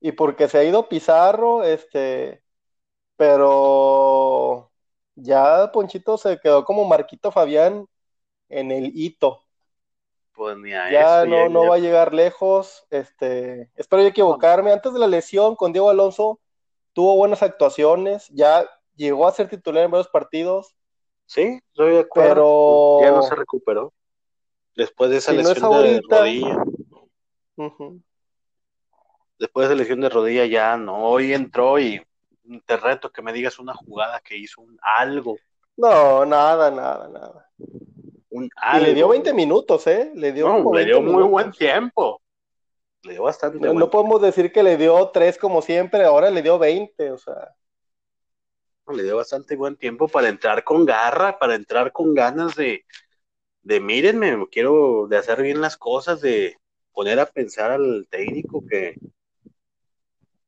y 0.00 0.12
porque 0.12 0.48
se 0.48 0.58
ha 0.58 0.64
ido 0.64 0.88
Pizarro, 0.88 1.62
este, 1.64 2.42
pero 3.16 4.70
ya 5.14 5.70
Ponchito 5.72 6.16
se 6.16 6.38
quedó 6.40 6.64
como 6.64 6.84
Marquito 6.84 7.30
Fabián 7.30 7.86
en 8.48 8.70
el 8.70 8.92
hito. 8.94 9.42
Pues 10.32 10.56
ni 10.58 10.72
a 10.72 10.90
Ya 10.90 11.22
eso 11.22 11.26
no, 11.26 11.36
llega. 11.36 11.48
no 11.48 11.66
va 11.66 11.74
a 11.76 11.78
llegar 11.78 12.14
lejos. 12.14 12.86
Este, 12.90 13.70
espero 13.74 14.02
yo 14.02 14.08
equivocarme. 14.08 14.72
Antes 14.72 14.92
de 14.92 14.98
la 14.98 15.06
lesión 15.06 15.56
con 15.56 15.72
Diego 15.72 15.88
Alonso 15.90 16.40
tuvo 16.96 17.14
buenas 17.14 17.42
actuaciones, 17.42 18.26
ya 18.30 18.64
llegó 18.94 19.28
a 19.28 19.32
ser 19.32 19.50
titular 19.50 19.84
en 19.84 19.90
varios 19.90 20.08
partidos, 20.08 20.74
Sí, 21.26 21.60
estoy 21.72 21.92
de 21.94 22.00
acuerdo. 22.00 22.34
pero 22.34 22.98
Ya 23.02 23.10
no 23.10 23.22
se 23.22 23.34
recuperó. 23.34 23.92
Después 24.76 25.10
de 25.10 25.18
esa 25.18 25.32
Si 25.32 25.36
no 25.36 25.42
es 25.42 25.48
lesión 25.60 25.70
de 25.72 26.00
rodilla, 26.08 26.64
después 29.38 29.68
de 29.68 29.74
esa 29.74 29.78
lesión 29.78 30.00
de 30.00 30.08
rodilla 30.08 30.46
ya 30.46 30.76
no. 30.78 31.04
Hoy 31.04 31.34
entró 31.34 31.78
y 31.78 32.00
te 32.64 32.76
reto 32.78 33.10
que 33.12 33.20
me 33.22 33.32
digas 33.34 33.58
una 33.58 33.74
jugada 33.74 34.20
que 34.20 34.36
hizo 34.38 34.62
un 34.62 34.78
algo, 34.80 35.36
no, 35.76 36.24
nada, 36.24 36.70
nada, 36.70 37.08
nada. 37.08 37.50
un 38.30 38.44
Y 38.44 38.48
algo. 38.62 38.86
le 38.86 38.94
dio 38.94 39.08
20 39.08 39.34
minutos, 39.34 39.86
¿eh? 39.88 40.12
Le 40.14 40.32
dio, 40.32 40.48
No, 40.48 40.72
le 40.72 40.84
20 40.84 40.84
dio 40.86 41.00
muy 41.02 41.10
minutos. 41.10 41.30
buen 41.30 41.52
tiempo. 41.52 42.22
Le 43.06 43.12
dio 43.12 43.22
bastante 43.22 43.60
No, 43.60 43.72
no 43.72 43.88
podemos 43.88 44.20
decir 44.20 44.50
que 44.50 44.64
le 44.64 44.76
dio 44.76 45.10
3 45.10 45.38
como 45.38 45.62
siempre, 45.62 46.04
ahora 46.04 46.28
le 46.28 46.42
dio 46.42 46.58
20, 46.58 47.12
o 47.12 47.18
sea. 47.18 47.54
Le 48.88 49.02
dio 49.04 49.16
bastante 49.16 49.54
buen 49.54 49.76
tiempo 49.76 50.08
para 50.08 50.28
entrar 50.28 50.64
con 50.64 50.84
garra, 50.84 51.38
para 51.38 51.54
entrar 51.54 51.92
con 51.92 52.14
ganas 52.14 52.56
de, 52.56 52.84
de 53.62 53.80
mírenme, 53.80 54.46
quiero 54.50 55.06
de 55.08 55.18
hacer 55.18 55.40
bien 55.42 55.60
las 55.60 55.76
cosas, 55.76 56.20
de 56.20 56.56
poner 56.92 57.20
a 57.20 57.26
pensar 57.26 57.70
al 57.70 58.08
técnico 58.10 58.64
que, 58.68 58.96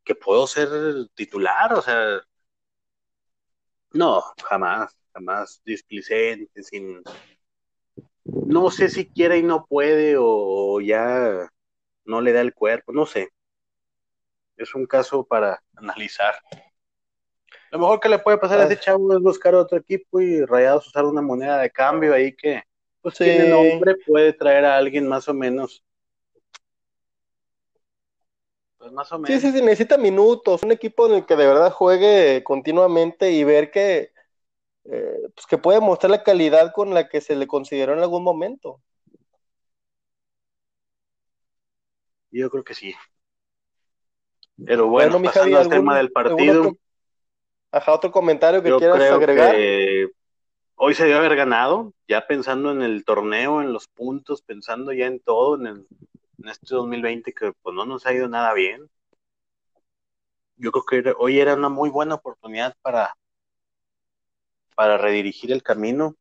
que 0.02 0.14
puedo 0.16 0.46
ser 0.48 0.68
titular, 1.14 1.72
o 1.74 1.82
sea, 1.82 2.20
no, 3.92 4.22
jamás, 4.44 4.96
jamás 5.12 5.62
displicente, 5.64 6.62
sin, 6.64 7.02
no 8.24 8.70
sé 8.72 8.88
si 8.88 9.06
quiere 9.06 9.38
y 9.38 9.42
no 9.44 9.64
puede 9.64 10.16
o 10.18 10.80
ya 10.80 11.48
no 12.08 12.20
le 12.20 12.32
da 12.32 12.40
el 12.40 12.54
cuerpo, 12.54 12.92
no 12.92 13.06
sé. 13.06 13.30
Es 14.58 14.74
un 14.74 14.84
caso 14.86 15.24
para 15.24 15.62
analizar. 15.76 16.34
Lo 17.70 17.78
mejor 17.78 18.00
que 18.00 18.08
le 18.08 18.18
puede 18.18 18.38
pasar 18.38 18.60
a 18.60 18.64
ese 18.64 18.78
chavo 18.78 19.12
es 19.14 19.20
buscar 19.22 19.54
otro 19.54 19.78
equipo 19.78 20.20
y 20.20 20.44
Rayados 20.44 20.86
usar 20.88 21.04
una 21.04 21.22
moneda 21.22 21.58
de 21.58 21.70
cambio 21.70 22.14
ahí 22.14 22.34
que 22.34 22.62
pues 23.00 23.14
Sí. 23.16 23.24
tiene 23.24 23.46
nombre, 23.46 23.94
puede 24.06 24.32
traer 24.32 24.64
a 24.64 24.76
alguien 24.76 25.06
más 25.08 25.28
o 25.28 25.34
menos. 25.34 25.84
Pues 28.78 28.92
más 28.92 29.10
o 29.12 29.18
Sí, 29.18 29.22
menos. 29.24 29.42
sí, 29.42 29.52
sí, 29.52 29.60
necesita 29.62 29.98
minutos, 29.98 30.62
un 30.62 30.72
equipo 30.72 31.06
en 31.06 31.14
el 31.14 31.26
que 31.26 31.36
de 31.36 31.46
verdad 31.46 31.70
juegue 31.72 32.42
continuamente 32.44 33.30
y 33.32 33.44
ver 33.44 33.70
que, 33.70 34.12
eh, 34.84 35.14
pues 35.34 35.46
que 35.48 35.58
puede 35.58 35.80
mostrar 35.80 36.10
la 36.10 36.22
calidad 36.24 36.72
con 36.74 36.94
la 36.94 37.08
que 37.08 37.20
se 37.20 37.36
le 37.36 37.46
consideró 37.46 37.94
en 37.94 38.00
algún 38.00 38.24
momento. 38.24 38.82
Yo 42.30 42.50
creo 42.50 42.64
que 42.64 42.74
sí. 42.74 42.94
Pero 44.66 44.88
bueno, 44.88 45.12
pasando 45.22 45.30
Javi, 45.32 45.52
al 45.54 45.58
¿algún- 45.60 45.72
tema 45.72 45.96
del 45.96 46.12
partido, 46.12 46.60
otro- 46.62 46.76
Ajá, 47.70 47.92
otro 47.92 48.10
comentario 48.10 48.62
que 48.62 48.70
yo 48.70 48.78
quieras 48.78 48.96
creo 48.96 49.14
agregar. 49.16 49.54
que 49.54 50.08
hoy 50.76 50.94
se 50.94 51.04
debe 51.04 51.16
haber 51.18 51.36
ganado, 51.36 51.92
ya 52.08 52.26
pensando 52.26 52.70
en 52.72 52.82
el 52.82 53.04
torneo, 53.04 53.60
en 53.60 53.72
los 53.72 53.86
puntos, 53.88 54.42
pensando 54.42 54.92
ya 54.92 55.06
en 55.06 55.20
todo, 55.20 55.56
en, 55.56 55.66
el- 55.66 55.86
en 56.38 56.48
este 56.48 56.74
2020 56.74 57.32
que 57.32 57.52
pues 57.62 57.74
no 57.74 57.84
nos 57.84 58.06
ha 58.06 58.12
ido 58.12 58.28
nada 58.28 58.52
bien. 58.54 58.88
Yo 60.56 60.72
creo 60.72 60.84
que 60.84 60.96
era- 61.10 61.16
hoy 61.18 61.38
era 61.40 61.54
una 61.54 61.68
muy 61.68 61.90
buena 61.90 62.14
oportunidad 62.16 62.74
para, 62.82 63.14
para 64.74 64.96
redirigir 64.98 65.52
el 65.52 65.62
camino. 65.62 66.16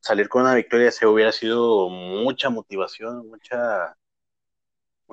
Salir 0.00 0.28
con 0.28 0.42
una 0.42 0.54
victoria 0.54 0.90
se 0.92 1.06
hubiera 1.06 1.32
sido 1.32 1.88
mucha 1.88 2.48
motivación, 2.48 3.28
mucha 3.28 3.96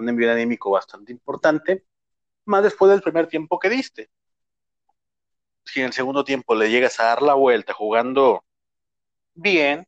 un 0.02 0.10
envío 0.10 0.32
anímico 0.32 0.72
bastante 0.72 1.12
importante, 1.12 1.86
más 2.46 2.64
después 2.64 2.92
del 2.92 3.02
primer 3.02 3.28
tiempo 3.28 3.60
que 3.60 3.70
diste. 3.70 4.10
Si 5.66 5.80
en 5.80 5.88
el 5.88 5.94
segundo 5.94 6.24
tiempo 6.24 6.56
le 6.56 6.70
llegas 6.70 7.00
a 7.00 7.06
dar 7.06 7.22
la 7.22 7.36
vuelta 7.36 7.74
jugando 7.74 8.44
bien, 9.34 9.88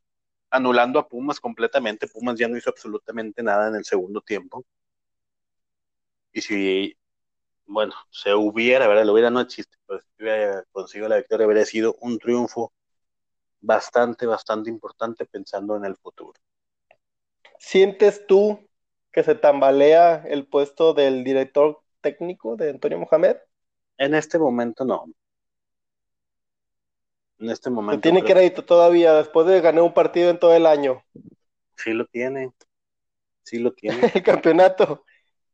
anulando 0.50 1.00
a 1.00 1.08
Pumas 1.08 1.40
completamente, 1.40 2.08
Pumas 2.08 2.38
ya 2.38 2.48
no 2.48 2.58
hizo 2.58 2.70
absolutamente 2.70 3.44
nada 3.44 3.70
en 3.70 3.76
el 3.76 3.86
segundo 3.86 4.22
tiempo. 4.22 4.64
Y 6.32 6.42
si, 6.42 6.98
bueno, 7.66 7.94
se 8.10 8.34
hubiera, 8.34 8.88
¿verdad? 8.88 9.06
Lo 9.06 9.14
hubiera 9.14 9.30
no 9.30 9.42
existe, 9.42 9.78
pero 9.86 10.00
si 10.00 10.08
hubiera 10.24 10.64
conseguido 10.72 11.10
la 11.10 11.18
victoria, 11.18 11.46
habría 11.46 11.66
sido 11.66 11.96
un 12.02 12.20
triunfo 12.20 12.74
bastante, 13.62 14.26
bastante 14.26 14.70
importante 14.70 15.26
pensando 15.26 15.76
en 15.76 15.86
el 15.86 15.96
futuro. 15.96 16.34
¿Sientes 17.58 18.28
tú 18.28 18.60
que 19.14 19.24
se 19.24 19.36
tambalea 19.36 20.24
el 20.28 20.48
puesto 20.48 20.94
del 20.94 21.24
director 21.24 21.80
técnico 22.02 22.58
de 22.58 22.72
Antonio 22.72 23.00
Mohamed? 23.00 23.38
En 23.98 24.16
este 24.16 24.40
momento 24.40 24.84
no. 24.84 25.06
En 27.40 27.50
este 27.50 27.70
momento 27.70 28.02
tiene 28.02 28.22
creo 28.22 28.34
crédito 28.34 28.66
todavía 28.66 29.14
después 29.14 29.46
de 29.48 29.62
ganar 29.62 29.84
un 29.84 29.94
partido 29.94 30.30
en 30.30 30.40
todo 30.40 30.56
el 30.56 30.66
año, 30.66 31.04
Sí 31.78 31.94
lo 31.94 32.06
tiene. 32.06 32.52
Sí 33.44 33.60
lo 33.60 33.74
tiene. 33.74 34.12
el 34.14 34.24
campeonato. 34.24 35.06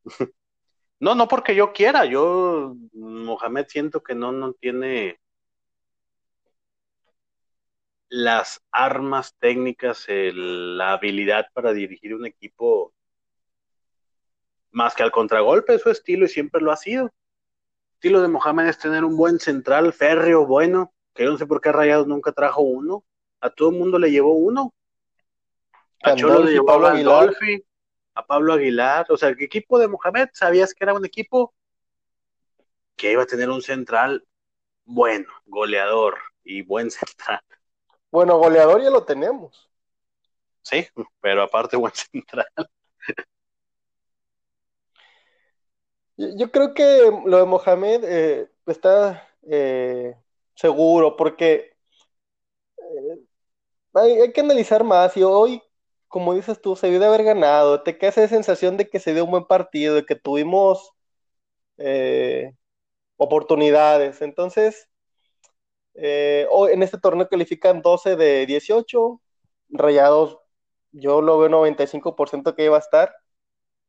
No, 1.01 1.15
no 1.15 1.29
porque 1.29 1.55
yo 1.55 1.71
quiera. 1.71 2.03
Yo, 2.03 2.75
Mohamed, 2.91 3.67
siento 3.69 4.03
que 4.03 4.15
no, 4.15 4.33
no 4.33 4.51
tiene 4.51 5.17
las 8.09 8.61
armas 8.71 9.33
técnicas, 9.39 10.09
el- 10.09 10.77
la 10.77 10.91
habilidad 10.91 11.45
para 11.53 11.71
dirigir 11.71 12.15
un 12.15 12.25
equipo 12.25 12.93
más 14.71 14.95
que 14.95 15.03
al 15.03 15.11
contragolpe, 15.11 15.75
es 15.75 15.81
su 15.81 15.89
estilo 15.89 16.25
y 16.25 16.29
siempre 16.29 16.61
lo 16.61 16.71
ha 16.71 16.77
sido. 16.77 17.05
El 17.05 17.93
estilo 17.95 18.21
de 18.21 18.27
Mohamed 18.27 18.67
es 18.67 18.79
tener 18.79 19.03
un 19.03 19.17
buen 19.17 19.39
central 19.39 19.93
férreo, 19.93 20.45
bueno, 20.45 20.93
que 21.13 21.23
yo 21.23 21.31
no 21.31 21.37
sé 21.37 21.45
por 21.45 21.59
qué 21.61 21.71
Rayados 21.71 22.07
nunca 22.07 22.31
trajo 22.31 22.61
uno. 22.61 23.03
A 23.41 23.49
todo 23.49 23.69
el 23.69 23.77
mundo 23.77 23.99
le 23.99 24.11
llevó 24.11 24.33
uno. 24.33 24.73
A 26.03 26.15
Cholo 26.15 26.43
le 26.43 26.51
llevó 26.51 26.85
a 26.85 27.01
Dolphy, 27.01 27.63
a 28.13 28.25
Pablo 28.25 28.53
Aguilar. 28.53 29.05
O 29.09 29.17
sea, 29.17 29.29
el 29.29 29.41
equipo 29.41 29.79
de 29.79 29.87
Mohamed, 29.87 30.29
sabías 30.33 30.73
que 30.73 30.83
era 30.83 30.93
un 30.93 31.05
equipo 31.05 31.53
que 32.95 33.11
iba 33.11 33.23
a 33.23 33.25
tener 33.25 33.49
un 33.49 33.61
central 33.61 34.25
bueno, 34.85 35.27
goleador 35.45 36.17
y 36.43 36.61
buen 36.61 36.91
central. 36.91 37.41
Bueno, 38.11 38.37
goleador 38.37 38.81
ya 38.81 38.89
lo 38.89 39.03
tenemos. 39.03 39.69
Sí, 40.61 40.87
pero 41.21 41.43
aparte 41.43 41.77
buen 41.77 41.93
central. 41.93 42.47
Yo, 46.19 46.51
creo 46.51 46.73
que 46.73 47.09
lo 47.25 47.37
de 47.37 47.45
Mohamed 47.45 48.03
eh, 48.03 48.51
está 48.65 49.25
eh, 49.49 50.15
seguro 50.53 51.15
porque 51.15 51.71
eh, 52.77 53.19
hay, 53.93 54.33
que 54.33 54.41
analizar 54.41 54.83
más 54.83 55.15
y 55.17 55.23
hoy, 55.23 55.61
como 56.09 56.33
dices 56.33 56.61
tú, 56.61 56.75
se 56.75 56.89
dio 56.89 56.99
de 56.99 57.05
haber 57.07 57.23
ganado, 57.23 57.83
te 57.83 57.97
queda 57.97 58.09
esa 58.09 58.27
sensación 58.27 58.77
de 58.77 58.89
que 58.89 58.99
se 58.99 59.13
dio 59.13 59.25
un 59.25 59.31
buen 59.31 59.45
partido, 59.45 59.95
de 59.95 60.05
que 60.05 60.15
tuvimos 60.15 60.91
oportunidades. 63.17 64.21
Entonces, 64.21 64.89
hoy 66.51 66.73
en 66.73 66.83
este 66.83 66.99
torneo 66.99 67.29
califican 67.29 67.81
12 67.81 68.15
de 68.15 68.45
18, 68.45 69.21
Rayados, 69.69 70.37
yo 70.91 71.21
lo 71.21 71.39
veo 71.39 71.49
95% 71.49 72.55
que 72.55 72.65
iba 72.65 72.77
a 72.77 72.79
estar. 72.79 73.15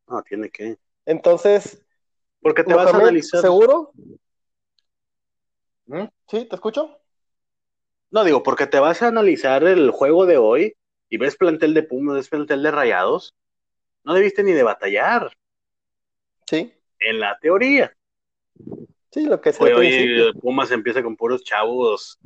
No, 0.09 0.23
tiene 0.23 0.51
que. 0.51 0.79
Entonces, 1.07 1.85
porque 2.41 2.65
te 2.65 2.75
vas 2.75 2.93
a 2.93 2.97
analizar. 2.97 3.41
¿Seguro? 3.41 3.93
¿Mm? 5.87 6.05
¿Sí? 6.29 6.45
¿Te 6.47 6.55
escucho? 6.55 7.01
No, 8.11 8.25
digo, 8.25 8.43
porque 8.43 8.67
te 8.67 8.79
vas 8.79 9.03
a 9.03 9.09
analizar 9.09 9.65
el 9.65 9.91
juego 9.91 10.27
de 10.27 10.39
hoy 10.39 10.77
y 11.09 11.17
ves 11.17 11.37
plantel 11.37 11.75
de 11.75 11.83
Pumas, 11.83 12.17
ves 12.17 12.29
plantel 12.29 12.63
de 12.63 12.71
Rayados. 12.71 13.37
No 14.05 14.15
debiste 14.15 14.43
ni 14.43 14.53
de 14.53 14.63
batallar. 14.63 15.37
Sí. 16.47 16.73
En 16.99 17.21
la 17.21 17.39
teoría. 17.39 17.97
Sí, 19.13 19.27
lo 19.27 19.41
que 19.41 19.53
se 19.53 19.63
Hoy 19.63 20.33
Pumas 20.41 20.71
empieza 20.71 21.03
con 21.03 21.17
puros 21.17 21.43
chavos 21.43 22.19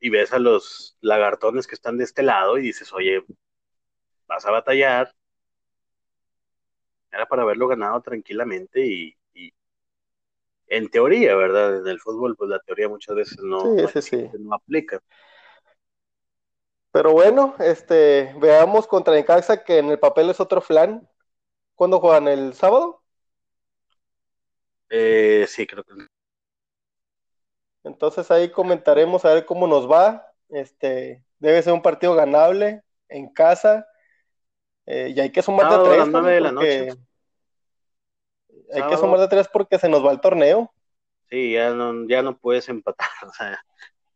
y 0.00 0.10
ves 0.10 0.32
a 0.32 0.38
los 0.38 0.96
lagartones 1.00 1.66
que 1.66 1.74
están 1.74 1.96
de 1.96 2.04
este 2.04 2.22
lado 2.22 2.58
y 2.58 2.62
dices, 2.62 2.92
oye, 2.92 3.24
vas 4.26 4.44
a 4.44 4.50
batallar, 4.50 5.14
era 7.14 7.26
para 7.26 7.42
haberlo 7.42 7.68
ganado 7.68 8.00
tranquilamente 8.02 8.84
y, 8.84 9.16
en 10.66 10.88
teoría, 10.88 11.36
¿verdad? 11.36 11.78
En 11.78 11.86
el 11.86 12.00
fútbol, 12.00 12.36
pues 12.36 12.50
la 12.50 12.58
teoría 12.58 12.88
muchas 12.88 13.14
veces 13.14 13.38
no, 13.42 13.76
no, 14.38 14.54
aplica. 14.54 15.00
Pero 16.90 17.12
bueno, 17.12 17.54
este, 17.58 18.34
veamos 18.38 18.86
contra 18.86 19.14
Necaxa 19.14 19.62
que 19.62 19.78
en 19.78 19.90
el 19.90 19.98
papel 19.98 20.30
es 20.30 20.40
otro 20.40 20.60
flan. 20.60 21.08
¿Cuándo 21.74 22.00
juegan? 22.00 22.28
¿El 22.28 22.54
sábado? 22.54 23.02
Eh, 24.88 25.44
sí, 25.48 25.66
creo 25.66 25.84
que. 25.84 25.92
Entonces 27.84 28.30
ahí 28.30 28.50
comentaremos 28.50 29.24
a 29.24 29.34
ver 29.34 29.44
cómo 29.44 29.66
nos 29.66 29.90
va. 29.90 30.26
Este, 30.48 31.22
debe 31.38 31.62
ser 31.62 31.72
un 31.72 31.82
partido 31.82 32.14
ganable 32.14 32.82
en 33.08 33.32
casa. 33.32 33.86
Eh, 34.86 35.12
y 35.16 35.20
hay 35.20 35.30
que 35.30 35.42
sumar 35.42 35.70
de 35.70 35.88
tres. 35.88 36.12
de 36.12 36.40
la 36.40 36.52
noche. 36.52 36.88
Hay 38.72 38.82
que 38.88 38.96
sumar 38.96 39.20
de 39.20 39.28
tres 39.28 39.48
porque 39.48 39.78
se 39.78 39.88
nos 39.88 40.04
va 40.04 40.12
el 40.12 40.20
torneo. 40.20 40.72
Sí, 41.30 41.52
ya 41.52 41.70
no, 41.70 42.06
ya 42.08 42.22
no 42.22 42.36
puedes 42.36 42.68
empatar. 42.68 43.08
O 43.26 43.32
sea, 43.32 43.64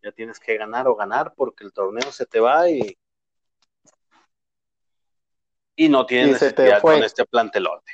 ya 0.03 0.13
tienes 0.13 0.39
que 0.39 0.57
ganar 0.57 0.87
o 0.89 0.95
ganar 0.95 1.35
porque 1.35 1.65
el 1.65 1.73
torneo 1.73 2.11
se 2.13 2.27
te 2.27 2.41
va 2.41 2.69
y. 2.69 2.97
Y 5.77 5.89
no 5.89 6.07
tienes 6.07 6.43
necesidad 6.43 6.81
con 6.81 7.03
este 7.03 7.25
plantelote. 7.25 7.93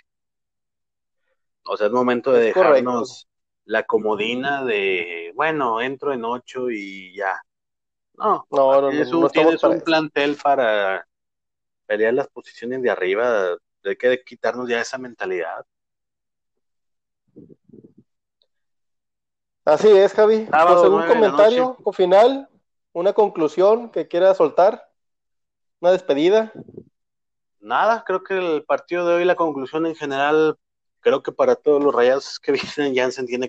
O 1.67 1.77
sea, 1.77 1.87
es 1.87 1.93
momento 1.93 2.33
de 2.33 2.47
dejarnos 2.47 3.29
la 3.65 3.85
comodina 3.85 4.65
de, 4.65 5.33
bueno, 5.35 5.81
entro 5.81 6.13
en 6.13 6.25
ocho 6.25 6.71
y 6.71 7.15
ya. 7.15 7.41
No, 8.15 8.47
no, 8.51 8.81
no, 8.81 8.93
no, 8.93 9.29
tienes 9.29 9.63
un 9.63 9.81
plantel 9.81 10.37
para 10.37 11.07
pelear 11.87 12.15
las 12.15 12.29
posiciones 12.29 12.83
de 12.83 12.91
arriba, 12.91 13.57
hay 13.85 13.97
que 13.97 14.23
quitarnos 14.25 14.69
ya 14.69 14.81
esa 14.81 14.99
mentalidad. 14.99 15.65
Así 19.65 19.89
es, 19.89 20.13
Javi. 20.13 20.47
¿Algún 20.53 21.07
comentario 21.07 21.77
o 21.83 21.93
final? 21.93 22.49
¿Una 22.93 23.13
conclusión 23.13 23.91
que 23.91 24.07
quiera 24.07 24.35
soltar? 24.35 24.91
¿Una 25.81 25.93
despedida? 25.93 26.53
Nada, 27.61 28.05
creo 28.07 28.23
que 28.23 28.35
el 28.35 28.65
partido 28.65 29.07
de 29.07 29.15
hoy, 29.15 29.25
la 29.25 29.37
conclusión 29.37 29.87
en 29.87 29.95
general, 29.95 30.59
creo 31.01 31.23
que 31.23 31.33
para 31.33 31.57
todos 31.57 31.83
los 31.83 31.95
rayados 31.95 32.39
que 32.39 32.53
vienen, 32.77 32.95
Jansen 32.95 33.27
tiene. 33.27 33.49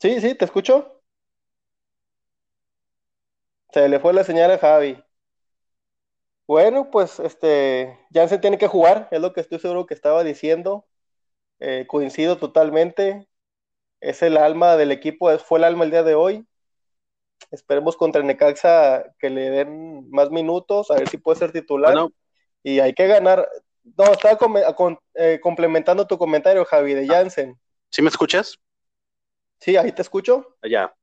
Sí, 0.00 0.20
sí, 0.20 0.34
te 0.34 0.44
escucho. 0.44 0.93
Se 3.74 3.88
le 3.88 3.98
fue 3.98 4.12
la 4.12 4.22
señal 4.22 4.52
a 4.52 4.58
Javi. 4.58 5.02
Bueno, 6.46 6.92
pues 6.92 7.18
este, 7.18 7.98
Jansen 8.12 8.40
tiene 8.40 8.56
que 8.56 8.68
jugar, 8.68 9.08
es 9.10 9.20
lo 9.20 9.32
que 9.32 9.40
estoy 9.40 9.58
seguro 9.58 9.84
que 9.84 9.94
estaba 9.94 10.22
diciendo. 10.22 10.86
Eh, 11.58 11.84
coincido 11.88 12.38
totalmente. 12.38 13.26
Es 14.00 14.22
el 14.22 14.36
alma 14.36 14.76
del 14.76 14.92
equipo, 14.92 15.36
fue 15.38 15.58
el 15.58 15.64
alma 15.64 15.82
el 15.82 15.90
día 15.90 16.04
de 16.04 16.14
hoy. 16.14 16.46
Esperemos 17.50 17.96
contra 17.96 18.22
Necaxa 18.22 19.12
que 19.18 19.28
le 19.28 19.50
den 19.50 20.08
más 20.08 20.30
minutos, 20.30 20.92
a 20.92 20.94
ver 20.94 21.08
si 21.08 21.18
puede 21.18 21.40
ser 21.40 21.50
titular. 21.50 21.96
Y 22.62 22.78
hay 22.78 22.92
que 22.92 23.08
ganar. 23.08 23.48
No, 23.98 24.04
estaba 24.04 24.38
eh, 25.14 25.40
complementando 25.40 26.06
tu 26.06 26.16
comentario, 26.16 26.64
Javi, 26.64 26.94
de 26.94 27.06
ah. 27.10 27.14
Jansen. 27.16 27.58
¿Sí 27.90 28.02
me 28.02 28.08
escuchas? 28.08 28.56
Sí, 29.58 29.76
ahí 29.76 29.90
te 29.90 30.02
escucho. 30.02 30.56
Allá. 30.62 30.94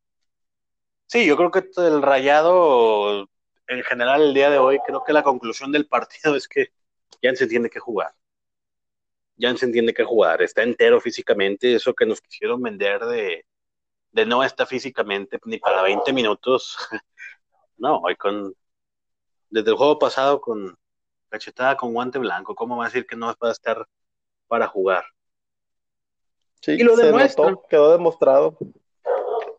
Sí, 1.11 1.25
yo 1.25 1.35
creo 1.35 1.51
que 1.51 1.69
el 1.75 2.01
rayado, 2.01 3.27
en 3.67 3.83
general, 3.83 4.21
el 4.21 4.33
día 4.33 4.49
de 4.49 4.59
hoy, 4.59 4.79
creo 4.87 5.03
que 5.03 5.11
la 5.11 5.23
conclusión 5.23 5.69
del 5.69 5.85
partido 5.85 6.37
es 6.37 6.47
que 6.47 6.71
se 7.35 7.47
tiene 7.47 7.69
que 7.69 7.81
jugar. 7.81 8.13
se 9.37 9.65
entiende 9.65 9.93
que 9.93 10.05
jugar, 10.05 10.41
está 10.41 10.63
entero 10.63 11.01
físicamente, 11.01 11.75
eso 11.75 11.93
que 11.93 12.05
nos 12.05 12.21
quisieron 12.21 12.61
vender 12.61 13.01
de, 13.01 13.45
de 14.11 14.25
no 14.25 14.41
está 14.41 14.65
físicamente 14.65 15.37
ni 15.43 15.57
para 15.57 15.81
20 15.81 16.13
minutos. 16.13 16.77
no, 17.77 17.97
hoy 17.97 18.15
con 18.15 18.55
desde 19.49 19.69
el 19.69 19.75
juego 19.75 19.99
pasado 19.99 20.39
con 20.39 20.77
cachetada 21.27 21.75
con 21.75 21.91
guante 21.93 22.19
blanco, 22.19 22.55
¿cómo 22.55 22.77
va 22.77 22.85
a 22.85 22.87
decir 22.87 23.05
que 23.05 23.17
no 23.17 23.25
va 23.25 23.49
a 23.49 23.51
estar 23.51 23.85
para 24.47 24.65
jugar? 24.65 25.03
Sí, 26.61 26.71
y 26.71 26.83
lo 26.83 26.95
demuestra. 26.95 27.53
quedó 27.69 27.91
demostrado 27.91 28.57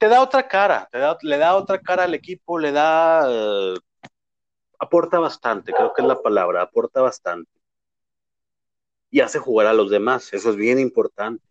te 0.03 0.09
da 0.09 0.21
otra 0.21 0.49
cara, 0.49 0.89
le 1.23 1.39
da 1.39 1.55
otra 1.55 1.81
cara 1.81 2.03
al 2.03 2.15
equipo, 2.15 2.59
le 2.59 2.73
da, 2.73 3.25
eh, 3.31 3.77
aporta 4.81 5.21
bastante, 5.21 5.73
creo 5.73 5.95
que 5.95 6.03
es 6.03 6.09
la 6.09 6.21
palabra, 6.21 6.63
aporta 6.63 7.01
bastante. 7.01 7.49
Y 9.11 9.21
hace 9.21 9.39
jugar 9.39 9.69
a 9.69 9.73
los 9.73 9.91
demás, 9.91 10.33
eso 10.33 10.51
es 10.51 10.57
bien 10.57 10.81
importante. 10.81 11.47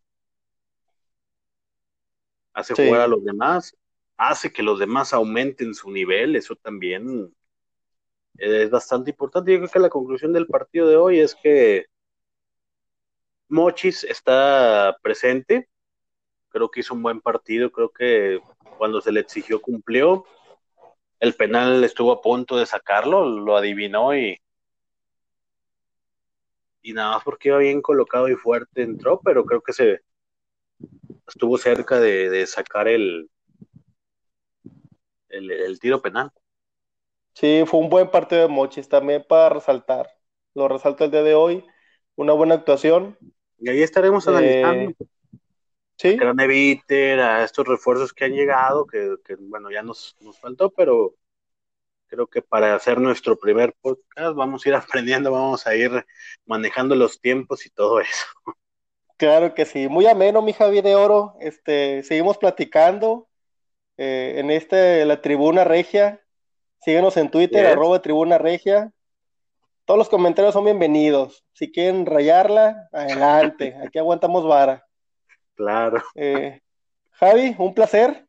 Hace 2.52 2.74
jugar 2.74 3.00
a 3.00 3.08
los 3.08 3.24
demás, 3.24 3.74
hace 4.18 4.52
que 4.52 4.64
los 4.64 4.80
demás 4.80 5.14
aumenten 5.14 5.74
su 5.74 5.90
nivel, 5.90 6.36
eso 6.36 6.58
también 6.58 7.34
es 8.36 8.70
bastante 8.70 9.12
importante. 9.12 9.54
Yo 9.54 9.60
creo 9.60 9.70
que 9.70 9.80
la 9.80 9.90
conclusión 9.90 10.34
del 10.34 10.48
partido 10.48 10.90
de 10.90 10.98
hoy 10.98 11.22
es 11.22 11.36
que 11.36 11.86
Mochis 13.48 14.04
está 14.04 14.98
presente, 15.02 15.70
creo 16.52 16.70
que 16.70 16.82
hizo 16.82 16.94
un 16.94 17.04
buen 17.04 17.22
partido, 17.22 17.72
creo 17.72 17.90
que 17.90 18.40
cuando 18.78 19.02
se 19.02 19.12
le 19.12 19.22
exigió 19.22 19.62
cumplió. 19.62 20.26
El 21.20 21.36
penal 21.36 21.84
estuvo 21.84 22.12
a 22.12 22.22
punto 22.22 22.58
de 22.58 22.66
sacarlo, 22.66 23.26
lo 23.26 23.56
adivinó 23.56 24.16
y 24.16 24.38
y 26.84 26.94
nada 26.94 27.16
más 27.16 27.24
porque 27.24 27.50
iba 27.50 27.58
bien 27.60 27.82
colocado 27.82 28.28
y 28.28 28.36
fuerte 28.36 28.82
entró, 28.82 29.20
pero 29.24 29.46
creo 29.46 29.62
que 29.62 29.74
se 29.74 30.02
estuvo 31.28 31.58
cerca 31.58 32.00
de, 32.00 32.46
sacar 32.48 32.88
el, 32.88 33.30
el, 35.30 35.80
tiro 35.80 36.02
penal. 36.02 36.32
Sí, 37.34 37.64
fue 37.66 37.80
un 37.80 37.90
buen 37.90 38.10
partido 38.10 38.42
de 38.42 38.48
Mochis 38.48 38.90
también 38.90 39.24
para 39.28 39.50
resaltar. 39.50 40.10
Lo 40.54 40.68
resalto 40.68 41.06
el 41.06 41.12
día 41.12 41.24
de 41.24 41.36
hoy. 41.36 41.64
Una 42.16 42.34
buena 42.34 42.56
actuación. 42.56 43.18
Y 43.58 43.70
ahí 43.70 43.82
estaremos 43.82 44.28
analizando. 44.28 44.92
Eh, 44.92 44.96
¿Sí? 46.02 46.18
a 46.20 47.38
a 47.40 47.44
estos 47.44 47.68
refuerzos 47.68 48.14
que 48.14 48.26
han 48.26 48.34
llegado, 48.34 48.88
que, 48.88 49.16
bueno, 49.40 49.70
ya 49.70 49.84
nos, 49.84 50.16
nos 50.20 50.40
faltó, 50.40 50.72
pero 50.72 51.14
creo 52.08 52.28
que 52.28 52.42
para 52.42 52.74
hacer 52.76 53.00
nuestro 53.00 53.38
primer 53.38 53.74
podcast 53.82 54.36
vamos 54.36 54.66
a 54.66 54.70
ir 54.70 54.76
aprendiendo, 55.26 55.32
vamos 55.32 55.68
a 55.68 55.76
ir 55.76 56.06
manejando 56.46 56.96
los 56.96 57.22
tiempos 57.22 57.66
y 57.66 57.70
todo 57.70 58.00
eso. 58.00 58.26
Claro 59.18 59.54
que 59.54 59.66
sí, 59.66 59.88
muy 59.88 60.08
ameno, 60.08 60.42
mi 60.42 60.54
Javi 60.54 60.82
de 60.82 60.96
Oro. 60.96 61.36
Este, 61.40 62.02
seguimos 62.04 62.38
platicando. 62.40 63.28
eh, 63.98 64.36
en 64.38 64.50
este, 64.50 65.06
la 65.06 65.22
Tribuna 65.22 65.64
Regia. 65.64 66.22
Síguenos 66.80 67.16
en 67.18 67.30
Twitter, 67.30 67.62
Yes. 67.64 67.74
arroba 67.74 68.02
Tribuna 68.02 68.40
Regia. 68.40 68.92
Todos 69.86 70.00
los 70.00 70.10
comentarios 70.10 70.54
son 70.54 70.66
bienvenidos. 70.66 71.46
Si 71.54 71.72
quieren 71.72 72.08
rayarla, 72.08 72.90
adelante. 72.92 73.76
Aquí 73.86 74.00
aguantamos 74.00 74.48
vara. 74.48 74.88
Claro. 75.56 76.02
Eh, 76.16 76.62
Javi, 77.12 77.56
un 77.60 77.74
placer. 77.74 78.28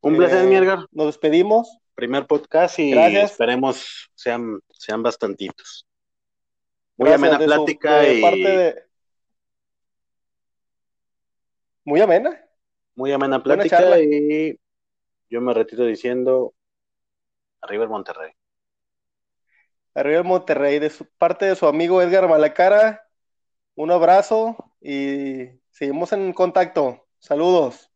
Un 0.00 0.16
placer, 0.16 0.44
Eh, 0.44 0.46
mi 0.48 0.54
Edgar. 0.56 0.80
Nos 0.92 1.06
despedimos. 1.06 1.78
Primer 1.94 2.26
podcast 2.26 2.78
y 2.78 2.90
Gracias. 2.90 3.32
esperemos 3.32 4.10
sean, 4.14 4.60
sean 4.70 5.02
bastantitos. 5.02 5.86
Muy 6.96 7.08
Gracias 7.08 7.28
amena 7.32 7.38
su- 7.44 7.46
plática 7.64 8.08
y 8.08 8.20
parte 8.22 8.38
de- 8.56 8.82
Muy 11.84 12.00
amena. 12.00 12.42
muy 12.94 13.12
amena 13.12 13.42
plática 13.42 14.00
y 14.00 14.58
yo 15.28 15.40
me 15.42 15.52
retiro 15.52 15.84
diciendo 15.84 16.54
arriba 17.60 17.84
el 17.84 17.90
Monterrey. 17.90 18.32
Arriba 19.94 20.18
el 20.18 20.24
Monterrey, 20.24 20.78
de 20.78 20.90
su 20.90 21.06
parte 21.18 21.44
de 21.46 21.56
su 21.56 21.66
amigo 21.66 22.00
Edgar 22.02 22.28
Malacara. 22.28 23.02
Un 23.74 23.90
abrazo 23.90 24.56
y 24.80 25.44
seguimos 25.76 26.12
en 26.12 26.32
contacto. 26.32 27.06
Saludos. 27.18 27.90